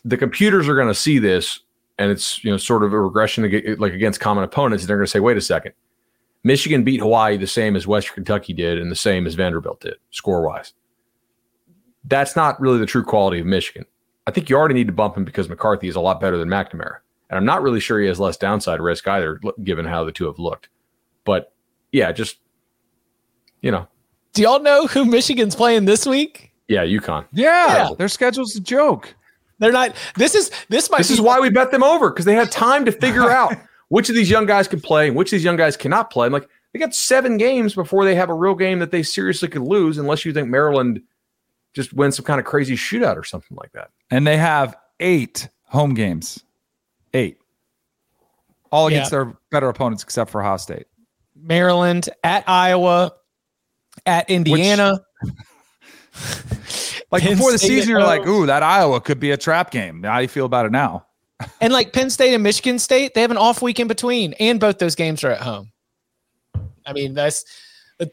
The 0.03 0.17
computers 0.17 0.67
are 0.67 0.75
going 0.75 0.87
to 0.87 0.95
see 0.95 1.19
this 1.19 1.59
and 1.97 2.11
it's 2.11 2.43
you 2.43 2.51
know 2.51 2.57
sort 2.57 2.83
of 2.83 2.93
a 2.93 2.99
regression 2.99 3.45
ag- 3.45 3.79
like 3.79 3.93
against 3.93 4.19
common 4.19 4.43
opponents. 4.43 4.83
And 4.83 4.89
they're 4.89 4.97
going 4.97 5.05
to 5.05 5.11
say, 5.11 5.19
wait 5.19 5.37
a 5.37 5.41
second. 5.41 5.73
Michigan 6.43 6.83
beat 6.83 6.99
Hawaii 6.99 7.37
the 7.37 7.47
same 7.47 7.75
as 7.75 7.87
Western 7.87 8.15
Kentucky 8.15 8.53
did 8.53 8.77
and 8.79 8.91
the 8.91 8.95
same 8.95 9.25
as 9.25 9.33
Vanderbilt 9.33 9.81
did, 9.81 9.95
score 10.11 10.45
wise. 10.45 10.73
That's 12.03 12.35
not 12.35 12.61
really 12.61 12.77
the 12.77 12.85
true 12.85 13.03
quality 13.03 13.39
of 13.39 13.47
Michigan. 13.47 13.85
I 14.27 14.31
think 14.31 14.49
you 14.49 14.55
already 14.55 14.75
need 14.75 14.87
to 14.87 14.93
bump 14.93 15.17
him 15.17 15.25
because 15.25 15.49
McCarthy 15.49 15.87
is 15.87 15.95
a 15.95 16.01
lot 16.01 16.19
better 16.19 16.37
than 16.37 16.47
McNamara. 16.47 16.97
And 17.35 17.41
I'm 17.41 17.45
not 17.45 17.61
really 17.61 17.81
sure 17.81 17.99
he 17.99 18.07
has 18.07 18.17
less 18.19 18.37
downside 18.37 18.79
risk 18.79 19.05
either, 19.07 19.41
given 19.63 19.85
how 19.85 20.05
the 20.05 20.11
two 20.13 20.25
have 20.25 20.39
looked. 20.39 20.69
But 21.25 21.51
yeah, 21.91 22.11
just, 22.13 22.37
you 23.61 23.71
know, 23.71 23.87
Do 24.33 24.41
y'all 24.43 24.61
know 24.61 24.87
who 24.87 25.03
Michigan's 25.03 25.55
playing 25.55 25.83
this 25.85 26.05
week? 26.05 26.51
yeah, 26.69 26.83
UConn. 26.85 27.25
Yeah, 27.33 27.89
Yeah. 27.89 27.95
their 27.97 28.07
schedule's 28.07 28.55
a 28.55 28.61
joke. 28.61 29.13
They're 29.59 29.71
not. 29.71 29.95
This 30.15 30.33
is 30.35 30.49
this 30.69 30.89
might. 30.89 30.99
This 30.99 31.09
be, 31.09 31.13
is 31.15 31.21
why 31.21 31.39
we 31.39 31.49
bet 31.49 31.71
them 31.71 31.83
over 31.83 32.09
because 32.09 32.25
they 32.25 32.35
had 32.35 32.51
time 32.51 32.85
to 32.85 32.91
figure 32.91 33.29
out 33.29 33.53
which 33.89 34.09
of 34.09 34.15
these 34.15 34.29
young 34.29 34.45
guys 34.45 34.67
can 34.67 34.79
play 34.81 35.07
and 35.07 35.15
which 35.15 35.27
of 35.27 35.31
these 35.37 35.43
young 35.43 35.55
guys 35.57 35.75
cannot 35.77 36.09
play. 36.09 36.25
I'm 36.27 36.33
like, 36.33 36.47
they 36.73 36.79
got 36.79 36.93
seven 36.95 37.37
games 37.37 37.73
before 37.75 38.03
they 38.05 38.15
have 38.15 38.29
a 38.29 38.33
real 38.33 38.55
game 38.55 38.79
that 38.79 38.91
they 38.91 39.03
seriously 39.03 39.47
could 39.47 39.61
lose, 39.61 39.97
unless 39.97 40.25
you 40.25 40.33
think 40.33 40.49
Maryland 40.49 41.01
just 41.73 41.93
wins 41.93 42.15
some 42.15 42.25
kind 42.25 42.39
of 42.39 42.45
crazy 42.45 42.75
shootout 42.75 43.15
or 43.17 43.23
something 43.23 43.55
like 43.57 43.71
that. 43.73 43.89
and 44.11 44.25
they 44.25 44.37
have 44.37 44.75
eight 45.01 45.49
home 45.65 45.93
games. 45.93 46.43
Eight. 47.15 47.37
All 48.71 48.87
against 48.87 49.11
Yeah. 49.11 49.23
their 49.23 49.37
better 49.51 49.69
opponents 49.69 50.03
except 50.03 50.31
for 50.31 50.41
Ohio 50.41 50.57
State. 50.57 50.87
Maryland 51.35 52.09
at 52.23 52.47
Iowa, 52.47 53.13
at 54.05 54.29
Indiana. 54.29 55.01
Like 57.11 57.23
Penn 57.23 57.33
before 57.37 57.51
the 57.51 57.57
State 57.57 57.67
season, 57.67 57.89
you're 57.91 58.03
like, 58.03 58.25
ooh, 58.27 58.45
that 58.45 58.63
Iowa 58.63 58.99
could 58.99 59.19
be 59.19 59.31
a 59.31 59.37
trap 59.37 59.71
game. 59.71 60.03
How 60.03 60.17
do 60.17 60.23
you 60.23 60.27
feel 60.27 60.45
about 60.45 60.65
it 60.65 60.71
now? 60.71 61.05
and 61.61 61.71
like 61.71 61.93
Penn 61.93 62.09
State 62.09 62.33
and 62.33 62.43
Michigan 62.43 62.77
State, 62.77 63.13
they 63.13 63.21
have 63.21 63.31
an 63.31 63.37
off 63.37 63.61
week 63.61 63.79
in 63.79 63.87
between, 63.87 64.33
and 64.33 64.59
both 64.59 64.79
those 64.79 64.95
games 64.95 65.23
are 65.23 65.31
at 65.31 65.39
home. 65.39 65.71
I 66.85 66.91
mean, 66.93 67.13
that's 67.13 67.45
uh, 68.01 68.07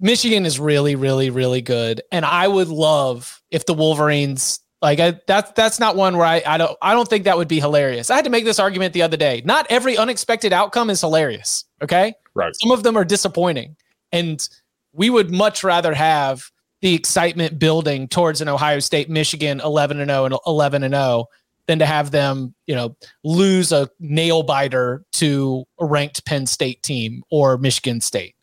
Michigan 0.00 0.46
is 0.46 0.58
really, 0.58 0.94
really, 0.94 1.30
really 1.30 1.60
good, 1.60 2.00
and 2.10 2.24
I 2.24 2.48
would 2.48 2.68
love 2.68 3.42
if 3.50 3.66
the 3.66 3.74
Wolverines 3.74 4.60
like 4.82 4.98
I, 5.00 5.18
that's 5.26 5.52
that's 5.52 5.78
not 5.78 5.96
one 5.96 6.16
where 6.16 6.26
I 6.26 6.42
I 6.44 6.58
don't 6.58 6.76
I 6.82 6.92
don't 6.92 7.08
think 7.08 7.24
that 7.24 7.36
would 7.38 7.48
be 7.48 7.60
hilarious. 7.60 8.10
I 8.10 8.16
had 8.16 8.24
to 8.24 8.30
make 8.30 8.44
this 8.44 8.58
argument 8.58 8.92
the 8.92 9.02
other 9.02 9.16
day. 9.16 9.40
Not 9.44 9.66
every 9.70 9.96
unexpected 9.96 10.52
outcome 10.52 10.90
is 10.90 11.00
hilarious. 11.00 11.64
Okay, 11.80 12.14
Right. 12.34 12.54
some 12.56 12.72
of 12.72 12.82
them 12.82 12.96
are 12.96 13.04
disappointing, 13.04 13.76
and 14.10 14.46
we 14.92 15.08
would 15.08 15.30
much 15.30 15.64
rather 15.64 15.94
have 15.94 16.50
the 16.80 16.94
excitement 16.94 17.58
building 17.60 18.08
towards 18.08 18.40
an 18.40 18.48
Ohio 18.48 18.80
State 18.80 19.08
Michigan 19.08 19.60
11 19.60 20.00
and 20.00 20.10
0 20.10 20.24
and 20.26 20.36
11 20.46 20.82
and 20.82 20.94
0 20.94 21.26
than 21.68 21.78
to 21.78 21.86
have 21.86 22.10
them, 22.10 22.52
you 22.66 22.74
know, 22.74 22.96
lose 23.22 23.70
a 23.70 23.88
nail 24.00 24.42
biter 24.42 25.04
to 25.12 25.64
a 25.78 25.86
ranked 25.86 26.24
Penn 26.24 26.44
State 26.44 26.82
team 26.82 27.22
or 27.30 27.56
Michigan 27.56 28.00
State. 28.00 28.34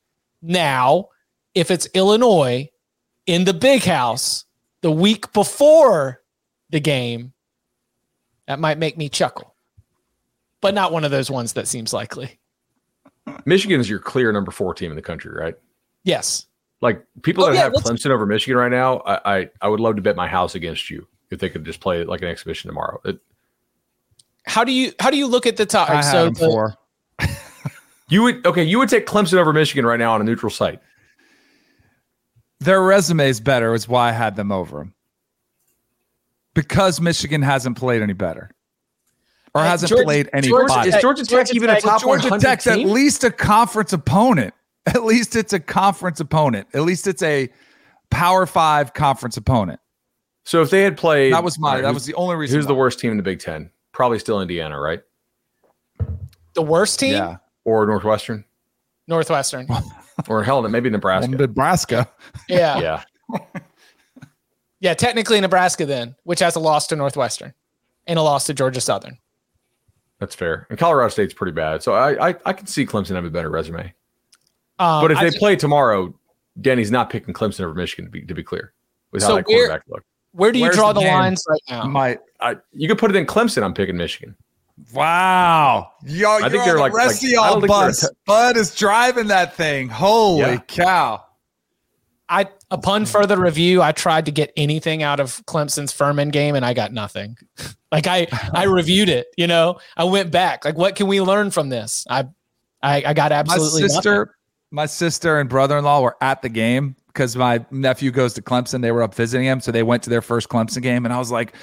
Now, 0.41 1.09
if 1.53 1.69
it's 1.69 1.85
Illinois 1.93 2.69
in 3.25 3.43
the 3.43 3.53
big 3.53 3.83
house 3.83 4.45
the 4.81 4.91
week 4.91 5.33
before 5.33 6.21
the 6.70 6.80
game, 6.80 7.34
that 8.47 8.59
might 8.59 8.78
make 8.78 8.97
me 8.97 9.09
chuckle. 9.09 9.55
But 10.61 10.74
not 10.74 10.91
one 10.91 11.03
of 11.05 11.11
those 11.11 11.32
ones 11.32 11.53
that 11.53 11.67
seems 11.67 11.93
likely. 11.93 12.39
Michigan 13.45 13.80
is 13.80 13.89
your 13.89 13.99
clear 13.99 14.32
number 14.32 14.51
four 14.51 14.74
team 14.74 14.91
in 14.91 14.95
the 14.95 15.01
country, 15.01 15.32
right? 15.34 15.55
Yes. 16.03 16.45
Like 16.82 17.05
people 17.24 17.43
Oh, 17.43 17.47
that 17.47 17.55
yeah, 17.55 17.63
have 17.63 17.74
Clemson 17.74 18.09
over 18.09 18.26
Michigan 18.26 18.57
right 18.57 18.72
now, 18.72 18.99
I, 18.99 19.39
I 19.39 19.49
I 19.61 19.67
would 19.67 19.80
love 19.80 19.95
to 19.97 20.01
bet 20.01 20.15
my 20.15 20.28
house 20.28 20.55
against 20.55 20.89
you 20.89 21.07
if 21.30 21.39
they 21.39 21.49
could 21.49 21.63
just 21.65 21.80
play 21.80 22.03
like 22.03 22.22
an 22.22 22.28
exhibition 22.28 22.70
tomorrow. 22.70 22.99
It, 23.05 23.20
How 24.45 24.63
do 24.63 24.72
you 24.72 24.93
how 24.99 25.09
do 25.11 25.17
you 25.17 25.28
look 25.28 25.45
at 25.45 25.57
the 25.57 25.65
top? 25.65 25.89
I 25.89 25.95
had 25.95 26.11
so 26.11 26.26
them 26.26 26.34
the- 26.34 26.39
for. 26.39 26.76
you 28.09 28.24
would 28.24 28.45
okay, 28.45 28.63
you 28.63 28.80
would 28.80 28.89
take 28.89 29.05
Clemson 29.05 29.38
over 29.38 29.51
Michigan 29.53 29.86
right 29.86 29.99
now 29.99 30.13
on 30.13 30.22
a 30.22 30.24
neutral 30.24 30.49
site. 30.49 30.80
Their 32.59 32.82
resume 32.82 33.28
is 33.30 33.39
better, 33.39 33.74
is 33.74 33.88
why 33.88 34.09
I 34.09 34.11
had 34.11 34.36
them 34.36 34.51
over 34.51 34.80
them. 34.80 34.93
Because 36.62 36.99
Michigan 36.99 37.41
hasn't 37.41 37.78
played 37.78 38.01
any 38.01 38.12
better. 38.12 38.51
Or 39.55 39.64
hasn't 39.64 39.89
Georgia- 39.89 40.03
played 40.03 40.30
any 40.34 40.49
Georgia- 40.49 40.68
body. 40.74 40.89
Is 40.89 40.95
Georgia 41.01 41.24
Tech 41.24 41.30
Georgia 41.30 41.53
even 41.55 41.70
a 41.70 41.74
Tech- 41.76 41.84
top 41.84 42.01
Georgia 42.01 42.24
100 42.30 42.41
Tech's 42.45 42.68
at 42.68 42.80
least 42.80 43.24
a 43.24 43.32
conference 43.32 43.93
opponent. 43.93 44.53
At 44.86 45.03
least 45.05 45.36
it's 45.38 45.53
a 45.53 45.60
conference 45.60 46.20
opponent. 46.20 46.68
At 46.74 46.82
least 46.82 47.07
it's 47.07 47.24
a 47.24 47.49
Power 48.12 48.45
Five 48.45 48.93
conference 48.93 49.38
opponent. 49.38 49.80
So 50.45 50.62
if 50.62 50.70
they 50.70 50.82
had 50.84 50.97
played, 50.97 51.32
That 51.34 51.43
was 51.45 51.57
my. 51.60 51.70
all 51.70 51.76
right, 51.76 51.82
that 51.84 51.93
was 51.93 52.05
the 52.05 52.14
only 52.16 52.36
reason. 52.36 52.57
Who's 52.57 52.68
the 52.68 52.76
worst 52.76 52.99
team 52.99 53.12
in 53.12 53.18
the 53.18 53.24
Big 53.24 53.39
Ten? 53.39 53.70
Probably 53.93 54.20
still 54.20 54.41
Indiana, 54.41 54.80
right? 54.80 54.99
the 56.55 56.62
worst 56.62 56.99
team? 56.99 57.14
Yeah, 57.14 57.38
Or 57.64 57.86
Northwestern, 57.86 58.43
Northwestern. 59.07 59.68
or 60.28 60.43
hell, 60.43 60.62
maybe 60.68 60.89
Nebraska. 60.89 61.32
Nebraska. 61.32 62.10
Yeah. 62.49 62.80
yeah. 62.80 63.03
Yeah, 64.80 64.93
technically 64.93 65.39
Nebraska 65.41 65.86
then, 65.86 66.15
which 66.23 66.39
has 66.39 66.55
a 66.55 66.59
loss 66.59 66.88
to 66.88 66.95
Northwestern 66.95 67.53
and 68.07 68.17
a 68.19 68.21
loss 68.21 68.45
to 68.47 68.53
Georgia 68.53 68.82
Southern. 68.82 69.17
that's 70.19 70.36
fair. 70.36 70.67
And 70.69 70.77
Colorado 70.80 71.09
State's 71.09 71.34
pretty 71.34 71.53
bad, 71.53 71.82
so 71.84 71.93
I 71.93 72.30
I, 72.30 72.36
I 72.45 72.53
can 72.53 72.67
see 72.67 72.86
Clemson 72.86 73.15
have 73.15 73.25
a 73.25 73.30
better 73.30 73.49
resume. 73.49 73.93
Um, 74.80 75.01
But 75.03 75.11
if 75.11 75.17
I 75.17 75.30
they 75.30 75.38
play 75.38 75.55
tomorrow, 75.55 76.13
Danny's 76.61 76.91
not 76.91 77.09
picking 77.09 77.34
Clemson 77.34 77.61
over 77.61 77.73
Michigan 77.73 78.05
to 78.05 78.11
be 78.11 78.21
to 78.21 78.34
be 78.34 78.43
clear 78.43 78.73
with 79.11 79.23
how 79.23 79.36
that 79.36 79.47
where- 79.47 79.67
quarterback 79.67 79.84
looked. 79.88 80.05
where 80.32 80.51
do 80.51 80.59
you 80.59 80.65
Where's 80.65 80.75
draw 80.75 80.93
the 80.93 81.01
the, 81.01 81.07
lines 81.07 81.43
right 81.49 81.61
now? 81.69 81.84
My 81.86 82.17
I, 82.39 82.55
you 82.73 82.88
could 82.88 82.97
put 82.97 83.09
it 83.11 83.15
in 83.17 83.25
Clemson. 83.25 83.63
I'm 83.63 83.73
picking 83.73 83.97
Michigan. 83.97 84.36
wow, 84.93 85.91
yo, 86.05 86.30
I 86.38 86.39
think 86.49 86.53
you're 86.53 86.63
they're 86.65 86.73
on 86.75 86.80
like- 86.80 86.91
the 86.93 86.97
rest 86.97 87.23
like- 87.23 87.34
of 87.34 87.39
I 87.39 87.41
y'all 87.47 87.51
don't 87.59 87.61
think 87.61 87.71
they're 87.73 87.88
bus. 87.88 87.99
t- 88.01 88.15
Bud 88.25 88.57
is 88.57 88.75
driving 88.75 89.27
that 89.27 89.55
thing. 89.55 89.89
Holy 89.89 90.39
Yeah. 90.39 90.57
cow! 90.67 91.25
I 92.30 92.47
upon 92.69 93.05
further 93.05 93.39
review, 93.39 93.82
I 93.82 93.91
tried 93.91 94.25
to 94.27 94.32
get 94.32 94.53
anything 94.55 95.01
out 95.03 95.19
of 95.19 95.43
Clemson's 95.47 95.91
Furman 95.91 96.30
game 96.30 96.55
and 96.55 96.63
I 96.65 96.73
got 96.73 96.93
nothing. 96.93 97.38
like 97.91 98.07
I 98.07 98.27
I 98.53 98.63
reviewed 98.67 99.09
it, 99.09 99.27
you 99.38 99.47
know. 99.47 99.80
I 99.97 100.03
went 100.03 100.32
back. 100.32 100.63
Like 100.63 100.77
what 100.77 100.95
can 100.95 101.07
we 101.07 101.21
learn 101.21 101.51
from 101.51 101.69
this? 101.69 102.05
I 102.09 102.25
I, 102.84 103.03
I 103.07 103.13
got 103.13 103.32
absolutely 103.32 103.82
My 103.82 103.88
sister, 103.88 104.15
nothing. 104.19 104.34
my 104.71 104.86
sister 104.86 105.39
and 105.39 105.49
brother-in-law 105.49 106.01
were 106.01 106.15
at 106.21 106.41
the 106.41 106.49
game 106.49 106.95
because 107.07 107.36
my 107.36 107.65
nephew 107.71 108.11
goes 108.11 108.34
to 108.36 108.41
Clemson. 108.41 108.82
They 108.82 108.91
were 108.91 109.03
up 109.03 109.15
visiting 109.15 109.45
him, 109.45 109.59
so 109.59 109.71
they 109.71 109.84
went 109.84 110.03
to 110.03 110.09
their 110.09 110.21
first 110.21 110.47
Clemson 110.49 110.82
game, 110.82 111.03
and 111.05 111.13
I 111.13 111.17
was 111.17 111.32
like, 111.32 111.53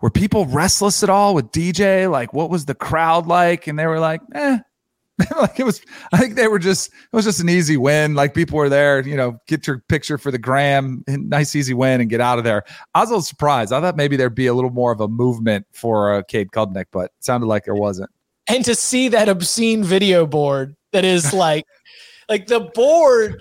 "Were 0.00 0.10
people 0.10 0.46
restless 0.46 1.02
at 1.04 1.10
all 1.10 1.34
with 1.34 1.52
DJ? 1.52 2.10
Like, 2.10 2.32
what 2.32 2.50
was 2.50 2.64
the 2.64 2.74
crowd 2.74 3.26
like?" 3.26 3.66
And 3.68 3.78
they 3.78 3.86
were 3.86 4.00
like, 4.00 4.20
"Eh." 4.34 4.58
like 5.36 5.60
it 5.60 5.64
was, 5.64 5.80
I 6.12 6.18
think 6.18 6.34
they 6.34 6.48
were 6.48 6.58
just, 6.58 6.88
it 6.88 7.14
was 7.16 7.24
just 7.24 7.40
an 7.40 7.48
easy 7.48 7.76
win. 7.76 8.14
Like 8.14 8.34
people 8.34 8.58
were 8.58 8.68
there, 8.68 9.00
you 9.06 9.16
know, 9.16 9.38
get 9.46 9.66
your 9.66 9.78
picture 9.88 10.18
for 10.18 10.30
the 10.30 10.38
gram, 10.38 11.04
nice 11.06 11.54
easy 11.54 11.74
win, 11.74 12.00
and 12.00 12.10
get 12.10 12.20
out 12.20 12.38
of 12.38 12.44
there. 12.44 12.64
I 12.94 13.00
was 13.00 13.10
a 13.10 13.12
little 13.12 13.22
surprised. 13.22 13.72
I 13.72 13.80
thought 13.80 13.96
maybe 13.96 14.16
there'd 14.16 14.34
be 14.34 14.46
a 14.46 14.54
little 14.54 14.70
more 14.70 14.92
of 14.92 15.00
a 15.00 15.08
movement 15.08 15.66
for 15.72 16.14
uh, 16.14 16.22
Cade 16.22 16.50
Klubnik, 16.50 16.86
but 16.90 17.06
it 17.06 17.12
sounded 17.20 17.46
like 17.46 17.64
there 17.64 17.74
wasn't. 17.74 18.10
And 18.48 18.64
to 18.64 18.74
see 18.74 19.08
that 19.08 19.28
obscene 19.28 19.84
video 19.84 20.26
board 20.26 20.76
that 20.92 21.04
is 21.04 21.32
like, 21.32 21.64
like 22.28 22.46
the 22.46 22.60
board. 22.74 23.40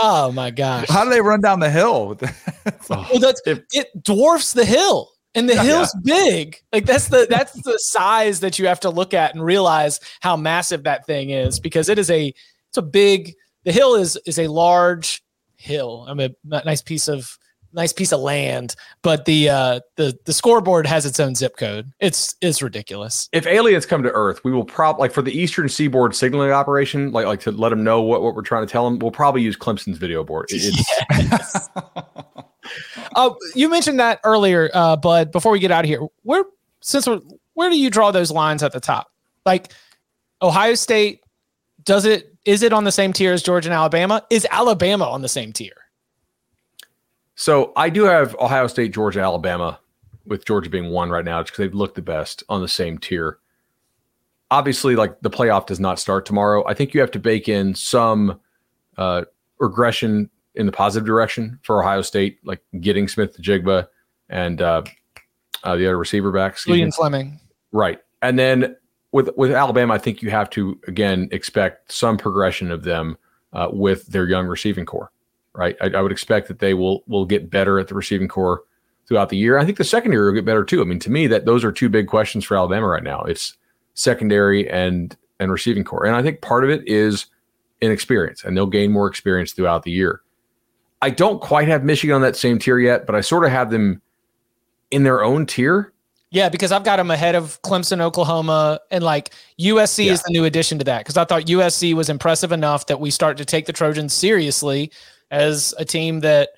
Oh 0.00 0.32
my 0.32 0.50
gosh! 0.50 0.88
How 0.88 1.04
do 1.04 1.10
they 1.10 1.20
run 1.20 1.42
down 1.42 1.60
the 1.60 1.68
hill? 1.68 2.18
well, 2.88 3.06
that's 3.20 3.42
it 3.46 4.02
dwarfs 4.02 4.54
the 4.54 4.64
hill 4.64 5.11
and 5.34 5.48
the 5.48 5.56
hill's 5.62 5.94
yeah. 6.04 6.14
big 6.14 6.56
like 6.72 6.84
that's 6.84 7.08
the 7.08 7.26
that's 7.28 7.52
the 7.62 7.78
size 7.78 8.40
that 8.40 8.58
you 8.58 8.66
have 8.66 8.80
to 8.80 8.90
look 8.90 9.14
at 9.14 9.34
and 9.34 9.44
realize 9.44 10.00
how 10.20 10.36
massive 10.36 10.84
that 10.84 11.06
thing 11.06 11.30
is 11.30 11.58
because 11.58 11.88
it 11.88 11.98
is 11.98 12.10
a 12.10 12.32
it's 12.68 12.78
a 12.78 12.82
big 12.82 13.34
the 13.64 13.72
hill 13.72 13.94
is 13.94 14.18
is 14.26 14.38
a 14.38 14.48
large 14.48 15.22
hill 15.56 16.04
i 16.08 16.14
mean 16.14 16.34
a 16.50 16.64
nice 16.64 16.82
piece 16.82 17.08
of 17.08 17.38
nice 17.72 17.92
piece 17.92 18.12
of 18.12 18.20
land 18.20 18.74
but 19.02 19.24
the 19.24 19.48
uh 19.48 19.80
the 19.96 20.16
the 20.24 20.32
scoreboard 20.32 20.86
has 20.86 21.06
its 21.06 21.18
own 21.18 21.34
zip 21.34 21.56
code 21.56 21.90
it's 22.00 22.34
it's 22.40 22.62
ridiculous 22.62 23.28
if 23.32 23.46
aliens 23.46 23.86
come 23.86 24.02
to 24.02 24.10
earth 24.12 24.42
we 24.44 24.52
will 24.52 24.64
probably 24.64 25.00
like 25.00 25.12
for 25.12 25.22
the 25.22 25.36
eastern 25.36 25.68
seaboard 25.68 26.14
signaling 26.14 26.50
operation 26.50 27.12
like 27.12 27.26
like 27.26 27.40
to 27.40 27.50
let 27.50 27.70
them 27.70 27.82
know 27.82 28.02
what, 28.02 28.22
what 28.22 28.34
we're 28.34 28.42
trying 28.42 28.66
to 28.66 28.70
tell 28.70 28.84
them 28.84 28.98
we'll 28.98 29.10
probably 29.10 29.42
use 29.42 29.56
clemson's 29.56 29.98
video 29.98 30.22
board 30.22 30.46
yes. 30.50 31.68
uh, 33.14 33.30
you 33.54 33.68
mentioned 33.68 34.00
that 34.00 34.20
earlier, 34.24 34.70
uh, 34.72 34.96
Bud. 34.96 35.32
Before 35.32 35.52
we 35.52 35.58
get 35.58 35.70
out 35.70 35.84
of 35.84 35.88
here, 35.88 36.00
where 36.22 36.44
since 36.80 37.06
we're 37.06 37.20
where 37.54 37.70
do 37.70 37.78
you 37.78 37.90
draw 37.90 38.10
those 38.10 38.30
lines 38.30 38.62
at 38.62 38.72
the 38.72 38.80
top? 38.80 39.08
Like 39.44 39.72
Ohio 40.40 40.74
State, 40.74 41.20
does 41.84 42.04
it 42.04 42.34
is 42.44 42.62
it 42.62 42.72
on 42.72 42.84
the 42.84 42.92
same 42.92 43.12
tier 43.12 43.32
as 43.32 43.42
Georgia 43.42 43.68
and 43.68 43.74
Alabama? 43.74 44.24
Is 44.30 44.46
Alabama 44.50 45.08
on 45.08 45.22
the 45.22 45.28
same 45.28 45.52
tier? 45.52 45.72
So 47.34 47.72
I 47.76 47.88
do 47.88 48.04
have 48.04 48.36
Ohio 48.36 48.66
State, 48.66 48.92
Georgia, 48.92 49.20
Alabama, 49.20 49.78
with 50.26 50.44
Georgia 50.44 50.70
being 50.70 50.90
one 50.90 51.10
right 51.10 51.24
now, 51.24 51.42
just 51.42 51.52
because 51.52 51.64
they've 51.64 51.74
looked 51.74 51.94
the 51.94 52.02
best 52.02 52.42
on 52.48 52.60
the 52.60 52.68
same 52.68 52.98
tier. 52.98 53.38
Obviously, 54.50 54.96
like 54.96 55.20
the 55.22 55.30
playoff 55.30 55.66
does 55.66 55.80
not 55.80 55.98
start 55.98 56.26
tomorrow. 56.26 56.64
I 56.66 56.74
think 56.74 56.94
you 56.94 57.00
have 57.00 57.10
to 57.12 57.18
bake 57.18 57.48
in 57.48 57.74
some 57.74 58.38
uh, 58.98 59.24
regression 59.58 60.28
in 60.54 60.66
the 60.66 60.72
positive 60.72 61.06
direction 61.06 61.58
for 61.62 61.82
Ohio 61.82 62.02
State, 62.02 62.38
like 62.44 62.62
getting 62.80 63.08
Smith-Njigba 63.08 63.88
and 64.28 64.60
uh, 64.60 64.82
uh, 65.64 65.76
the 65.76 65.86
other 65.86 65.98
receiver 65.98 66.30
backs. 66.30 66.66
Julian 66.66 66.92
Fleming. 66.92 67.40
Right. 67.72 67.98
And 68.20 68.38
then 68.38 68.76
with 69.12 69.30
with 69.36 69.52
Alabama, 69.52 69.94
I 69.94 69.98
think 69.98 70.22
you 70.22 70.30
have 70.30 70.50
to 70.50 70.78
again 70.86 71.28
expect 71.32 71.90
some 71.90 72.18
progression 72.18 72.70
of 72.70 72.82
them 72.82 73.16
uh, 73.52 73.68
with 73.72 74.06
their 74.08 74.26
young 74.26 74.46
receiving 74.46 74.84
corps. 74.84 75.10
Right. 75.54 75.76
I, 75.82 75.90
I, 75.90 76.00
would 76.00 76.12
expect 76.12 76.48
that 76.48 76.60
they 76.60 76.72
will 76.72 77.04
will 77.06 77.26
get 77.26 77.50
better 77.50 77.78
at 77.78 77.88
the 77.88 77.94
receiving 77.94 78.26
corps 78.26 78.62
throughout 79.06 79.28
the 79.28 79.36
year. 79.36 79.58
I 79.58 79.66
think 79.66 79.76
the 79.76 79.84
secondary 79.84 80.24
will 80.24 80.34
get 80.34 80.46
better 80.46 80.64
too. 80.64 80.80
I 80.80 80.84
mean, 80.84 80.98
to 81.00 81.10
me, 81.10 81.26
that 81.26 81.44
those 81.44 81.62
are 81.62 81.70
two 81.70 81.90
big 81.90 82.06
questions 82.06 82.44
for 82.44 82.56
Alabama 82.56 82.86
right 82.86 83.02
now. 83.02 83.22
It's 83.24 83.56
secondary 83.94 84.70
and 84.70 85.14
and 85.38 85.52
receiving 85.52 85.84
corps, 85.84 86.06
and 86.06 86.16
I 86.16 86.22
think 86.22 86.40
part 86.40 86.64
of 86.64 86.70
it 86.70 86.86
is 86.88 87.26
inexperience, 87.82 88.44
and 88.44 88.56
they'll 88.56 88.66
gain 88.66 88.92
more 88.92 89.08
experience 89.08 89.52
throughout 89.52 89.82
the 89.82 89.90
year. 89.90 90.22
I 91.02 91.10
don't 91.10 91.40
quite 91.40 91.68
have 91.68 91.84
Michigan 91.84 92.14
on 92.14 92.22
that 92.22 92.36
same 92.36 92.58
tier 92.58 92.78
yet, 92.78 93.06
but 93.06 93.14
I 93.14 93.20
sort 93.20 93.44
of 93.44 93.50
have 93.50 93.70
them 93.70 94.00
in 94.92 95.02
their 95.02 95.22
own 95.24 95.46
tier. 95.46 95.92
Yeah, 96.30 96.48
because 96.48 96.72
I've 96.72 96.84
got 96.84 96.96
them 96.96 97.10
ahead 97.10 97.34
of 97.34 97.60
Clemson, 97.62 98.00
Oklahoma, 98.00 98.80
and 98.90 99.04
like 99.04 99.34
USC 99.60 100.06
yeah. 100.06 100.12
is 100.12 100.22
the 100.22 100.32
new 100.32 100.44
addition 100.44 100.78
to 100.78 100.84
that. 100.84 101.00
Because 101.00 101.18
I 101.18 101.24
thought 101.24 101.42
USC 101.42 101.92
was 101.92 102.08
impressive 102.08 102.52
enough 102.52 102.86
that 102.86 103.00
we 103.00 103.10
start 103.10 103.36
to 103.36 103.44
take 103.44 103.66
the 103.66 103.72
Trojans 103.72 104.14
seriously 104.14 104.90
as 105.32 105.74
a 105.78 105.84
team 105.84 106.20
that 106.20 106.50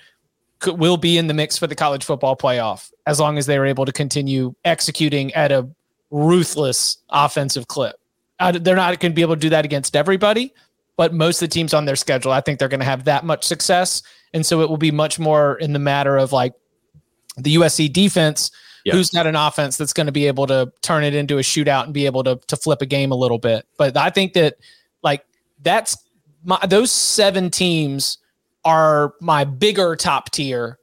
could, 0.58 0.78
will 0.78 0.98
be 0.98 1.16
in 1.16 1.26
the 1.26 1.34
mix 1.34 1.56
for 1.56 1.66
the 1.66 1.74
college 1.74 2.04
football 2.04 2.36
playoff 2.36 2.92
as 3.06 3.18
long 3.18 3.38
as 3.38 3.46
they 3.46 3.56
are 3.56 3.64
able 3.64 3.86
to 3.86 3.92
continue 3.92 4.54
executing 4.66 5.32
at 5.32 5.50
a 5.50 5.66
ruthless 6.10 6.98
offensive 7.08 7.68
clip. 7.68 7.96
Uh, 8.38 8.52
they're 8.52 8.76
not 8.76 9.00
going 9.00 9.12
to 9.12 9.16
be 9.16 9.22
able 9.22 9.34
to 9.34 9.40
do 9.40 9.48
that 9.48 9.64
against 9.64 9.96
everybody, 9.96 10.52
but 10.98 11.14
most 11.14 11.40
of 11.40 11.48
the 11.48 11.52
teams 11.54 11.72
on 11.72 11.86
their 11.86 11.96
schedule, 11.96 12.32
I 12.32 12.42
think 12.42 12.58
they're 12.58 12.68
going 12.68 12.80
to 12.80 12.86
have 12.86 13.04
that 13.04 13.24
much 13.24 13.44
success 13.44 14.02
and 14.34 14.44
so 14.44 14.60
it 14.60 14.68
will 14.68 14.76
be 14.76 14.90
much 14.90 15.18
more 15.18 15.56
in 15.58 15.72
the 15.72 15.78
matter 15.78 16.16
of 16.16 16.32
like 16.32 16.52
the 17.36 17.54
USC 17.54 17.90
defense, 17.90 18.50
who's 18.90 19.10
got 19.10 19.26
an 19.26 19.36
offense 19.36 19.76
that's 19.76 19.92
going 19.92 20.06
to 20.06 20.12
be 20.12 20.26
able 20.26 20.46
to 20.48 20.70
turn 20.82 21.04
it 21.04 21.14
into 21.14 21.38
a 21.38 21.40
shootout 21.40 21.84
and 21.84 21.94
be 21.94 22.04
able 22.04 22.24
to 22.24 22.36
to 22.48 22.56
flip 22.56 22.82
a 22.82 22.86
game 22.86 23.12
a 23.12 23.14
little 23.14 23.38
bit. 23.38 23.64
But 23.78 23.96
I 23.96 24.10
think 24.10 24.32
that 24.34 24.56
like 25.02 25.24
that's 25.62 25.96
my 26.42 26.58
those 26.66 26.90
seven 26.90 27.48
teams 27.48 28.18
are 28.64 29.14
my 29.20 29.44
bigger 29.44 29.96
top 29.96 30.30
tier 30.30 30.78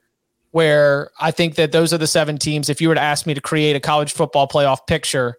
where 0.52 1.10
I 1.20 1.30
think 1.30 1.54
that 1.56 1.72
those 1.72 1.92
are 1.92 1.98
the 1.98 2.06
seven 2.06 2.38
teams. 2.38 2.68
If 2.68 2.80
you 2.80 2.88
were 2.88 2.94
to 2.94 3.00
ask 3.00 3.26
me 3.26 3.34
to 3.34 3.40
create 3.40 3.74
a 3.74 3.80
college 3.80 4.12
football 4.12 4.46
playoff 4.46 4.86
picture, 4.86 5.38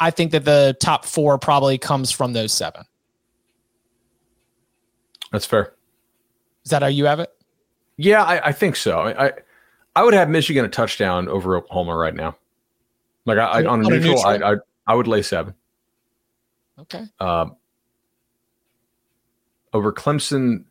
I 0.00 0.10
think 0.10 0.32
that 0.32 0.44
the 0.44 0.76
top 0.80 1.04
four 1.04 1.38
probably 1.38 1.78
comes 1.78 2.10
from 2.10 2.32
those 2.32 2.52
seven. 2.52 2.84
That's 5.32 5.46
fair. 5.46 5.74
Is 6.64 6.70
that 6.70 6.82
how 6.82 6.88
you 6.88 7.06
have 7.06 7.20
it? 7.20 7.30
Yeah, 7.96 8.22
I, 8.22 8.48
I 8.48 8.52
think 8.52 8.76
so. 8.76 9.00
I, 9.00 9.26
I, 9.26 9.32
I 9.96 10.04
would 10.04 10.14
have 10.14 10.28
Michigan 10.30 10.64
a 10.64 10.68
touchdown 10.68 11.28
over 11.28 11.56
Oklahoma 11.56 11.96
right 11.96 12.14
now. 12.14 12.36
Like 13.24 13.38
I, 13.38 13.44
I 13.62 13.66
on, 13.66 13.80
a 13.80 13.88
neutral, 13.88 14.14
neutral? 14.14 14.26
I, 14.26 14.52
I 14.52 14.56
I 14.86 14.94
would 14.94 15.06
lay 15.06 15.22
seven. 15.22 15.54
Okay. 16.78 17.04
Um, 17.20 17.56
over 19.72 19.92
Clemson, 19.92 20.64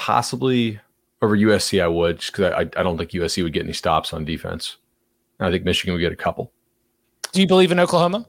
possibly 0.00 0.80
over 1.20 1.36
USC, 1.36 1.82
I 1.82 1.86
would 1.86 2.20
just 2.20 2.32
because 2.32 2.52
I, 2.54 2.60
I 2.60 2.82
don't 2.82 2.96
think 2.96 3.10
USC 3.10 3.42
would 3.42 3.52
get 3.52 3.64
any 3.64 3.74
stops 3.74 4.14
on 4.14 4.24
defense. 4.24 4.78
I 5.38 5.50
think 5.50 5.64
Michigan 5.64 5.92
would 5.92 6.00
get 6.00 6.10
a 6.10 6.16
couple. 6.16 6.50
Do 7.32 7.40
you 7.40 7.46
believe 7.46 7.70
in 7.70 7.78
Oklahoma? 7.78 8.26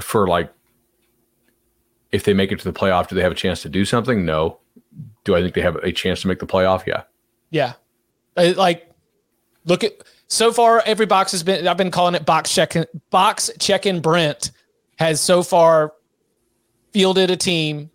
For 0.00 0.28
like 0.28 0.52
if 2.12 2.22
they 2.22 2.32
make 2.34 2.52
it 2.52 2.60
to 2.60 2.64
the 2.64 2.78
playoff, 2.78 3.08
do 3.08 3.16
they 3.16 3.22
have 3.22 3.32
a 3.32 3.36
chance 3.36 3.62
to 3.62 3.68
do 3.68 3.84
something? 3.84 4.24
No. 4.24 4.58
Do 5.24 5.34
I 5.34 5.42
think 5.42 5.54
they 5.54 5.60
have 5.60 5.76
a 5.76 5.90
chance 5.90 6.20
to 6.22 6.28
make 6.28 6.38
the 6.38 6.46
playoff? 6.46 6.86
Yeah. 6.86 7.02
Yeah. 7.50 7.72
Like, 8.36 8.88
look 9.64 9.82
at 9.82 9.92
so 10.28 10.52
far 10.52 10.84
every 10.86 11.06
box 11.06 11.32
has 11.32 11.42
been. 11.42 11.66
I've 11.66 11.76
been 11.76 11.90
calling 11.90 12.14
it 12.14 12.24
box 12.24 12.54
check. 12.54 12.74
Box 13.10 13.50
check 13.58 13.86
in. 13.86 14.00
Brent 14.00 14.52
has 15.00 15.20
so 15.20 15.42
far 15.42 15.94
fielded 16.92 17.30
a 17.30 17.36
team 17.36 17.90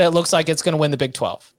that 0.00 0.12
looks 0.12 0.32
like 0.32 0.48
it's 0.48 0.62
going 0.62 0.72
to 0.72 0.78
win 0.78 0.90
the 0.90 0.96
Big 0.96 1.14
Twelve. 1.14 1.52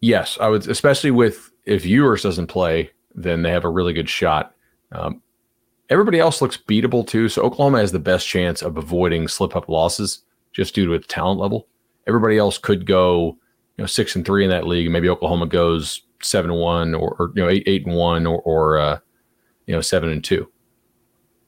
Yes, 0.00 0.38
I 0.40 0.48
would, 0.48 0.68
especially 0.68 1.10
with 1.10 1.50
if 1.64 1.84
Ewers 1.84 2.22
doesn't 2.22 2.46
play, 2.46 2.90
then 3.14 3.42
they 3.42 3.50
have 3.50 3.64
a 3.64 3.70
really 3.70 3.92
good 3.92 4.08
shot. 4.08 4.54
Um, 4.92 5.22
Everybody 5.88 6.18
else 6.18 6.42
looks 6.42 6.56
beatable 6.56 7.06
too. 7.06 7.28
So 7.28 7.42
Oklahoma 7.42 7.78
has 7.78 7.92
the 7.92 8.00
best 8.00 8.26
chance 8.26 8.60
of 8.60 8.76
avoiding 8.76 9.28
slip 9.28 9.54
up 9.54 9.68
losses 9.68 10.22
just 10.52 10.74
due 10.74 10.84
to 10.84 10.94
its 10.94 11.06
talent 11.06 11.38
level. 11.38 11.68
Everybody 12.08 12.38
else 12.38 12.58
could 12.58 12.86
go, 12.86 13.38
you 13.76 13.82
know, 13.82 13.86
six 13.86 14.16
and 14.16 14.26
three 14.26 14.42
in 14.42 14.50
that 14.50 14.66
league. 14.66 14.90
Maybe 14.90 15.08
Oklahoma 15.08 15.46
goes 15.46 16.02
seven 16.20 16.50
and 16.50 16.58
one 16.58 16.92
or, 16.92 17.14
or 17.20 17.30
you 17.36 17.42
know, 17.42 17.48
eight, 17.48 17.62
eight 17.66 17.86
and 17.86 17.94
one 17.94 18.26
or, 18.26 18.40
or 18.40 18.78
uh, 18.78 18.98
you 19.66 19.74
know, 19.74 19.80
seven 19.80 20.08
and 20.08 20.24
two. 20.24 20.50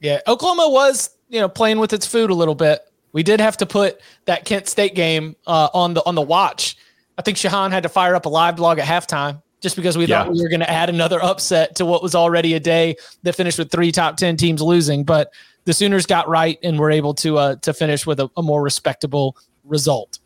Yeah. 0.01 0.21
Oklahoma 0.29 0.69
was, 0.69 1.11
you 1.29 1.41
know, 1.41 1.49
playing 1.49 1.81
with 1.81 1.93
its 1.93 2.07
food 2.07 2.31
a 2.31 2.35
little 2.35 2.55
bit. 2.55 2.88
We 3.13 3.23
did 3.23 3.41
have 3.41 3.57
to 3.59 3.67
put 3.67 4.01
that 4.27 4.45
Kent 4.45 4.69
State 4.69 4.95
game 4.95 5.37
uh, 5.47 5.69
on 5.73 5.95
the 5.95 6.05
on 6.05 6.15
the 6.15 6.23
watch. 6.23 6.77
I 7.17 7.23
think 7.23 7.37
Shehan 7.37 7.71
had 7.71 7.83
to 7.83 7.89
fire 7.89 8.15
up 8.15 8.27
a 8.27 8.29
live 8.29 8.57
blog 8.57 8.79
at 8.79 8.87
halftime 8.87 9.43
just 9.61 9.77
because 9.77 9.99
we 9.99 10.07
yeah. 10.07 10.25
thought 10.25 10.33
we 10.33 10.43
were 10.43 10.49
going 10.49 10.61
to 10.61 10.71
add 10.71 10.89
another 10.89 11.23
upset 11.23 11.75
to 11.77 11.85
what 11.85 12.03
was 12.03 12.15
already 12.15 12.55
a 12.55 12.61
day 12.61 12.97
that 13.25 13.35
finished 13.35 13.59
with 13.59 13.71
three 13.71 13.91
top 13.91 14.17
10 14.17 14.37
teams 14.37 14.63
losing. 14.63 15.05
But 15.05 15.33
the 15.65 15.73
Sooners 15.73 16.07
got 16.07 16.29
right 16.29 16.59
and 16.63 16.79
were 16.79 16.91
able 16.91 17.15
to, 17.15 17.39
uh, 17.39 17.57
to 17.57 17.75
finish 17.75 18.07
with 18.07 18.21
a, 18.21 18.31
a 18.37 18.43
more 18.43 18.63
respectable 18.63 19.37
result. 19.65 20.19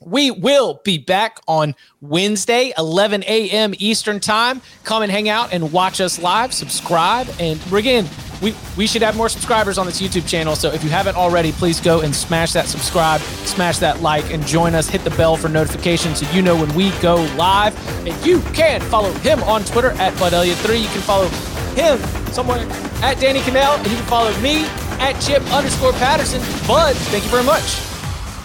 We 0.00 0.30
will 0.30 0.80
be 0.84 0.98
back 0.98 1.40
on 1.48 1.74
Wednesday, 2.00 2.72
11 2.78 3.24
a.m. 3.24 3.74
Eastern 3.78 4.20
Time. 4.20 4.60
Come 4.84 5.02
and 5.02 5.10
hang 5.10 5.28
out 5.28 5.52
and 5.52 5.72
watch 5.72 6.00
us 6.00 6.18
live. 6.18 6.54
Subscribe. 6.54 7.28
And 7.40 7.60
again, 7.72 8.08
we, 8.40 8.54
we 8.76 8.86
should 8.86 9.02
have 9.02 9.16
more 9.16 9.28
subscribers 9.28 9.78
on 9.78 9.86
this 9.86 10.00
YouTube 10.00 10.28
channel. 10.28 10.54
So 10.54 10.72
if 10.72 10.84
you 10.84 10.90
haven't 10.90 11.16
already, 11.16 11.52
please 11.52 11.80
go 11.80 12.00
and 12.00 12.14
smash 12.14 12.52
that 12.52 12.66
subscribe, 12.66 13.20
smash 13.20 13.78
that 13.78 14.00
like, 14.00 14.32
and 14.32 14.46
join 14.46 14.74
us. 14.74 14.88
Hit 14.88 15.02
the 15.02 15.10
bell 15.10 15.36
for 15.36 15.48
notifications 15.48 16.20
so 16.20 16.30
you 16.32 16.42
know 16.42 16.54
when 16.54 16.72
we 16.74 16.90
go 17.00 17.16
live. 17.36 17.76
And 18.06 18.26
you 18.26 18.40
can 18.52 18.80
follow 18.82 19.10
him 19.12 19.42
on 19.42 19.64
Twitter 19.64 19.90
at 19.92 20.16
Bud 20.18 20.32
Elliott3. 20.32 20.80
You 20.80 20.88
can 20.88 21.00
follow 21.02 21.28
him 21.74 21.98
somewhere 22.32 22.58
at 23.02 23.18
Danny 23.18 23.40
Kanell. 23.40 23.76
And 23.78 23.86
you 23.88 23.96
can 23.96 24.06
follow 24.06 24.38
me 24.40 24.64
at 25.00 25.20
Chip 25.20 25.42
underscore 25.52 25.92
Patterson. 25.94 26.40
Bud, 26.66 26.94
thank 26.96 27.24
you 27.24 27.30
very 27.30 27.44
much. 27.44 27.62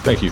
Thank 0.04 0.22
you. 0.22 0.32